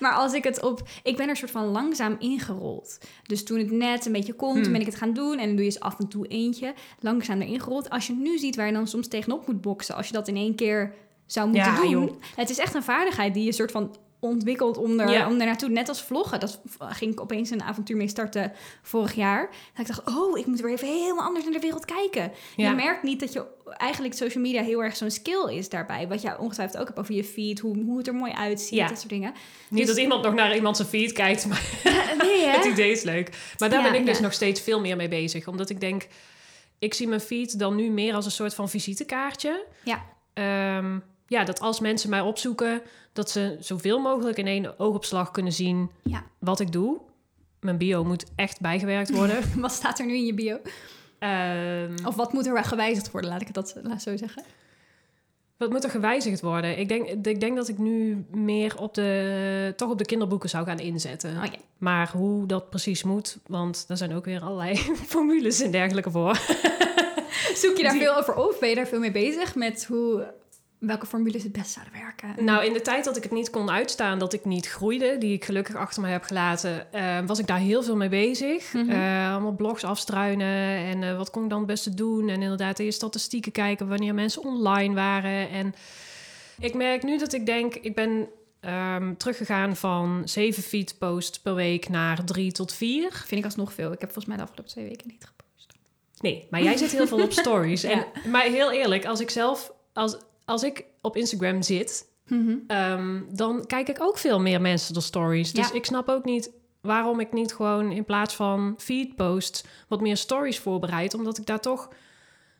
Maar 0.00 0.12
als 0.12 0.32
ik 0.32 0.44
het 0.44 0.62
op, 0.62 0.88
ik 1.02 1.16
ben 1.16 1.28
er 1.28 1.36
soort 1.36 1.50
van 1.50 1.64
langzaam 1.66 2.16
ingerold. 2.18 2.98
Dus 3.26 3.44
toen 3.44 3.58
het 3.58 3.70
net 3.70 4.06
een 4.06 4.12
beetje 4.12 4.32
kon, 4.34 4.52
toen 4.54 4.62
Hmm. 4.62 4.72
ben 4.72 4.80
ik 4.80 4.86
het 4.86 4.96
gaan 4.96 5.12
doen 5.12 5.32
en 5.38 5.46
dan 5.46 5.48
doe 5.56 5.58
je 5.58 5.64
eens 5.70 5.80
af 5.80 5.98
en 5.98 6.08
toe 6.08 6.26
eentje, 6.26 6.74
langzaam 7.00 7.40
erin 7.40 7.60
gerold. 7.60 7.90
Als 7.90 8.06
je 8.06 8.12
nu 8.12 8.38
ziet 8.38 8.56
waar 8.56 8.66
je 8.66 8.72
dan 8.72 8.86
soms 8.86 9.08
tegenop 9.08 9.46
moet 9.46 9.60
boksen, 9.60 9.94
als 9.94 10.06
je 10.06 10.12
dat 10.12 10.28
in 10.28 10.36
één 10.36 10.54
keer 10.54 10.94
zou 11.26 11.48
moeten 11.48 11.72
Ja, 11.72 11.80
doen. 11.80 11.90
joh. 11.90 12.10
Het 12.36 12.50
is 12.50 12.58
echt 12.58 12.74
een 12.74 12.82
vaardigheid 12.82 13.34
die 13.34 13.44
je 13.44 13.52
soort 13.52 13.70
van 13.70 13.96
ontwikkelt 14.20 14.76
om 14.76 15.00
er, 15.00 15.10
Ja. 15.10 15.26
om 15.28 15.40
er 15.40 15.46
naartoe. 15.46 15.68
Net 15.68 15.88
als 15.88 16.02
vloggen. 16.02 16.40
Dat 16.40 16.60
ging 16.78 17.12
ik 17.12 17.20
opeens 17.20 17.50
een 17.50 17.62
avontuur 17.62 17.96
mee 17.96 18.08
starten 18.08 18.52
vorig 18.82 19.14
jaar. 19.14 19.48
Dat 19.76 19.88
ik 19.88 19.94
dacht, 19.94 20.16
oh, 20.16 20.38
ik 20.38 20.46
moet 20.46 20.60
weer 20.60 20.72
even 20.72 20.88
helemaal 20.88 21.24
anders 21.24 21.44
naar 21.44 21.54
de 21.54 21.60
wereld 21.60 21.84
kijken. 21.84 22.32
Ja. 22.56 22.68
Je 22.70 22.74
merkt 22.76 23.02
niet 23.02 23.20
dat 23.20 23.32
je 23.32 23.44
eigenlijk 23.76 24.14
social 24.14 24.42
media 24.42 24.62
heel 24.62 24.82
erg 24.82 24.96
zo'n 24.96 25.10
skill 25.10 25.48
is 25.56 25.68
daarbij. 25.68 26.08
Wat 26.08 26.22
jij 26.22 26.36
ongetwijfeld 26.36 26.78
ook 26.80 26.86
hebt 26.86 26.98
over 26.98 27.14
je 27.14 27.24
feed, 27.24 27.58
hoe, 27.58 27.76
hoe 27.84 27.98
het 27.98 28.06
er 28.06 28.14
mooi 28.14 28.32
uitziet, 28.32 28.78
Ja. 28.78 28.88
dat 28.88 28.98
soort 28.98 29.08
dingen. 29.10 29.32
Niet 29.68 29.78
Dus- 29.78 29.88
dat 29.88 29.98
iemand 30.04 30.22
nog 30.22 30.34
naar 30.34 30.54
iemand 30.54 30.76
zijn 30.76 30.88
feed 30.88 31.12
kijkt, 31.12 31.46
maar 31.46 31.62
nee, 32.22 32.44
hè? 32.44 32.50
het 32.56 32.64
idee 32.64 32.90
is 32.90 33.02
leuk. 33.02 33.54
Maar 33.58 33.70
daar 33.70 33.82
ben 33.82 33.94
ik 33.94 34.06
dus 34.06 34.20
nog 34.20 34.32
steeds 34.32 34.60
veel 34.60 34.80
meer 34.80 34.96
mee 34.96 35.08
bezig. 35.08 35.46
Omdat 35.48 35.70
ik 35.70 35.80
denk, 35.80 36.06
ik 36.78 36.94
zie 36.94 37.08
mijn 37.08 37.20
feed 37.20 37.58
dan 37.58 37.76
nu 37.76 37.90
meer 37.90 38.14
als 38.14 38.24
een 38.24 38.30
soort 38.30 38.54
van 38.54 38.68
visitekaartje. 38.68 39.66
Ja. 39.84 40.04
Ehm, 40.34 40.98
ja, 41.30 41.44
dat 41.44 41.60
als 41.60 41.80
mensen 41.80 42.10
mij 42.10 42.20
opzoeken, 42.20 42.82
dat 43.12 43.30
ze 43.30 43.56
zoveel 43.60 43.98
mogelijk 43.98 44.38
in 44.38 44.46
één 44.46 44.78
oogopslag 44.78 45.30
kunnen 45.30 45.52
zien 45.52 45.90
Ja. 46.02 46.22
wat 46.38 46.60
ik 46.60 46.72
doe. 46.72 47.00
Mijn 47.60 47.78
bio 47.78 48.04
moet 48.04 48.24
echt 48.36 48.60
bijgewerkt 48.60 49.10
worden. 49.10 49.36
Wat 49.60 49.72
staat 49.72 49.98
er 49.98 50.06
nu 50.06 50.14
in 50.14 50.26
je 50.26 50.34
bio? 50.34 50.58
Ehm, 51.18 51.94
Of 52.06 52.14
wat 52.14 52.32
moet 52.32 52.46
er 52.46 52.64
gewijzigd 52.64 53.10
worden, 53.10 53.30
laat 53.30 53.40
ik 53.40 53.46
het 53.46 53.54
dat 53.56 53.74
laat 53.82 54.02
zo 54.02 54.16
zeggen. 54.16 54.42
Wat 55.56 55.70
moet 55.70 55.84
er 55.84 55.90
gewijzigd 55.90 56.40
worden? 56.40 56.78
Ik 56.78 56.88
denk, 56.88 57.08
ik 57.26 57.40
denk 57.40 57.56
dat 57.56 57.68
ik 57.68 57.78
nu 57.78 58.24
meer 58.30 58.78
op 58.78 58.94
de, 58.94 59.72
toch 59.76 59.90
op 59.90 59.98
de 59.98 60.04
kinderboeken 60.04 60.48
zou 60.48 60.64
gaan 60.66 60.78
inzetten. 60.78 61.30
Oh 61.36 61.44
ja. 61.44 61.58
Maar 61.78 62.10
hoe 62.12 62.46
dat 62.46 62.70
precies 62.70 63.02
moet, 63.02 63.38
want 63.46 63.84
daar 63.88 63.96
zijn 63.96 64.14
ook 64.14 64.24
weer 64.24 64.40
allerlei 64.42 64.76
formules 65.12 65.60
en 65.60 65.70
dergelijke 65.70 66.10
voor. 66.10 66.34
Zoek 67.54 67.76
je 67.76 67.82
daar 67.82 67.92
Die- 67.92 68.00
veel 68.02 68.16
over 68.16 68.34
op? 68.34 68.56
Ben 68.60 68.68
je 68.68 68.74
daar 68.74 68.86
veel 68.86 69.00
mee 69.00 69.10
bezig 69.12 69.54
met 69.54 69.84
hoe, 69.86 70.26
welke 70.80 71.06
formules 71.06 71.42
het 71.42 71.52
best 71.52 71.70
zouden 71.70 71.94
werken? 71.94 72.44
Nou, 72.44 72.64
in 72.64 72.72
de 72.72 72.80
tijd 72.80 73.04
dat 73.04 73.16
ik 73.16 73.22
het 73.22 73.32
niet 73.32 73.50
kon 73.50 73.70
uitstaan, 73.70 74.18
dat 74.18 74.32
ik 74.32 74.44
niet 74.44 74.68
groeide, 74.68 75.18
die 75.18 75.32
ik 75.32 75.44
gelukkig 75.44 75.74
achter 75.74 76.02
me 76.02 76.08
heb 76.08 76.22
gelaten, 76.22 76.92
eh, 76.92 77.18
was 77.26 77.38
ik 77.38 77.46
daar 77.46 77.58
heel 77.58 77.82
veel 77.82 77.96
mee 77.96 78.08
bezig. 78.08 78.74
Eh, 78.74 79.32
allemaal 79.32 79.54
blogs 79.54 79.84
afstruinen 79.84 80.76
en 80.76 81.02
eh, 81.02 81.16
wat 81.16 81.30
kon 81.30 81.42
ik 81.42 81.50
dan 81.50 81.58
het 81.58 81.66
beste 81.66 81.94
doen. 81.94 82.28
En 82.28 82.42
inderdaad, 82.42 82.78
eerst 82.78 82.96
statistieken 82.96 83.52
kijken 83.52 83.88
wanneer 83.88 84.14
mensen 84.14 84.42
online 84.42 84.94
waren. 84.94 85.50
En 85.50 85.74
ik 86.58 86.74
merk 86.74 87.02
nu 87.02 87.18
dat 87.18 87.32
ik 87.32 87.46
denk, 87.46 87.74
ik 87.74 87.94
ben 87.94 88.28
ehm, 88.60 89.14
teruggegaan 89.14 89.76
van 89.76 90.22
zeven 90.24 90.62
feed 90.62 90.98
posts 90.98 91.40
per 91.40 91.54
week 91.54 91.88
naar 91.88 92.24
drie 92.24 92.52
tot 92.52 92.72
vier. 92.72 93.12
Vind 93.12 93.40
ik 93.40 93.44
alsnog 93.44 93.72
veel. 93.72 93.92
Ik 93.92 94.00
heb 94.00 94.12
volgens 94.12 94.26
mij 94.26 94.36
de 94.36 94.42
afgelopen 94.42 94.72
twee 94.72 94.88
weken 94.88 95.08
niet 95.08 95.24
gepost. 95.24 95.72
Nee, 96.20 96.46
maar 96.50 96.62
jij 96.62 96.76
zit 96.76 96.92
heel 96.92 97.06
veel 97.06 97.22
op 97.22 97.32
stories. 97.42 97.82
Ja. 97.82 97.90
En, 97.90 98.30
maar 98.30 98.42
heel 98.42 98.72
eerlijk, 98.72 99.06
als 99.06 99.20
ik 99.20 99.30
zelf, 99.30 99.72
als, 99.92 100.16
als 100.50 100.62
ik 100.62 100.84
op 101.00 101.16
Instagram 101.16 101.62
zit, 101.62 102.08
Mhm. 102.26 102.54
Ehm, 102.66 103.20
dan 103.30 103.66
kijk 103.66 103.88
ik 103.88 103.96
ook 104.00 104.18
veel 104.18 104.40
meer 104.40 104.60
mensen 104.60 104.94
de 104.94 105.00
stories. 105.00 105.52
Dus 105.52 105.68
Ja. 105.68 105.74
ik 105.74 105.84
snap 105.84 106.08
ook 106.08 106.24
niet 106.24 106.50
waarom 106.80 107.20
ik 107.20 107.32
niet 107.32 107.54
gewoon 107.54 107.90
in 107.92 108.04
plaats 108.04 108.34
van 108.34 108.74
feed 108.78 109.16
posts 109.16 109.64
wat 109.88 110.00
meer 110.00 110.16
stories 110.16 110.58
voorbereid. 110.58 111.14
Omdat 111.14 111.38
ik 111.38 111.46
daar 111.46 111.60
toch 111.60 111.88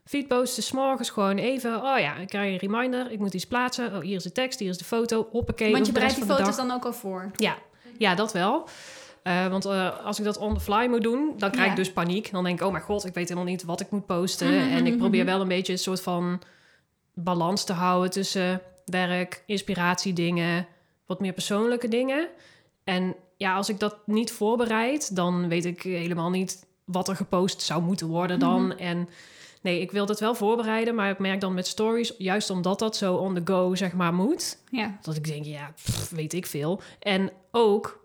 feed 0.04 0.28
posts 0.28 0.58
is 0.58 0.66
's 0.66 0.72
morgens 0.72 1.10
gewoon 1.10 1.36
even. 1.36 1.76
Oh 1.76 1.98
ja, 1.98 2.16
ik 2.16 2.28
krijg 2.28 2.52
een 2.52 2.68
reminder. 2.68 3.10
Ik 3.10 3.18
moet 3.18 3.34
iets 3.34 3.46
plaatsen. 3.46 3.94
Oh, 3.94 4.00
hier 4.00 4.16
is 4.16 4.22
de 4.22 4.32
tekst, 4.32 4.58
hier 4.58 4.68
is 4.70 4.78
de 4.78 4.84
foto. 4.84 5.28
Hoppakee. 5.30 5.72
Want 5.72 5.86
je 5.86 5.92
bereidt 5.92 6.14
die 6.14 6.24
foto's 6.24 6.56
dan 6.56 6.70
ook 6.70 6.84
al 6.84 6.92
voor. 6.92 7.30
Ja, 7.36 7.56
ja, 7.98 8.14
dat 8.14 8.32
wel. 8.32 8.68
Eh, 9.22 9.46
want 9.48 9.64
eh, 9.64 10.04
als 10.04 10.18
ik 10.18 10.24
dat 10.24 10.38
on 10.38 10.54
the 10.54 10.60
fly 10.60 10.86
moet 10.86 11.02
doen, 11.02 11.34
dan 11.36 11.50
krijg 11.50 11.64
Ja. 11.66 11.70
ik 11.70 11.76
dus 11.76 11.92
paniek. 11.92 12.30
Dan 12.30 12.44
denk 12.44 12.60
ik, 12.60 12.66
oh 12.66 12.72
mijn 12.72 12.84
god, 12.84 13.04
ik 13.06 13.14
weet 13.14 13.28
helemaal 13.28 13.50
niet 13.50 13.64
wat 13.64 13.80
ik 13.80 13.90
moet 13.90 14.06
posten. 14.06 14.48
Mhm, 14.48 14.70
en 14.72 14.86
ik 14.86 14.90
mhm, 14.92 14.98
probeer 15.00 15.24
wel 15.24 15.40
een 15.40 15.48
beetje 15.48 15.72
een 15.72 15.78
soort 15.78 16.00
van 16.02 16.40
balans 17.22 17.64
te 17.64 17.72
houden 17.72 18.10
tussen 18.10 18.60
werk, 18.84 19.42
inspiratiedingen, 19.46 20.66
wat 21.06 21.20
meer 21.20 21.32
persoonlijke 21.32 21.88
dingen. 21.88 22.28
En 22.84 23.14
ja, 23.36 23.54
als 23.54 23.68
ik 23.68 23.78
dat 23.78 23.96
niet 24.06 24.32
voorbereid, 24.32 25.16
dan 25.16 25.48
weet 25.48 25.64
ik 25.64 25.82
helemaal 25.82 26.30
niet 26.30 26.66
wat 26.84 27.08
er 27.08 27.16
gepost 27.16 27.62
zou 27.62 27.82
moeten 27.82 28.06
worden 28.06 28.38
dan. 28.38 28.66
Mhm. 28.66 28.78
En 28.78 29.08
nee, 29.62 29.80
ik 29.80 29.90
wil 29.90 30.06
dat 30.06 30.20
wel 30.20 30.34
voorbereiden, 30.34 30.94
maar 30.94 31.10
ik 31.10 31.18
merk 31.18 31.40
dan 31.40 31.54
met 31.54 31.66
stories, 31.66 32.14
juist 32.18 32.50
omdat 32.50 32.78
dat 32.78 32.96
zo 32.96 33.14
on 33.14 33.34
the 33.34 33.40
go 33.44 33.74
zeg 33.74 33.92
maar 33.92 34.14
moet, 34.14 34.58
Ja. 34.70 34.98
dat 35.02 35.16
ik 35.16 35.24
denk, 35.26 35.44
ja, 35.44 35.72
pff, 35.74 36.10
weet 36.10 36.32
ik 36.32 36.46
veel. 36.46 36.80
En 36.98 37.30
ook, 37.50 37.99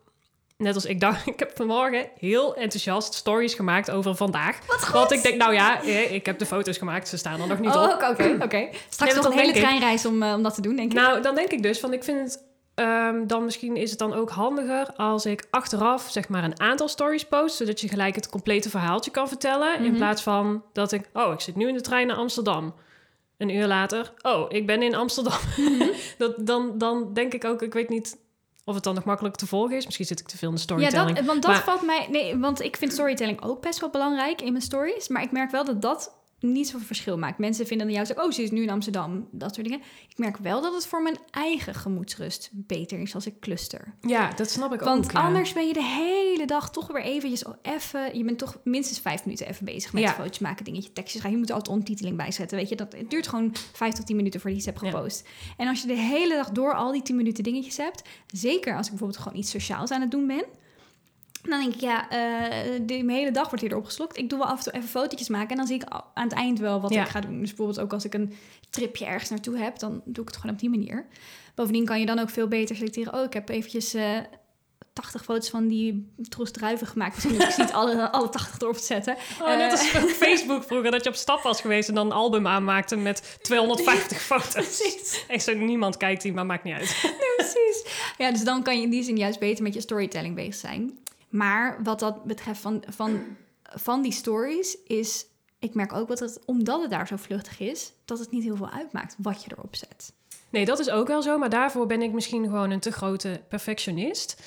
net 0.57 0.75
als 0.75 0.85
ik 0.85 0.99
dacht, 0.99 1.27
ik 1.33 1.39
heb 1.39 1.51
vanmorgen 1.55 2.09
heel 2.19 2.55
enthousiast 2.55 3.13
stories 3.13 3.53
gemaakt 3.53 3.91
over 3.91 4.15
vandaag. 4.15 4.59
Wat 4.67 4.89
Want 4.89 5.11
ik 5.11 5.23
denk, 5.23 5.37
nou 5.37 5.53
ja, 5.53 5.81
ik 6.09 6.25
heb 6.25 6.39
de 6.39 6.45
foto's 6.45 6.77
gemaakt, 6.77 7.07
ze 7.07 7.17
staan 7.17 7.41
er 7.41 7.47
nog 7.47 7.59
niet 7.59 7.75
Oh, 7.75 7.83
op. 7.83 8.05
oké, 8.09 8.37
oké. 8.43 8.67
Straks 8.89 9.15
nog 9.15 9.25
een 9.25 9.37
hele 9.37 9.53
treinreis 9.53 10.05
om, 10.05 10.23
eh, 10.23 10.33
om 10.33 10.43
dat 10.43 10.55
te 10.55 10.61
doen, 10.61 10.75
denk 10.75 10.91
ik. 10.91 10.97
Nou, 10.97 11.21
dan 11.21 11.35
denk 11.35 11.49
ik 11.51 11.63
dus 11.63 11.79
van, 11.79 11.93
ik 11.93 12.03
vind 12.03 12.19
het 12.19 12.43
ehm, 12.75 13.27
dan 13.27 13.43
misschien 13.45 13.75
is 13.75 13.89
het 13.89 13.99
dan 13.99 14.13
ook 14.13 14.29
handiger 14.29 14.93
als 14.95 15.25
ik 15.25 15.47
achteraf 15.49 16.07
zeg 16.11 16.29
maar 16.29 16.43
een 16.43 16.59
aantal 16.59 16.87
stories 16.87 17.25
post, 17.25 17.55
zodat 17.55 17.81
je 17.81 17.87
gelijk 17.87 18.15
het 18.15 18.29
complete 18.29 18.69
verhaaltje 18.69 19.11
kan 19.11 19.27
vertellen, 19.27 19.75
in 19.77 19.83
Mhm. 19.89 19.95
plaats 19.95 20.21
van 20.21 20.63
dat 20.73 20.91
ik, 20.91 21.09
oh, 21.13 21.33
ik 21.33 21.39
zit 21.39 21.55
nu 21.55 21.67
in 21.67 21.73
de 21.73 21.81
trein 21.81 22.07
naar 22.07 22.15
Amsterdam. 22.17 22.73
Een 23.37 23.49
uur 23.49 23.67
later, 23.67 24.13
oh, 24.21 24.45
ik 24.47 24.65
ben 24.65 24.81
in 24.83 24.95
Amsterdam. 24.95 25.39
Mhm. 25.57 25.87
dat, 26.17 26.33
dan, 26.47 26.77
dan 26.77 27.13
denk 27.13 27.33
ik 27.33 27.45
ook, 27.45 27.61
ik 27.61 27.73
weet 27.73 27.89
niet 27.89 28.17
of 28.65 28.75
het 28.75 28.83
dan 28.83 28.95
nog 28.95 29.03
makkelijk 29.03 29.35
te 29.35 29.47
volgen 29.47 29.75
is. 29.75 29.85
Misschien 29.85 30.05
zit 30.05 30.19
ik 30.19 30.27
te 30.27 30.37
veel 30.37 30.49
in 30.49 30.55
de 30.55 30.59
Ja, 30.61 30.65
storytelling. 30.67 31.15
dat, 31.17 31.25
want 31.25 31.41
dat 31.41 31.51
Maar- 31.51 31.63
valt 31.63 31.81
mij... 31.81 32.07
Nee, 32.11 32.37
want 32.37 32.61
ik 32.61 32.77
vind 32.77 32.93
storytelling 32.93 33.41
ook 33.41 33.61
best 33.61 33.79
wel 33.79 33.89
belangrijk 33.89 34.41
in 34.41 34.51
mijn 34.51 34.63
stories. 34.63 35.07
Maar 35.07 35.21
ik 35.21 35.31
merk 35.31 35.51
wel 35.51 35.65
dat 35.65 35.81
dat 35.81 36.11
niet 36.51 36.67
zoveel 36.67 36.85
verschil 36.87 37.17
maakt. 37.17 37.37
Mensen 37.37 37.67
vinden 37.67 37.85
dan 37.87 37.95
juist 37.95 38.17
ook... 38.17 38.25
Oh, 38.25 38.31
ze 38.31 38.43
is 38.43 38.51
nu 38.51 38.61
in 38.61 38.69
Amsterdam. 38.69 39.27
Dat 39.31 39.53
soort 39.55 39.67
dingen. 39.67 39.81
Ik 40.09 40.17
merk 40.17 40.37
wel 40.37 40.61
dat 40.61 40.73
het 40.73 40.87
voor 40.87 41.01
mijn 41.01 41.17
eigen 41.31 41.73
gemoedsrust 41.73 42.49
beter 42.53 42.99
is 42.99 43.15
als 43.15 43.25
ik 43.25 43.39
cluster. 43.39 43.93
Ja, 44.01 44.29
dat 44.31 44.49
snap 44.49 44.73
ik 44.73 44.79
Want 44.79 45.05
ook. 45.05 45.11
ja. 45.11 45.21
anders 45.21 45.53
ben 45.53 45.67
je 45.67 45.73
de 45.73 45.83
hele 45.83 46.45
dag 46.45 46.71
toch 46.71 46.87
weer 46.87 47.01
eventjes 47.01 47.45
al 47.45 47.55
even... 47.61 48.17
Je 48.17 48.23
bent 48.23 48.37
toch 48.37 48.59
minstens 48.63 48.99
vijf 48.99 49.25
minuten 49.25 49.47
even 49.47 49.65
bezig 49.65 49.93
met 49.93 50.03
Ja. 50.03 50.11
foto's 50.13 50.39
maken, 50.39 50.65
dingetje, 50.65 50.93
tekstjes 50.93 51.21
schrijven. 51.21 51.31
Je 51.31 51.37
moet 51.45 51.51
altijd 51.55 51.67
ondertiteling 51.75 52.17
bijzetten, 52.17 52.57
weet 52.57 52.69
je. 52.69 52.75
Dat, 52.75 52.93
het 52.97 53.09
duurt 53.09 53.27
gewoon 53.27 53.55
vijf 53.73 53.93
tot 53.93 54.05
tien 54.05 54.15
minuten 54.15 54.39
voordat 54.39 54.61
je 54.63 54.67
iets 54.69 54.77
hebt 54.79 54.91
Ja. 54.91 54.97
gepost. 54.97 55.27
En 55.57 55.67
als 55.67 55.81
je 55.81 55.87
de 55.87 55.97
hele 55.97 56.33
dag 56.35 56.49
door 56.49 56.73
al 56.73 56.91
die 56.91 57.01
tien 57.01 57.15
minuten 57.15 57.43
dingetjes 57.43 57.77
hebt... 57.77 58.01
Zeker 58.27 58.73
als 58.75 58.85
ik 58.85 58.89
bijvoorbeeld 58.91 59.21
gewoon 59.21 59.37
iets 59.39 59.51
sociaals 59.51 59.91
aan 59.91 60.01
het 60.01 60.11
doen 60.11 60.27
ben... 60.27 60.45
Dan 61.49 61.59
denk 61.59 61.73
ik, 61.73 61.79
ja, 61.79 62.09
eh, 62.09 62.79
de 62.81 63.03
mijn 63.03 63.17
hele 63.17 63.31
dag 63.31 63.45
wordt 63.45 63.59
hierdoor 63.61 63.79
opgeslokt. 63.79 64.17
Ik 64.17 64.29
doe 64.29 64.39
wel 64.39 64.47
af 64.47 64.57
en 64.57 64.63
toe 64.63 64.73
even 64.73 64.89
fotootjes 64.89 65.29
maken. 65.29 65.49
En 65.49 65.57
dan 65.57 65.67
zie 65.67 65.75
ik 65.75 65.83
aan 66.13 66.23
het 66.23 66.33
eind 66.33 66.59
wel 66.59 66.81
wat 66.81 66.93
Ja. 66.93 67.03
ik 67.03 67.09
ga 67.09 67.19
doen. 67.19 67.39
Dus 67.39 67.47
bijvoorbeeld 67.47 67.79
ook 67.79 67.93
als 67.93 68.05
ik 68.05 68.13
een 68.13 68.33
tripje 68.69 69.05
ergens 69.05 69.29
naartoe 69.29 69.57
heb... 69.57 69.79
dan 69.79 70.01
doe 70.05 70.23
ik 70.23 70.29
het 70.29 70.37
gewoon 70.37 70.55
op 70.55 70.59
die 70.61 70.69
manier. 70.69 71.05
Bovendien 71.55 71.85
kan 71.85 71.99
je 71.99 72.05
dan 72.05 72.19
ook 72.19 72.29
veel 72.29 72.47
beter 72.47 72.75
selecteren. 72.75 73.13
Oh, 73.13 73.23
ik 73.23 73.33
heb 73.33 73.49
eventjes 73.49 73.93
eh 73.93 74.17
80 74.93 75.23
foto's 75.23 75.49
van 75.49 75.67
die 75.67 76.11
troes 76.29 76.51
druiven 76.51 76.87
gemaakt. 76.87 77.13
Misschien 77.13 77.35
hoef 77.35 77.49
ik 77.49 77.57
niet 77.57 77.71
alle, 77.71 78.09
alle 78.11 78.29
80 78.29 78.61
erop 78.61 78.77
te 78.77 78.83
zetten. 78.83 79.15
Oh, 79.41 79.47
net 79.47 79.59
Eh, 79.59 79.71
als 79.71 79.93
op 80.03 80.09
Facebook 80.09 80.63
vroeger, 80.63 80.91
dat 80.91 81.03
je 81.03 81.09
op 81.09 81.15
stap 81.15 81.41
was 81.41 81.61
geweest 81.61 81.89
en 81.89 81.95
dan 81.95 82.05
een 82.05 82.11
album 82.11 82.47
aanmaakte 82.47 82.95
met 82.95 83.37
250 83.41 84.21
foto's. 84.31 84.51
Precies. 84.53 85.25
Echt 85.27 85.43
zo, 85.43 85.53
niemand 85.53 85.97
kijkt 85.97 86.21
die, 86.21 86.33
maar 86.33 86.45
maakt 86.45 86.63
niet 86.63 86.73
uit. 86.75 87.13
Precies. 87.35 87.85
Ja, 88.17 88.31
dus 88.31 88.43
dan 88.43 88.63
kan 88.63 88.75
je 88.77 88.81
in 88.83 88.89
die 88.89 89.03
zin 89.03 89.17
juist 89.17 89.39
beter 89.39 89.63
met 89.63 89.73
je 89.73 89.81
storytelling 89.81 90.35
bezig 90.35 90.55
zijn. 90.55 90.97
Maar 91.29 91.79
wat 91.83 91.99
dat 91.99 92.23
betreft 92.23 92.61
van, 92.61 92.83
van, 92.89 93.21
van 93.63 94.01
die 94.01 94.11
stories 94.11 94.77
is... 94.83 95.25
Ik 95.59 95.73
merk 95.73 95.93
ook 95.93 96.07
dat 96.07 96.19
het, 96.19 96.39
omdat 96.45 96.81
het 96.81 96.89
daar 96.89 97.07
zo 97.07 97.15
vluchtig 97.15 97.59
is... 97.59 97.93
dat 98.05 98.19
het 98.19 98.31
niet 98.31 98.43
heel 98.43 98.55
veel 98.55 98.69
uitmaakt 98.69 99.15
wat 99.17 99.43
je 99.43 99.51
erop 99.57 99.75
zet. 99.75 100.13
Nee, 100.49 100.65
dat 100.65 100.79
is 100.79 100.89
ook 100.89 101.07
wel 101.07 101.21
zo, 101.21 101.37
maar 101.37 101.49
daarvoor 101.49 101.85
ben 101.87 102.01
ik 102.01 102.11
misschien 102.11 102.43
gewoon 102.43 102.71
een 102.71 102.79
te 102.79 102.91
grote 102.91 103.41
perfectionist. 103.49 104.41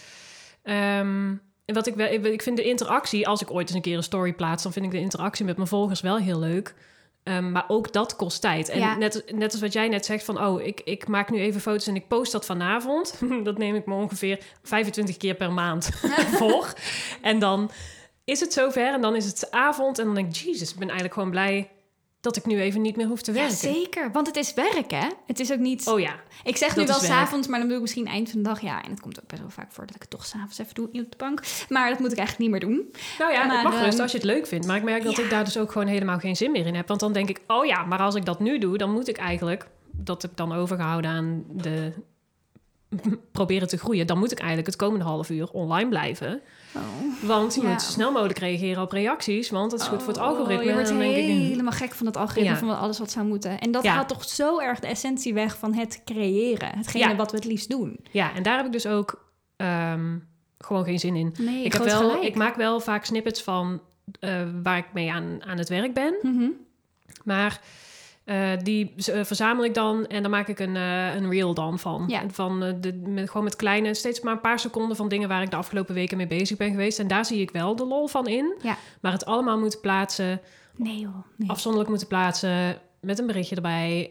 Ehm, 0.62 1.34
en 1.64 1.74
wat 1.74 1.86
ik, 1.86 1.94
wel, 1.94 2.06
ik- 2.12 2.24
ik 2.24 2.42
vind 2.42 2.56
de 2.56 2.64
interactie, 2.64 3.28
als 3.28 3.42
ik 3.42 3.50
ooit 3.50 3.66
eens 3.66 3.76
een 3.76 3.82
keer 3.82 3.96
een 3.96 4.02
story 4.02 4.32
plaats, 4.32 4.62
dan 4.62 4.72
vind 4.72 4.84
ik 4.84 4.90
de 4.90 4.98
interactie 5.00 5.44
met 5.44 5.56
mijn 5.56 5.68
volgers 5.68 6.00
wel 6.00 6.16
heel 6.18 6.38
leuk. 6.38 6.74
Ehm, 7.28 7.52
maar 7.52 7.64
ook 7.68 7.92
dat 7.92 8.16
kost 8.16 8.40
tijd. 8.40 8.68
En 8.68 8.78
Ja. 8.78 8.96
net, 8.96 9.24
net 9.34 9.52
als 9.52 9.60
wat 9.60 9.72
jij 9.72 9.88
net 9.88 10.04
zegt 10.04 10.24
van, 10.24 10.40
oh, 10.44 10.62
ik, 10.62 10.80
ik 10.84 11.08
maak 11.08 11.30
nu 11.30 11.38
even 11.40 11.60
foto's 11.60 11.86
en 11.86 11.94
ik 11.96 12.08
post 12.08 12.32
dat 12.32 12.46
vanavond. 12.46 13.14
dat 13.44 13.58
neem 13.58 13.74
ik 13.74 13.86
me 13.86 13.94
ongeveer 13.94 14.38
25 14.62 15.16
keer 15.16 15.34
per 15.34 15.52
maand 15.52 15.90
voor. 16.38 16.72
En 17.22 17.38
dan 17.38 17.70
is 18.24 18.40
het 18.40 18.52
zover 18.52 18.92
en 18.92 19.00
dan 19.00 19.16
is 19.16 19.24
het 19.24 19.50
avond 19.50 19.98
en 19.98 20.04
dan 20.04 20.14
denk 20.14 20.28
ik, 20.28 20.36
jezus, 20.36 20.68
ik 20.70 20.74
ben 20.78 20.86
eigenlijk 20.88 21.14
gewoon 21.14 21.30
blij 21.30 21.70
dat 22.20 22.36
ik 22.36 22.46
nu 22.46 22.60
even 22.60 22.80
niet 22.80 22.96
meer 22.96 23.06
hoef 23.06 23.22
te 23.22 23.32
Ja, 23.32 23.38
werken. 23.38 23.56
zeker. 23.56 24.12
Want 24.12 24.26
het 24.26 24.36
is 24.36 24.54
werk, 24.54 24.90
hè? 24.90 25.08
Het 25.26 25.40
is 25.40 25.52
ook 25.52 25.58
niet... 25.58 25.86
Oh 25.86 26.00
ja, 26.00 26.14
ik 26.44 26.56
zeg 26.56 26.76
nu 26.76 26.86
wel 26.86 26.98
s'avonds, 26.98 27.46
maar 27.46 27.58
dan 27.58 27.66
doe 27.68 27.76
ik 27.76 27.82
misschien 27.82 28.06
eind 28.06 28.30
van 28.30 28.42
de 28.42 28.48
dag. 28.48 28.60
Ja, 28.60 28.82
en 28.82 28.90
het 28.90 29.00
komt 29.00 29.20
ook 29.20 29.28
best 29.28 29.40
wel 29.40 29.50
vaak 29.50 29.72
voor 29.72 29.86
dat 29.86 29.94
ik 29.94 30.00
het 30.00 30.10
toch 30.10 30.26
s'avonds 30.26 30.58
even 30.58 30.74
doe, 30.74 30.86
op 30.86 30.92
de 30.92 31.16
bank. 31.16 31.42
Maar 31.68 31.90
dat 31.90 31.98
moet 31.98 32.12
ik 32.12 32.18
eigenlijk 32.18 32.50
niet 32.50 32.60
meer 32.60 32.70
doen. 32.70 32.92
nou 33.18 33.32
ja, 33.32 33.44
Maar, 33.44 33.54
het 33.54 33.64
mag 33.64 33.74
ehm, 33.74 33.84
rust 33.84 34.00
als 34.00 34.10
je 34.10 34.16
het 34.16 34.26
leuk 34.26 34.46
vindt. 34.46 34.66
Maar 34.66 34.76
ik 34.76 34.82
merk 34.82 35.02
dat 35.02 35.16
ja. 35.16 35.22
ik 35.22 35.30
daar 35.30 35.44
dus 35.44 35.58
ook 35.58 35.72
gewoon 35.72 35.86
helemaal 35.88 36.18
geen 36.18 36.36
zin 36.36 36.50
meer 36.50 36.66
in 36.66 36.74
heb. 36.74 36.88
Want 36.88 37.00
dan 37.00 37.12
denk 37.12 37.28
ik, 37.28 37.40
oh 37.46 37.66
ja, 37.66 37.84
maar 37.84 37.98
als 37.98 38.14
ik 38.14 38.24
dat 38.24 38.40
nu 38.40 38.58
doe, 38.58 38.78
dan 38.78 38.92
moet 38.92 39.08
ik 39.08 39.16
eigenlijk... 39.16 39.66
Dat 39.90 40.22
heb 40.22 40.30
ik 40.30 40.36
dan 40.36 40.52
overgehouden 40.52 41.10
aan 41.10 41.44
de 41.50 41.92
proberen 43.32 43.68
te 43.68 43.78
groeien. 43.78 44.06
Dan 44.06 44.18
moet 44.18 44.32
ik 44.32 44.38
eigenlijk 44.38 44.66
het 44.68 44.76
komende 44.76 45.04
half 45.04 45.30
uur 45.30 45.50
online 45.50 45.88
blijven. 45.88 46.40
Want 47.22 47.54
je 47.54 47.62
Ja. 47.62 47.68
moet 47.68 47.82
zo 47.82 47.90
snel 47.90 48.12
mogelijk 48.12 48.38
reageren 48.38 48.82
op 48.82 48.92
reacties. 48.92 49.50
Want 49.50 49.70
dat 49.70 49.80
is 49.80 49.86
goed 49.86 49.98
voor 50.02 50.12
het 50.12 50.22
algoritme. 50.22 50.56
Oh, 50.58 50.64
je 50.64 50.72
wordt 50.72 50.88
En 50.88 50.98
dan 50.98 51.04
denk 51.04 51.16
ik, 51.16 51.24
helemaal 51.48 51.72
gek 51.72 51.92
van 51.94 52.06
dat 52.06 52.16
algoritme, 52.16 52.50
Ja. 52.50 52.58
van 52.58 52.78
alles 52.78 52.98
wat 52.98 53.10
zou 53.10 53.26
moeten. 53.26 53.58
En 53.60 53.70
dat 53.70 53.82
Ja. 53.82 53.92
haalt 53.94 54.08
toch 54.08 54.24
zo 54.24 54.58
erg 54.60 54.80
de 54.80 54.86
essentie 54.86 55.34
weg 55.34 55.58
van 55.58 55.74
het 55.74 56.02
creëren. 56.04 56.76
Hetgene 56.78 57.16
wat 57.16 57.30
we 57.30 57.36
het 57.36 57.46
liefst 57.46 57.70
doen. 57.70 57.98
Ja, 58.10 58.34
en 58.34 58.42
daar 58.42 58.56
heb 58.56 58.66
ik 58.66 58.72
dus 58.72 58.86
ook 58.86 59.26
ehm, 59.56 60.16
gewoon 60.58 60.84
geen 60.84 60.98
zin 60.98 61.16
in. 61.16 61.34
Nee, 61.38 61.64
ik, 61.64 61.72
heb 61.72 61.82
wel, 61.84 61.98
gelijk. 61.98 62.22
ik 62.22 62.34
maak 62.34 62.56
wel 62.56 62.80
vaak 62.80 63.04
snippets 63.04 63.42
van 63.42 63.80
eh, 64.20 64.42
waar 64.62 64.78
ik 64.78 64.86
mee 64.92 65.12
aan, 65.12 65.38
aan 65.46 65.58
het 65.58 65.68
werk 65.68 65.94
ben. 65.94 66.14
Mhm. 66.22 66.48
Maar 67.24 67.60
eh, 68.28 68.50
die 68.62 68.94
eh, 69.12 69.24
verzamel 69.24 69.64
ik 69.64 69.74
dan 69.74 70.06
en 70.06 70.22
dan 70.22 70.30
maak 70.30 70.48
ik 70.48 70.58
een, 70.58 70.76
eh, 70.76 71.14
een 71.14 71.30
reel 71.30 71.54
dan 71.54 71.78
van. 71.78 72.04
Ja. 72.06 72.22
van 72.30 72.60
de, 72.80 72.92
met, 73.06 73.26
gewoon 73.26 73.44
met 73.44 73.56
kleine, 73.56 73.94
steeds 73.94 74.20
maar 74.20 74.32
een 74.32 74.40
paar 74.40 74.58
seconden 74.58 74.96
van 74.96 75.08
dingen 75.08 75.28
waar 75.28 75.42
ik 75.42 75.50
de 75.50 75.56
afgelopen 75.56 75.94
weken 75.94 76.16
mee 76.16 76.26
bezig 76.26 76.56
ben 76.56 76.70
geweest. 76.70 76.98
En 76.98 77.08
daar 77.08 77.24
zie 77.24 77.40
ik 77.40 77.50
wel 77.50 77.76
de 77.76 77.86
lol 77.86 78.06
van 78.06 78.26
in. 78.26 78.54
Ja. 78.62 78.76
Maar 79.00 79.12
het 79.12 79.24
allemaal 79.24 79.58
moeten 79.58 79.80
plaatsen, 79.80 80.40
Nee 80.76 80.98
joh, 80.98 81.24
nee. 81.36 81.50
afzonderlijk 81.50 81.90
moeten 81.90 82.08
plaatsen, 82.08 82.80
met 83.00 83.18
een 83.18 83.26
berichtje 83.26 83.56
erbij. 83.56 84.10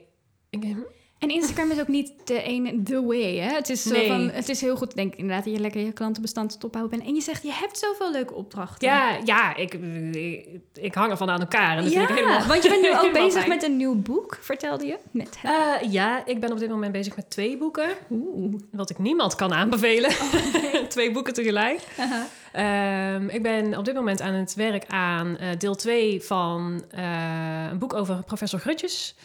Ik, 0.50 0.76
En 1.20 1.30
Instagram 1.30 1.72
is 1.72 1.80
ook 1.80 1.88
niet 1.88 2.12
de 2.24 2.42
ene, 2.42 2.84
the 2.84 3.06
way, 3.06 3.36
hè? 3.36 3.56
Het 3.56 3.70
is, 3.70 3.84
zo 3.84 3.94
Nee. 3.94 4.08
van, 4.08 4.30
het 4.30 4.50
is 4.50 4.62
heel 4.62 4.76
goed, 4.76 4.96
denk 4.96 5.14
ik, 5.14 5.20
inderdaad, 5.20 5.44
dat 5.46 5.54
je 5.54 5.60
lekker 5.60 5.82
je 5.82 5.92
klantenbestand 5.92 6.54
het 6.54 6.64
opbouwen 6.64 6.96
bent. 6.98 7.08
En 7.10 7.16
je 7.16 7.22
zegt, 7.22 7.44
je 7.44 7.52
hebt 7.54 7.78
zoveel 7.78 8.12
leuke 8.12 8.34
opdrachten. 8.34 8.88
ja, 8.88 9.18
ja 9.26 9.56
ik, 9.56 9.74
ik, 10.12 10.48
ik 10.74 10.94
hang 10.94 11.12
ervan 11.12 11.30
aan 11.30 11.40
elkaar. 11.40 11.78
En 11.78 11.84
dat 11.84 11.94
vind 11.94 12.10
ik 12.10 12.16
helemaal, 12.16 12.48
want 12.48 12.64
je 12.64 12.70
bent 12.70 12.82
nu 12.82 12.96
ook 13.06 13.14
bezig 13.14 13.34
fijn. 13.34 13.50
met 13.50 13.64
een 13.64 13.78
nieuw 13.78 13.96
boek, 13.96 14.38
vertelde 14.42 14.86
je. 14.86 14.98
Met. 15.12 15.38
Eh, 15.44 15.92
ja, 15.92 16.26
ik 16.26 16.40
ben 16.40 16.52
op 16.52 16.60
dit 16.60 16.70
moment 16.70 16.92
bezig 16.92 17.16
met 17.16 17.30
twee 17.30 17.58
boeken. 17.58 17.90
Oeh. 18.12 18.54
Wat 18.72 18.90
ik 18.90 18.98
niemand 19.00 19.36
kan 19.36 19.54
aanbevelen. 19.54 20.12
twee 20.90 21.12
boeken 21.12 21.34
tegelijk. 21.34 21.82
Haha. 21.98 22.28
Ehm, 22.52 23.30
ik 23.30 23.42
ben 23.44 23.78
op 23.78 23.86
dit 23.86 23.94
moment 23.96 24.22
aan 24.22 24.34
het 24.34 24.56
werk 24.56 24.84
aan 24.88 25.38
eh, 25.38 25.48
deel 25.58 25.76
2 25.76 26.22
van 26.24 26.84
eh, 26.90 27.66
een 27.72 27.78
boek 27.80 27.94
over 27.94 28.24
professor 28.26 28.60
Grutjes. 28.60 29.16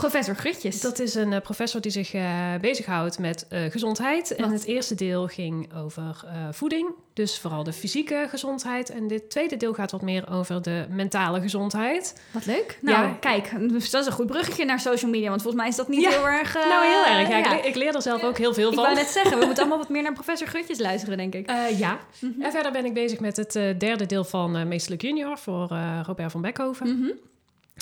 Professor 0.00 0.34
Grutjes. 0.34 0.80
Dat 0.80 0.98
is 0.98 1.14
een 1.14 1.32
eh, 1.32 1.40
professor 1.40 1.80
die 1.80 1.90
zich 1.90 2.14
eh, 2.14 2.24
bezighoudt 2.60 3.18
met 3.18 3.46
eh, 3.48 3.60
gezondheid. 3.70 4.34
En 4.34 4.50
het 4.50 4.64
eerste 4.64 4.94
deel 4.94 5.26
ging 5.26 5.74
over 5.76 6.24
voeding, 6.50 6.88
dus 7.14 7.38
vooral 7.38 7.64
de 7.64 7.72
fysieke 7.72 8.26
gezondheid. 8.28 8.90
En 8.90 9.08
dit 9.08 9.30
tweede 9.30 9.56
deel 9.56 9.72
gaat 9.74 9.90
wat 9.90 10.02
meer 10.02 10.30
over 10.30 10.62
de 10.62 10.84
mentale 10.90 11.40
gezondheid. 11.40 12.20
Wat 12.30 12.46
leuk. 12.46 12.78
Nou, 12.80 13.06
Ja. 13.06 13.12
kijk, 13.20 13.50
dat 13.90 14.00
is 14.00 14.06
een 14.06 14.12
goed 14.12 14.26
bruggetje 14.26 14.64
naar 14.64 14.80
social 14.80 15.10
media, 15.10 15.28
want 15.28 15.42
volgens 15.42 15.62
mij 15.62 15.70
is 15.70 15.76
dat 15.78 15.88
niet 15.88 16.00
Ja. 16.02 16.10
heel 16.10 16.28
erg... 16.28 16.54
nou, 16.54 16.84
heel 16.86 17.04
erg. 17.18 17.28
Ja, 17.28 17.38
Ik, 17.38 17.44
ja. 17.44 17.62
ik 17.62 17.74
leer 17.74 17.94
er 17.94 18.02
zelf 18.02 18.22
ook 18.22 18.38
heel 18.38 18.54
veel 18.54 18.68
Ik 18.68 18.74
van. 18.74 18.84
wou 18.84 18.96
net 18.96 19.06
zeggen, 19.08 19.38
we 19.38 19.44
moeten 19.46 19.62
allemaal 19.62 19.78
wat 19.78 19.88
meer 19.88 20.02
naar 20.02 20.12
professor 20.12 20.46
Grutjes 20.48 20.78
luisteren, 20.78 21.16
denk 21.16 21.34
ik. 21.34 21.50
Ja. 21.78 21.98
Mhm. 22.20 22.42
En 22.42 22.50
verder 22.50 22.72
ben 22.72 22.84
ik 22.84 22.94
bezig 22.94 23.20
met 23.20 23.36
het 23.36 23.52
derde 23.80 24.06
deel 24.06 24.24
van 24.24 24.68
Meesterlijk 24.68 25.02
Junior 25.02 25.38
voor 25.38 25.68
Robert 26.06 26.32
van 26.32 26.40
Beckhoven. 26.40 26.86
En 26.86 27.20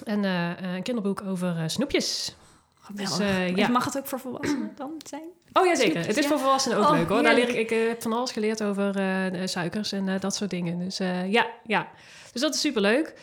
eh, 0.04 0.50
een 0.74 0.82
kinderboek 0.82 1.22
over 1.26 1.56
eh, 1.56 1.62
snoepjes. 1.66 2.36
Dus, 2.92 3.18
eh, 3.18 3.56
ja. 3.56 3.68
Mag 3.68 3.84
het 3.84 3.98
ook 3.98 4.06
voor 4.06 4.20
volwassenen 4.20 4.72
dan 4.76 4.92
zijn? 5.06 5.22
Oh 5.52 5.66
ja, 5.66 5.74
zeker. 5.74 6.06
Het 6.06 6.16
is 6.16 6.22
ja. 6.22 6.28
voor 6.30 6.38
volwassenen 6.38 6.78
ook 6.78 6.84
Oh, 6.84 6.90
leuk 6.92 7.08
hoor. 7.08 7.22
Daar 7.22 7.34
leer 7.34 7.48
ik, 7.48 7.54
ik 7.56 7.70
eh, 7.70 7.88
heb 7.88 8.02
van 8.02 8.12
alles 8.12 8.30
geleerd 8.32 8.62
over 8.62 8.96
eh, 8.96 9.42
eh, 9.42 9.48
suikers 9.48 9.92
en 9.92 10.08
eh, 10.08 10.20
dat 10.20 10.34
soort 10.34 10.50
dingen. 10.50 10.78
Dus 10.78 10.98
eh, 11.00 11.32
ja, 11.32 11.46
ja. 11.66 11.88
Dus 12.32 12.40
dat 12.40 12.54
is 12.54 12.60
superleuk. 12.60 13.14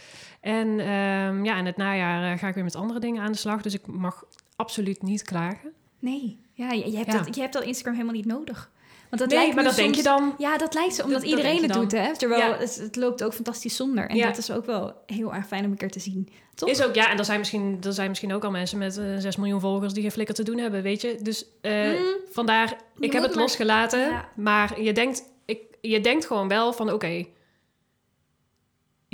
En 0.41 0.79
ehm, 0.79 1.45
ja, 1.45 1.57
in 1.57 1.65
het 1.65 1.77
najaar 1.77 2.31
eh, 2.33 2.39
ga 2.39 2.47
ik 2.47 2.53
weer 2.55 2.63
met 2.63 2.75
andere 2.75 2.99
dingen 2.99 3.21
aan 3.21 3.31
de 3.31 3.37
slag. 3.37 3.61
Dus 3.61 3.73
ik 3.73 3.87
mag 3.87 4.23
absoluut 4.55 5.01
niet 5.01 5.23
klagen. 5.23 5.71
Nee. 5.99 6.39
Ja, 6.53 6.71
je, 6.71 6.91
je 6.91 6.97
hebt, 6.97 7.11
Ja. 7.11 7.17
Dat, 7.23 7.35
je 7.35 7.41
hebt 7.41 7.53
dat 7.53 7.63
Instagram 7.63 7.93
helemaal 7.93 8.15
niet 8.15 8.25
nodig. 8.25 8.69
Want 9.17 9.19
dat 9.19 9.29
nee, 9.29 9.37
lijkt 9.37 9.55
maar 9.55 9.75
denk 9.75 9.95
je 9.95 10.03
dan. 10.03 10.35
Ja, 10.37 10.57
dat 10.57 10.73
lijkt 10.73 10.95
zo, 10.95 11.03
omdat 11.03 11.21
Dat- 11.21 11.29
dat 11.29 11.39
iedereen 11.39 11.63
het 11.63 11.73
doet, 11.73 11.91
hè? 11.91 12.15
Terwijl 12.17 12.41
Ja. 12.41 12.57
het, 12.57 12.75
het 12.75 12.95
loopt 12.95 13.23
ook 13.23 13.33
fantastisch 13.33 13.75
zonder. 13.75 14.09
En 14.09 14.15
Ja. 14.15 14.25
dat 14.27 14.37
is 14.37 14.51
ook 14.51 14.65
wel 14.65 14.93
heel 15.05 15.33
erg 15.33 15.47
fijn 15.47 15.65
om 15.65 15.71
een 15.71 15.77
keer 15.77 15.91
te 15.91 15.99
zien. 15.99 16.29
Toch? 16.55 16.69
Is 16.69 16.83
ook, 16.83 16.95
ja, 16.95 17.09
en 17.11 17.17
er 17.17 17.25
zijn, 17.25 17.39
misschien, 17.39 17.77
er 17.83 17.93
zijn 17.93 18.09
misschien 18.09 18.33
ook 18.33 18.43
al 18.43 18.51
mensen 18.51 18.77
met 18.77 18.97
eh 18.97 19.03
6 19.17 19.35
miljoen 19.35 19.59
volgers 19.59 19.93
die 19.93 20.01
geen 20.01 20.11
flikker 20.11 20.35
te 20.35 20.43
doen 20.43 20.57
hebben, 20.57 20.81
weet 20.81 21.01
je. 21.01 21.17
Dus 21.21 21.45
eh, 21.61 21.71
Mm. 21.89 22.05
vandaar, 22.31 22.67
Je 22.95 23.05
ik 23.05 23.13
heb 23.13 23.21
het 23.23 23.31
maar- 23.33 23.41
losgelaten. 23.43 23.99
Ja. 23.99 24.29
Maar 24.35 24.81
je 24.81 24.91
denkt, 24.93 25.23
ik, 25.45 25.59
je 25.81 26.01
denkt 26.01 26.25
gewoon 26.25 26.47
wel 26.47 26.73
van, 26.73 26.91
oké, 26.93 27.25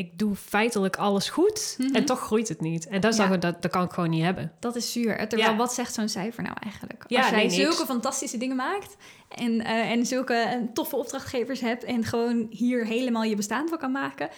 ik 0.02 0.20
doe 0.20 0.36
feitelijk 0.36 0.96
alles 0.96 1.30
goed 1.30 1.76
Mhm. 1.78 1.96
en 1.96 2.06
toch 2.06 2.20
groeit 2.20 2.48
het 2.48 2.62
niet. 2.62 2.88
En 2.88 3.02
dat, 3.02 3.12
is 3.14 3.20
Ja. 3.20 3.28
dan, 3.28 3.40
dat, 3.40 3.62
dat 3.62 3.72
kan 3.72 3.84
ik 3.84 3.92
gewoon 3.92 4.10
niet 4.10 4.24
hebben. 4.24 4.52
Dat 4.60 4.76
is 4.76 4.92
zuur. 4.92 5.28
Terwijl, 5.28 5.52
Ja. 5.52 5.56
wat 5.58 5.74
zegt 5.74 5.94
zo'n 5.94 6.10
cijfer 6.10 6.44
nou 6.44 6.56
eigenlijk? 6.64 7.04
Ja, 7.08 7.20
Als 7.22 7.30
jij 7.30 7.38
nee, 7.40 7.50
zulke 7.50 7.86
fantastische 7.86 8.38
dingen 8.38 8.56
maakt 8.56 8.96
en, 9.30 9.62
eh, 9.62 9.92
en 9.92 10.06
zulke 10.06 10.34
eh, 10.34 10.58
toffe 10.74 10.96
opdrachtgevers 10.96 11.60
hebt 11.60 11.84
en 11.84 12.04
gewoon 12.06 12.48
hier 12.50 12.86
helemaal 12.86 13.24
je 13.24 13.36
bestaan 13.36 13.68
van 13.70 13.78
kan 13.78 13.92
maken, 13.92 14.30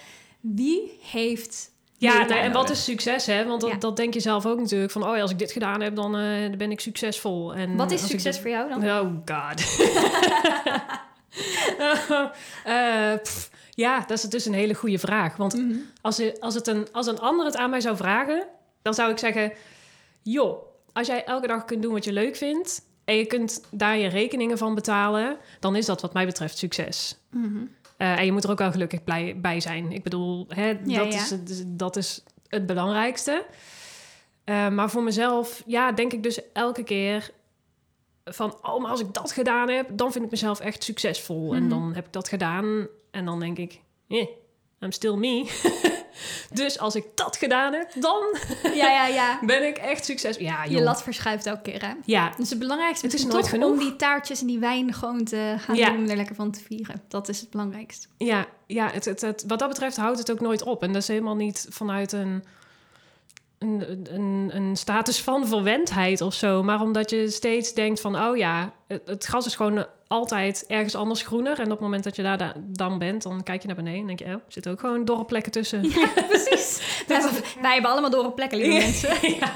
wie 0.42 1.00
heeft... 1.12 1.72
Ja, 1.98 2.26
nee, 2.26 2.38
en 2.40 2.52
wat 2.52 2.70
is 2.70 2.84
succes, 2.84 3.26
hè? 3.26 3.46
Want 3.46 3.62
dat, 3.62 3.70
Ja. 3.70 3.76
dat 3.78 3.96
denk 3.98 4.14
je 4.14 4.20
zelf 4.20 4.46
ook 4.46 4.60
natuurlijk. 4.60 4.92
Van, 4.92 5.08
oh 5.08 5.16
ja, 5.16 5.22
als 5.22 5.32
ik 5.32 5.40
dit 5.40 5.52
gedaan 5.52 5.82
heb, 5.82 5.96
dan, 5.96 6.18
eh, 6.18 6.42
dan 6.42 6.58
ben 6.58 6.72
ik 6.72 6.80
succesvol. 6.80 7.54
En 7.56 7.76
Wat 7.76 7.92
is 7.92 8.02
succes 8.08 8.24
dit- 8.24 8.40
voor 8.42 8.50
jou 8.50 8.70
dan? 8.70 8.84
Oh 8.90 9.10
god. 9.26 9.62
Eh, 12.64 13.14
pff, 13.24 13.50
ja, 13.70 14.00
dat 14.00 14.18
is 14.18 14.24
dus 14.24 14.46
een 14.46 14.54
hele 14.54 14.74
goede 14.74 15.00
vraag. 15.00 15.36
Want 15.38 15.54
als, 16.02 16.18
je- 16.18 16.38
als, 16.40 16.54
het 16.56 16.68
een, 16.68 16.88
als 16.92 17.08
een 17.08 17.20
ander 17.20 17.46
het 17.46 17.56
aan 17.56 17.70
mij 17.70 17.82
zou 17.82 17.96
vragen, 17.98 18.48
dan 18.82 18.94
zou 18.94 19.12
ik 19.12 19.18
zeggen: 19.18 19.52
joh, 20.22 20.66
als 20.94 21.08
jij 21.08 21.24
elke 21.26 21.48
dag 21.48 21.66
kunt 21.66 21.82
doen 21.82 21.94
wat 21.94 22.04
je 22.04 22.14
leuk 22.14 22.36
vindt 22.36 22.82
en 23.06 23.16
je 23.16 23.26
kunt 23.26 23.62
daar 23.72 23.98
je 23.98 24.08
rekeningen 24.08 24.58
van 24.58 24.76
betalen, 24.76 25.38
dan 25.60 25.76
is 25.76 25.86
dat 25.86 26.02
wat 26.02 26.14
mij 26.14 26.26
betreft 26.26 26.58
succes. 26.58 27.18
Mhm. 27.30 27.58
Eh, 27.98 28.18
en 28.18 28.26
je 28.26 28.32
moet 28.32 28.44
er 28.44 28.52
ook 28.52 28.58
wel 28.58 28.72
gelukkig 28.72 29.04
blij, 29.04 29.38
bij 29.42 29.60
zijn. 29.60 29.92
Ik 29.92 30.04
bedoel, 30.04 30.46
hè, 30.50 30.68
Ja, 30.86 31.04
dat, 31.04 31.14
ja. 31.14 31.22
Is, 31.22 31.30
het- 31.30 31.64
dat 31.68 31.96
is 31.96 32.24
het 32.48 32.66
belangrijkste. 32.66 33.46
Eh, 34.44 34.70
maar 34.70 34.90
voor 34.90 35.04
mezelf, 35.04 35.64
ja, 35.66 35.92
denk 35.92 36.14
ik 36.14 36.24
dus 36.24 36.40
elke 36.54 36.84
keer 36.84 37.32
van... 38.26 38.58
oh, 38.62 38.82
maar 38.82 38.92
als 38.92 39.00
ik 39.00 39.14
dat 39.14 39.32
gedaan 39.32 39.70
heb, 39.70 39.88
dan 39.92 40.12
vind 40.12 40.26
ik 40.26 40.32
mezelf 40.32 40.60
echt 40.60 40.84
succesvol. 40.84 41.54
En 41.54 41.60
Mhm. 41.62 41.70
dan 41.70 41.92
heb 41.96 42.06
ik 42.06 42.14
dat 42.14 42.28
gedaan 42.28 42.88
en 43.12 43.26
dan 43.26 43.40
denk 43.40 43.58
ik... 43.58 43.80
Eh, 44.08 44.28
I'm 44.80 44.92
still 44.92 45.14
me. 45.16 45.50
dus 46.54 46.80
als 46.80 46.96
ik 46.96 47.06
dat 47.16 47.38
gedaan 47.38 47.74
heb, 47.74 47.92
dan 48.00 48.24
Ja, 48.64 48.90
ja, 48.90 49.08
ja. 49.08 49.40
ben 49.46 49.68
ik 49.68 49.78
echt 49.78 50.06
succesvol. 50.06 50.46
Ja, 50.46 50.64
Je 50.64 50.82
lat 50.82 51.04
verschuift 51.04 51.46
elke 51.46 51.62
keer, 51.62 51.86
hè? 51.88 51.94
Ja, 52.06 52.34
Dus 52.38 52.50
het 52.50 52.60
belangrijkste 52.60 53.06
Het 53.06 53.16
is 53.16 53.24
nooit 53.26 53.36
toch 53.42 53.50
genoeg. 53.50 53.72
om 53.72 53.78
die 53.80 53.96
taartjes 53.96 54.42
en 54.42 54.48
die 54.48 54.60
wijn 54.60 54.94
gewoon 54.94 55.24
te 55.24 55.56
gaan 55.58 55.76
Ja. 55.76 55.90
doen 55.90 55.98
om 56.04 56.10
er 56.10 56.16
lekker 56.16 56.36
van 56.36 56.52
te 56.52 56.60
vieren. 56.60 57.02
Dat 57.08 57.30
is 57.30 57.40
het 57.40 57.50
belangrijkste. 57.50 58.08
Ja, 58.18 58.46
ja 58.68 58.90
het, 58.92 59.06
het, 59.06 59.22
het- 59.22 59.44
wat 59.48 59.60
dat 59.60 59.70
betreft 59.70 59.98
houdt 59.98 60.18
het 60.20 60.32
ook 60.32 60.40
nooit 60.40 60.64
op. 60.64 60.84
En 60.84 60.94
dat 60.94 61.02
is 61.02 61.08
helemaal 61.08 61.36
niet 61.36 61.66
vanuit 61.70 62.12
een, 62.12 62.44
een, 63.64 64.08
een, 64.14 64.52
een 64.54 64.76
status 64.76 65.22
van 65.22 65.48
verwendheid 65.48 66.22
of 66.22 66.34
zo. 66.34 66.64
Maar 66.64 66.82
omdat 66.82 67.10
je 67.10 67.30
steeds 67.30 67.74
denkt 67.74 68.02
van, 68.02 68.16
oh 68.20 68.38
ja, 68.38 68.74
het, 68.88 69.02
het 69.06 69.26
gras 69.26 69.46
is 69.46 69.56
gewoon 69.56 69.86
altijd 70.08 70.66
ergens 70.68 70.96
anders 70.96 71.22
groener. 71.22 71.58
En 71.60 71.64
op 71.66 71.70
het 71.72 71.80
moment 71.80 72.04
dat 72.04 72.16
je 72.16 72.22
daar 72.24 72.38
da- 72.38 72.54
dan 72.58 73.00
bent, 73.00 73.24
dan 73.24 73.44
kijk 73.44 73.62
je 73.62 73.68
naar 73.68 73.76
beneden 73.76 74.00
en 74.00 74.08
denk 74.08 74.20
je, 74.20 74.26
oh, 74.26 74.32
er 74.32 74.42
zitten 74.48 74.72
ook 74.72 74.80
gewoon 74.80 75.06
dorre 75.06 75.26
plekken 75.26 75.52
tussen. 75.52 75.84
Ja, 75.90 76.08
precies. 76.28 76.82
wij, 77.08 77.22
wij 77.62 77.74
hebben 77.74 77.92
allemaal 77.92 78.10
door 78.10 78.26
op 78.26 78.36
plekken, 78.36 78.58
lieve 78.58 78.78
mensen. 78.78 79.30
ja. 79.40 79.56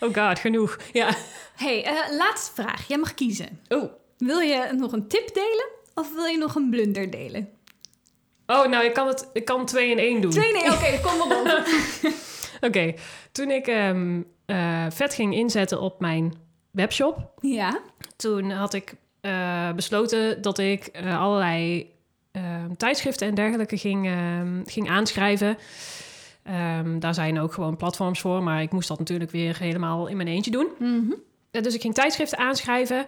Oh 0.00 0.14
god, 0.14 0.38
genoeg. 0.38 0.78
Ja. 0.92 1.08
hey, 1.56 1.84
eh, 1.84 2.16
laatste 2.16 2.62
vraag. 2.62 2.88
Jij 2.88 2.98
mag 2.98 3.14
kiezen. 3.14 3.60
Oh. 3.68 3.92
Wil 4.18 4.38
je 4.38 4.68
nog 4.76 4.92
een 4.92 5.08
tip 5.08 5.34
delen 5.34 5.68
of 5.94 6.14
wil 6.14 6.24
je 6.24 6.38
nog 6.38 6.54
een 6.54 6.70
blunder 6.70 7.10
delen? 7.10 7.48
Oh, 8.46 8.66
nou, 8.66 8.84
ik 8.84 8.94
kan 8.94 9.06
het 9.06 9.28
ik 9.32 9.44
kan 9.44 9.66
twee 9.66 9.90
in 9.90 9.98
één 9.98 10.20
doen. 10.20 10.30
Twee, 10.30 10.52
nee, 10.52 10.72
oké, 10.72 11.00
kom 11.02 11.28
maar 11.28 11.38
op. 11.38 11.66
Oké, 12.60 12.94
toen 13.32 13.50
ik 13.50 13.66
ehm, 13.66 14.22
eh, 14.46 14.86
vet 14.90 15.14
ging 15.14 15.34
inzetten 15.34 15.80
op 15.80 16.00
mijn 16.00 16.34
webshop, 16.70 17.30
Ja. 17.40 17.80
toen 18.16 18.50
had 18.50 18.74
ik 18.74 18.94
eh, 19.20 19.72
besloten 19.72 20.42
dat 20.42 20.58
ik 20.58 20.86
eh, 20.86 21.20
allerlei 21.20 21.90
ehm, 22.32 22.74
tijdschriften 22.76 23.28
en 23.28 23.34
dergelijke 23.34 23.76
ging, 23.78 24.06
ehm, 24.06 24.62
ging 24.64 24.88
aanschrijven. 24.90 25.58
Daar 26.98 27.14
zijn 27.14 27.40
ook 27.40 27.52
gewoon 27.52 27.76
platforms 27.76 28.20
voor, 28.20 28.42
maar 28.42 28.62
ik 28.62 28.72
moest 28.72 28.88
dat 28.88 28.98
natuurlijk 28.98 29.30
weer 29.30 29.58
helemaal 29.58 30.06
in 30.06 30.16
mijn 30.16 30.28
eentje 30.28 30.50
doen. 30.50 30.68
Eh, 30.80 30.88
dus 31.62 31.74
ik 31.74 31.80
ging 31.80 31.94
tijdschriften 31.94 32.38
aanschrijven. 32.38 33.06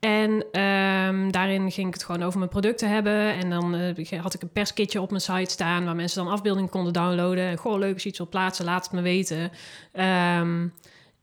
En 0.00 0.44
ehm, 0.52 1.30
daarin 1.30 1.70
ging 1.70 1.86
ik 1.86 1.94
het 1.94 2.04
gewoon 2.04 2.22
over 2.22 2.38
mijn 2.38 2.50
producten 2.50 2.88
hebben. 2.88 3.34
En 3.34 3.50
dan 3.50 3.74
eh, 3.74 4.20
had 4.20 4.34
ik 4.34 4.42
een 4.42 4.52
perskitje 4.52 5.00
op 5.00 5.10
mijn 5.10 5.22
site 5.22 5.50
staan... 5.50 5.84
waar 5.84 5.96
mensen 5.96 6.24
dan 6.24 6.32
afbeeldingen 6.32 6.70
konden 6.70 6.92
downloaden. 6.92 7.44
En 7.44 7.56
goh, 7.56 7.78
leuk 7.78 7.92
als 7.92 8.02
je 8.02 8.08
iets 8.08 8.18
wilt 8.18 8.30
plaatsen, 8.30 8.64
laat 8.64 8.84
het 8.84 8.92
me 8.92 9.00
weten. 9.00 9.50
Ehm, 9.92 10.66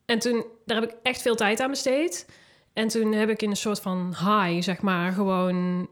en 0.06 0.20
toen, 0.20 0.46
daar 0.66 0.82
heb 0.82 0.90
ik 0.90 0.96
echt 1.04 1.22
veel 1.22 1.36
tijd 1.36 1.60
aan 1.60 1.70
besteed. 1.70 2.26
En 2.74 2.88
toen 2.88 3.14
heb 3.14 3.30
ik 3.30 3.42
in 3.42 3.50
een 3.50 3.56
soort 3.56 3.80
van 3.80 4.08
high, 4.10 4.62
zeg 4.64 4.82
maar, 4.82 5.12
gewoon 5.12 5.88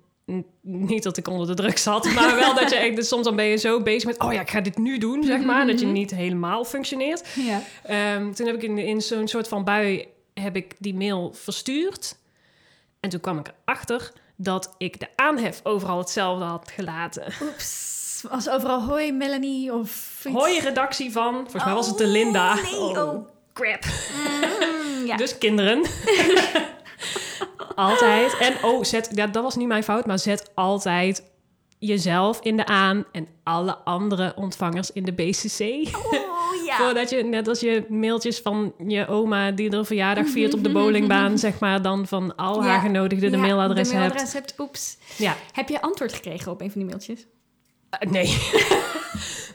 niet 0.61 1.03
dat 1.03 1.17
ik 1.17 1.27
onder 1.27 1.47
de 1.47 1.53
druk 1.53 1.77
zat, 1.77 2.05
maar 2.15 2.35
wel 2.35 2.55
dat 2.55 2.69
je 2.69 2.75
echt, 2.75 2.95
dus 2.95 3.07
soms 3.07 3.23
dan 3.23 3.35
ben 3.35 3.45
je 3.45 3.57
zo 3.57 3.81
bezig 3.81 4.05
met, 4.05 4.19
oh 4.19 4.33
ja, 4.33 4.41
ik 4.41 4.49
ga 4.49 4.61
dit 4.61 4.77
nu 4.77 4.97
doen, 4.97 5.23
zeg 5.23 5.43
maar, 5.43 5.67
dat 5.67 5.79
je 5.79 5.85
niet 5.85 6.11
helemaal 6.11 6.65
functioneert. 6.65 7.27
Ja. 7.35 7.61
Ehm, 7.83 8.31
toen 8.31 8.45
heb 8.45 8.55
ik 8.55 8.63
in, 8.63 8.77
in 8.77 9.01
zo'n 9.01 9.27
soort 9.27 9.47
van 9.47 9.63
bui, 9.63 10.05
heb 10.41 10.55
ik 10.55 10.75
die 10.79 10.95
mail 10.95 11.33
verstuurd. 11.33 12.17
En 12.99 13.09
toen 13.09 13.19
kwam 13.19 13.39
ik 13.39 13.53
erachter 13.65 14.11
dat 14.35 14.75
ik 14.77 14.99
de 14.99 15.07
aanhef 15.15 15.59
overal 15.63 15.97
hetzelfde 15.97 16.45
had 16.45 16.71
gelaten. 16.71 17.33
Oeps. 17.41 17.93
Was 18.29 18.49
overal 18.49 18.81
hoi 18.81 19.11
Melanie 19.11 19.73
of 19.73 20.21
iets? 20.25 20.35
Hoi, 20.35 20.59
redactie 20.59 21.11
van, 21.11 21.33
volgens 21.33 21.63
mij 21.63 21.73
was 21.73 21.87
het 21.87 21.97
de 21.97 22.07
Linda. 22.07 22.53
nee, 22.53 22.79
oh. 22.79 23.27
crap. 23.53 23.83
Mm, 23.83 25.05
ja. 25.05 25.15
Dus 25.15 25.37
kinderen. 25.37 25.81
altijd. 27.75 28.37
En 28.37 28.63
oh, 28.63 28.83
zet, 28.83 29.09
ja, 29.13 29.27
dat 29.27 29.43
was 29.43 29.55
niet 29.55 29.67
mijn 29.67 29.83
fout, 29.83 30.05
maar 30.05 30.19
zet 30.19 30.51
altijd 30.55 31.23
jezelf 31.79 32.39
in 32.39 32.57
de 32.57 32.65
aan 32.65 33.05
en 33.11 33.27
alle 33.43 33.75
andere 33.75 34.33
ontvangers 34.35 34.91
in 34.91 35.03
de 35.03 35.13
BCC. 35.13 35.59
Oh, 35.95 36.34
ja. 36.77 36.83
Voordat 36.85 37.09
je, 37.09 37.23
net 37.23 37.47
als 37.47 37.59
je 37.59 37.85
mailtjes 37.89 38.39
van 38.39 38.73
je 38.87 39.07
oma 39.07 39.51
die 39.51 39.69
er 39.71 39.85
verjaardag 39.85 40.27
viert 40.27 40.53
op 40.53 40.63
de 40.63 40.71
bowlingbaan, 40.71 41.37
zeg 41.37 41.59
maar, 41.59 41.81
dan 41.81 42.07
van 42.07 42.35
al 42.35 42.63
haar 42.63 42.73
Ja. 42.73 42.79
genodigden 42.79 43.31
de 43.31 43.37
mailadres 43.37 43.87
hebt. 43.91 43.99
mailadres 43.99 44.33
hebt. 44.33 44.53
Oeps. 44.59 44.97
Ja, 45.17 45.35
Heb 45.51 45.69
je 45.69 45.81
antwoord 45.81 46.13
gekregen 46.13 46.51
op 46.51 46.61
een 46.61 46.71
van 46.71 46.79
die 46.81 46.89
mailtjes? 46.89 47.25
Eh, 47.89 48.09
nee. 48.09 48.27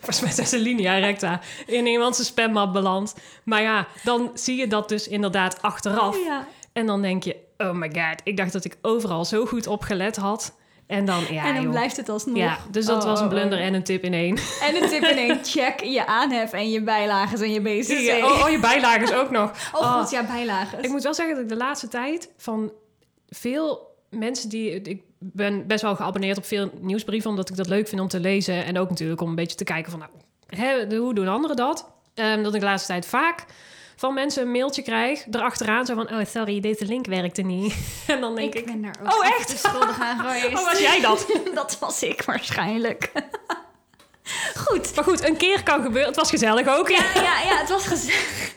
Volgens 0.01 0.37
mij 0.37 0.59
een 0.59 0.59
linea 0.65 0.97
recta 0.97 1.41
in 1.65 1.85
iemands 1.85 2.25
spammap 2.25 2.73
beland. 2.73 3.15
Maar 3.43 3.61
ja, 3.61 3.87
dan 4.03 4.31
zie 4.33 4.55
je 4.57 4.67
dat 4.67 4.89
dus 4.89 5.07
inderdaad 5.07 5.61
achteraf. 5.61 6.17
Ja. 6.25 6.47
En 6.73 6.85
dan 6.85 7.01
denk 7.01 7.23
je, 7.23 7.35
oh 7.57 7.71
my 7.71 7.87
god, 7.93 8.21
ik 8.23 8.37
dacht 8.37 8.53
dat 8.53 8.65
ik 8.65 8.77
overal 8.81 9.25
zo 9.25 9.45
goed 9.45 9.67
op 9.67 9.81
gelet 9.81 10.15
had. 10.15 10.55
En 10.91 11.05
dan, 11.05 11.23
ja, 11.29 11.45
en 11.45 11.53
dan 11.53 11.63
joh. 11.63 11.71
blijft 11.71 11.97
het 11.97 12.09
alsnog. 12.09 12.37
Ja, 12.37 12.57
dus 12.71 12.85
dat 12.85 13.03
Oh, 13.03 13.09
was 13.09 13.19
een 13.19 13.25
oh, 13.25 13.31
oh. 13.31 13.37
blunder 13.37 13.59
en 13.59 13.73
een 13.73 13.83
tip 13.83 14.03
in 14.03 14.13
één. 14.13 14.37
En 14.67 14.83
een 14.83 14.89
tip 14.89 15.03
in 15.03 15.17
één. 15.17 15.39
Check 15.43 15.83
je 15.83 16.05
aanhef 16.05 16.51
en 16.51 16.69
je 16.69 16.81
bijlagen 16.81 17.39
en 17.39 17.51
je 17.51 17.61
BCC. 17.61 18.23
Oh, 18.23 18.43
oh, 18.43 18.49
je 18.49 18.59
bijlagen 18.59 19.19
ook 19.19 19.29
nog. 19.29 19.51
Oh, 19.73 19.99
god, 19.99 20.11
ja, 20.11 20.25
bijlagen. 20.25 20.83
Ik 20.83 20.89
moet 20.89 21.03
wel 21.03 21.13
zeggen 21.13 21.35
dat 21.35 21.43
ik 21.43 21.49
de 21.49 21.57
laatste 21.57 21.87
tijd 21.87 22.29
van 22.37 22.71
veel 23.29 23.95
mensen 24.09 24.49
die... 24.49 24.81
Ik 24.81 25.01
ben 25.19 25.67
best 25.67 25.81
wel 25.81 25.95
geabonneerd 25.95 26.37
op 26.37 26.45
veel 26.45 26.71
nieuwsbrieven... 26.79 27.29
omdat 27.29 27.49
ik 27.49 27.55
dat 27.55 27.67
leuk 27.67 27.87
vind 27.87 28.01
om 28.01 28.07
te 28.07 28.19
lezen. 28.19 28.65
En 28.65 28.77
ook 28.77 28.89
natuurlijk 28.89 29.21
om 29.21 29.29
een 29.29 29.35
beetje 29.35 29.57
te 29.57 29.63
kijken 29.63 29.91
van... 29.91 29.99
Nou, 29.99 30.11
hè, 30.47 30.97
hoe 30.97 31.13
doen 31.13 31.27
anderen 31.27 31.55
dat? 31.55 31.91
Ehm, 32.13 32.43
dat 32.43 32.53
ik 32.53 32.59
de 32.59 32.65
laatste 32.65 32.91
tijd 32.91 33.05
vaak 33.05 33.45
van 34.01 34.13
mensen 34.13 34.41
een 34.43 34.51
mailtje 34.51 34.81
krijg... 34.81 35.25
erachteraan 35.31 35.85
zo 35.85 35.95
van... 35.95 36.11
Oh, 36.11 36.25
sorry, 36.25 36.59
deze 36.59 36.85
link 36.85 37.05
werkte 37.05 37.41
niet. 37.41 37.75
en 38.07 38.21
dan 38.21 38.35
denk 38.35 38.53
ik... 38.53 38.59
ik 38.59 38.65
ben 38.65 38.81
daar 38.81 38.95
ook 39.03 39.13
Oh, 39.13 39.25
echt? 39.25 39.49
schuldig 39.59 39.99
aan 39.99 40.19
geweest. 40.25 40.59
Oh, 40.59 40.65
was 40.65 40.79
jij 40.79 41.01
dat? 41.01 41.25
dat 41.53 41.77
was 41.79 42.03
ik 42.03 42.21
waarschijnlijk. 42.21 43.11
Goed. 44.55 44.95
Maar 44.95 45.03
goed, 45.03 45.23
een 45.27 45.37
keer 45.37 45.63
kan 45.63 45.81
gebeuren. 45.81 46.07
Het 46.07 46.15
was 46.15 46.29
gezellig 46.29 46.67
ook. 46.67 46.89
Ja, 46.89 47.03
ja, 47.13 47.21
ja, 47.41 47.57
het 47.57 47.69
was 47.69 47.87
gezellig. 47.87 48.53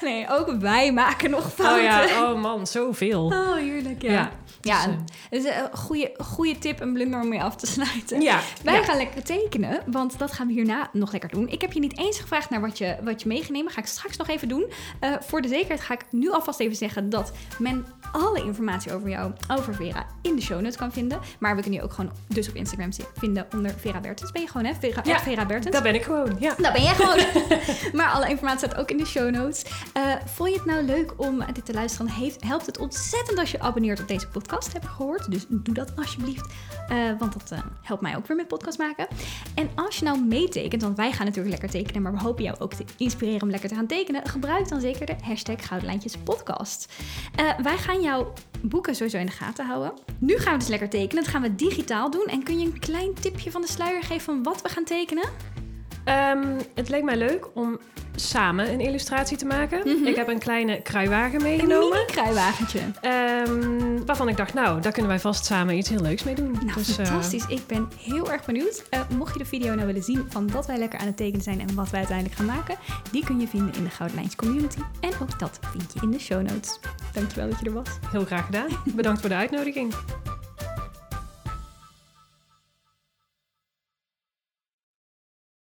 Nee, 0.00 0.26
ook 0.30 0.50
wij 0.60 0.92
maken 0.92 1.30
nog 1.30 1.44
Oh 1.44 1.50
fouten. 1.50 1.84
ja, 1.84 2.22
oh 2.32 2.40
man, 2.40 2.66
zoveel. 2.66 3.24
Oh, 3.24 3.54
heerlijk, 3.54 4.02
ja. 4.02 4.12
Ja, 4.12 4.30
Ja, 4.64 4.86
dus, 4.86 4.94
het 5.30 5.44
is 5.44 5.44
een 5.44 5.76
goede, 5.76 6.14
goede 6.18 6.58
tip, 6.58 6.80
een 6.80 6.92
blunder 6.92 7.20
om 7.20 7.28
mee 7.28 7.42
af 7.42 7.56
te 7.56 7.66
sluiten. 7.66 8.20
Ja, 8.20 8.40
Wij 8.62 8.74
ja. 8.74 8.82
gaan 8.82 8.96
lekker 8.96 9.22
tekenen, 9.22 9.82
want 9.86 10.18
dat 10.18 10.32
gaan 10.32 10.46
we 10.46 10.52
hierna 10.52 10.88
nog 10.92 11.12
lekker 11.12 11.30
doen. 11.30 11.48
Ik 11.48 11.60
heb 11.60 11.72
je 11.72 11.80
niet 11.80 11.98
eens 11.98 12.18
gevraagd 12.18 12.50
naar 12.50 12.60
wat 12.60 12.78
je, 12.78 12.96
wat 13.02 13.22
je 13.22 13.28
meegenomen. 13.28 13.72
Ga 13.72 13.80
ik 13.80 13.86
straks 13.86 14.16
nog 14.16 14.28
even 14.28 14.48
doen. 14.48 14.72
Eh, 15.00 15.12
voor 15.20 15.42
de 15.42 15.48
zekerheid 15.48 15.80
ga 15.80 15.94
ik 15.94 16.04
nu 16.10 16.30
alvast 16.30 16.60
even 16.60 16.76
zeggen 16.76 17.10
dat 17.10 17.32
men 17.58 17.86
alle 18.12 18.44
informatie 18.44 18.94
over 18.94 19.08
jou, 19.08 19.32
over 19.48 19.74
Vera, 19.74 20.06
in 20.22 20.36
de 20.36 20.42
show 20.42 20.60
notes 20.60 20.76
kan 20.76 20.92
vinden. 20.92 21.20
Maar 21.38 21.56
we 21.56 21.62
kunnen 21.62 21.80
je 21.80 21.86
ook 21.86 21.92
gewoon 21.92 22.12
dus 22.26 22.48
op 22.48 22.54
Instagram 22.54 22.90
vinden 23.16 23.46
onder 23.52 23.74
Vera 23.78 24.00
Bertens. 24.00 24.32
Ben 24.32 24.42
je 24.42 24.48
gewoon, 24.48 24.66
hè? 24.66 24.72
Vera, 24.80 25.00
Ja, 25.04 25.18
Vera 25.18 25.46
Bertens. 25.46 25.74
Dat 25.74 25.82
ben 25.82 25.94
ik 25.94 26.02
gewoon, 26.02 26.36
ja. 26.38 26.54
Dat 26.58 26.72
ben 26.72 26.82
jij 26.82 26.94
gewoon. 26.94 27.18
maar 27.98 28.10
alle 28.10 28.28
informatie 28.28 28.58
staat 28.58 28.76
ook 28.76 28.90
in 28.90 28.96
de 28.96 29.06
show 29.06 29.30
notes. 29.30 29.64
Eh, 29.92 30.02
vond 30.24 30.50
je 30.50 30.56
het 30.56 30.64
nou 30.64 30.82
leuk 30.82 31.12
om 31.16 31.44
dit 31.52 31.64
te 31.64 31.72
luisteren? 31.72 32.10
Heeft, 32.10 32.42
helpt 32.44 32.66
het 32.66 32.78
ontzettend 32.78 33.38
als 33.38 33.50
je 33.50 33.60
abonneert 33.60 34.00
op 34.00 34.08
deze 34.08 34.28
podcast, 34.28 34.53
heb 34.72 34.82
ik 34.82 34.88
gehoord. 34.88 35.30
Dus 35.30 35.44
doe 35.48 35.74
dat 35.74 35.96
alsjeblieft. 35.96 36.52
Eh, 36.88 36.96
want 37.18 37.32
dat 37.32 37.50
eh, 37.50 37.58
helpt 37.82 38.02
mij 38.02 38.16
ook 38.16 38.26
weer 38.26 38.36
met 38.36 38.48
podcast 38.48 38.78
maken. 38.78 39.06
En 39.54 39.68
als 39.74 39.98
je 39.98 40.04
nou 40.04 40.24
meetekent, 40.24 40.82
want 40.82 40.96
wij 40.96 41.12
gaan 41.12 41.26
natuurlijk 41.26 41.52
lekker 41.52 41.70
tekenen, 41.70 42.02
maar 42.02 42.12
we 42.12 42.20
hopen 42.20 42.44
jou 42.44 42.58
ook 42.58 42.74
te 42.74 42.84
inspireren 42.96 43.42
om 43.42 43.50
lekker 43.50 43.68
te 43.68 43.74
gaan 43.74 43.86
tekenen. 43.86 44.28
Gebruik 44.28 44.68
dan 44.68 44.80
zeker 44.80 45.06
de 45.06 45.16
hashtag 45.22 45.66
Goudlijntjes 45.66 46.16
podcast. 46.16 46.92
Eh, 47.34 47.58
wij 47.62 47.78
gaan 47.78 48.00
jouw 48.00 48.32
boeken 48.60 48.94
sowieso 48.94 49.18
in 49.18 49.26
de 49.26 49.32
gaten 49.32 49.66
houden. 49.66 49.92
Nu 50.18 50.38
gaan 50.38 50.52
we 50.52 50.58
dus 50.58 50.68
lekker 50.68 50.88
tekenen. 50.88 51.22
Dat 51.22 51.32
gaan 51.32 51.42
we 51.42 51.54
digitaal 51.54 52.10
doen. 52.10 52.26
En 52.26 52.42
kun 52.42 52.58
je 52.58 52.64
een 52.64 52.78
klein 52.78 53.14
tipje 53.14 53.50
van 53.50 53.60
de 53.60 53.68
sluier 53.68 54.02
geven 54.02 54.20
van 54.20 54.42
wat 54.42 54.62
we 54.62 54.68
gaan 54.68 54.84
tekenen? 54.84 55.28
Ehm, 56.04 56.46
het 56.74 56.88
leek 56.88 57.02
mij 57.02 57.16
leuk 57.16 57.48
om 57.54 57.78
samen 58.16 58.72
een 58.72 58.80
illustratie 58.80 59.36
te 59.36 59.44
maken. 59.46 59.78
Mhm. 59.84 60.06
Ik 60.06 60.16
heb 60.16 60.28
een 60.28 60.38
kleine 60.38 60.82
kruiwagen 60.82 61.34
Een 61.34 61.42
meegenomen. 61.42 61.88
mini-kruiwagentje. 61.98 62.80
ehm, 63.00 64.04
waarvan 64.06 64.28
ik 64.28 64.36
dacht, 64.36 64.54
nou, 64.54 64.80
daar 64.80 64.92
kunnen 64.92 65.10
wij 65.10 65.20
vast 65.20 65.44
samen 65.44 65.76
iets 65.76 65.88
heel 65.88 66.00
leuks 66.00 66.22
mee 66.24 66.34
doen. 66.34 66.50
Nou, 66.52 66.72
Dus, 66.74 66.98
eh, 66.98 67.06
fantastisch. 67.06 67.46
Ik 67.46 67.66
ben 67.66 67.88
heel 68.02 68.32
erg 68.32 68.44
benieuwd. 68.44 68.84
Eh, 68.90 69.00
mocht 69.16 69.32
je 69.32 69.38
de 69.38 69.44
video 69.44 69.74
nou 69.74 69.86
willen 69.86 70.02
zien 70.02 70.26
van 70.28 70.50
wat 70.50 70.66
wij 70.66 70.78
lekker 70.78 70.98
aan 70.98 71.06
het 71.06 71.16
tekenen 71.16 71.42
zijn 71.42 71.60
en 71.60 71.74
wat 71.74 71.90
wij 71.90 71.98
uiteindelijk 71.98 72.36
gaan 72.38 72.46
maken, 72.46 72.76
die 73.10 73.24
kun 73.24 73.40
je 73.40 73.48
vinden 73.48 73.74
in 73.74 73.84
de 73.84 73.90
Gouden 73.90 74.16
Lijns 74.18 74.36
community. 74.36 74.78
En 75.00 75.10
ook 75.22 75.38
dat 75.38 75.58
vind 75.72 75.92
je 75.94 76.00
in 76.02 76.10
de 76.10 76.18
show 76.20 76.42
notes. 76.42 76.78
Dankjewel 77.12 77.48
dat 77.50 77.58
je 77.60 77.66
er 77.66 77.72
was. 77.72 77.88
heel 78.10 78.24
graag 78.24 78.44
gedaan. 78.44 78.68
Bedankt 78.84 79.20
voor 79.20 79.28
de 79.28 79.34
uitnodiging. 79.36 79.94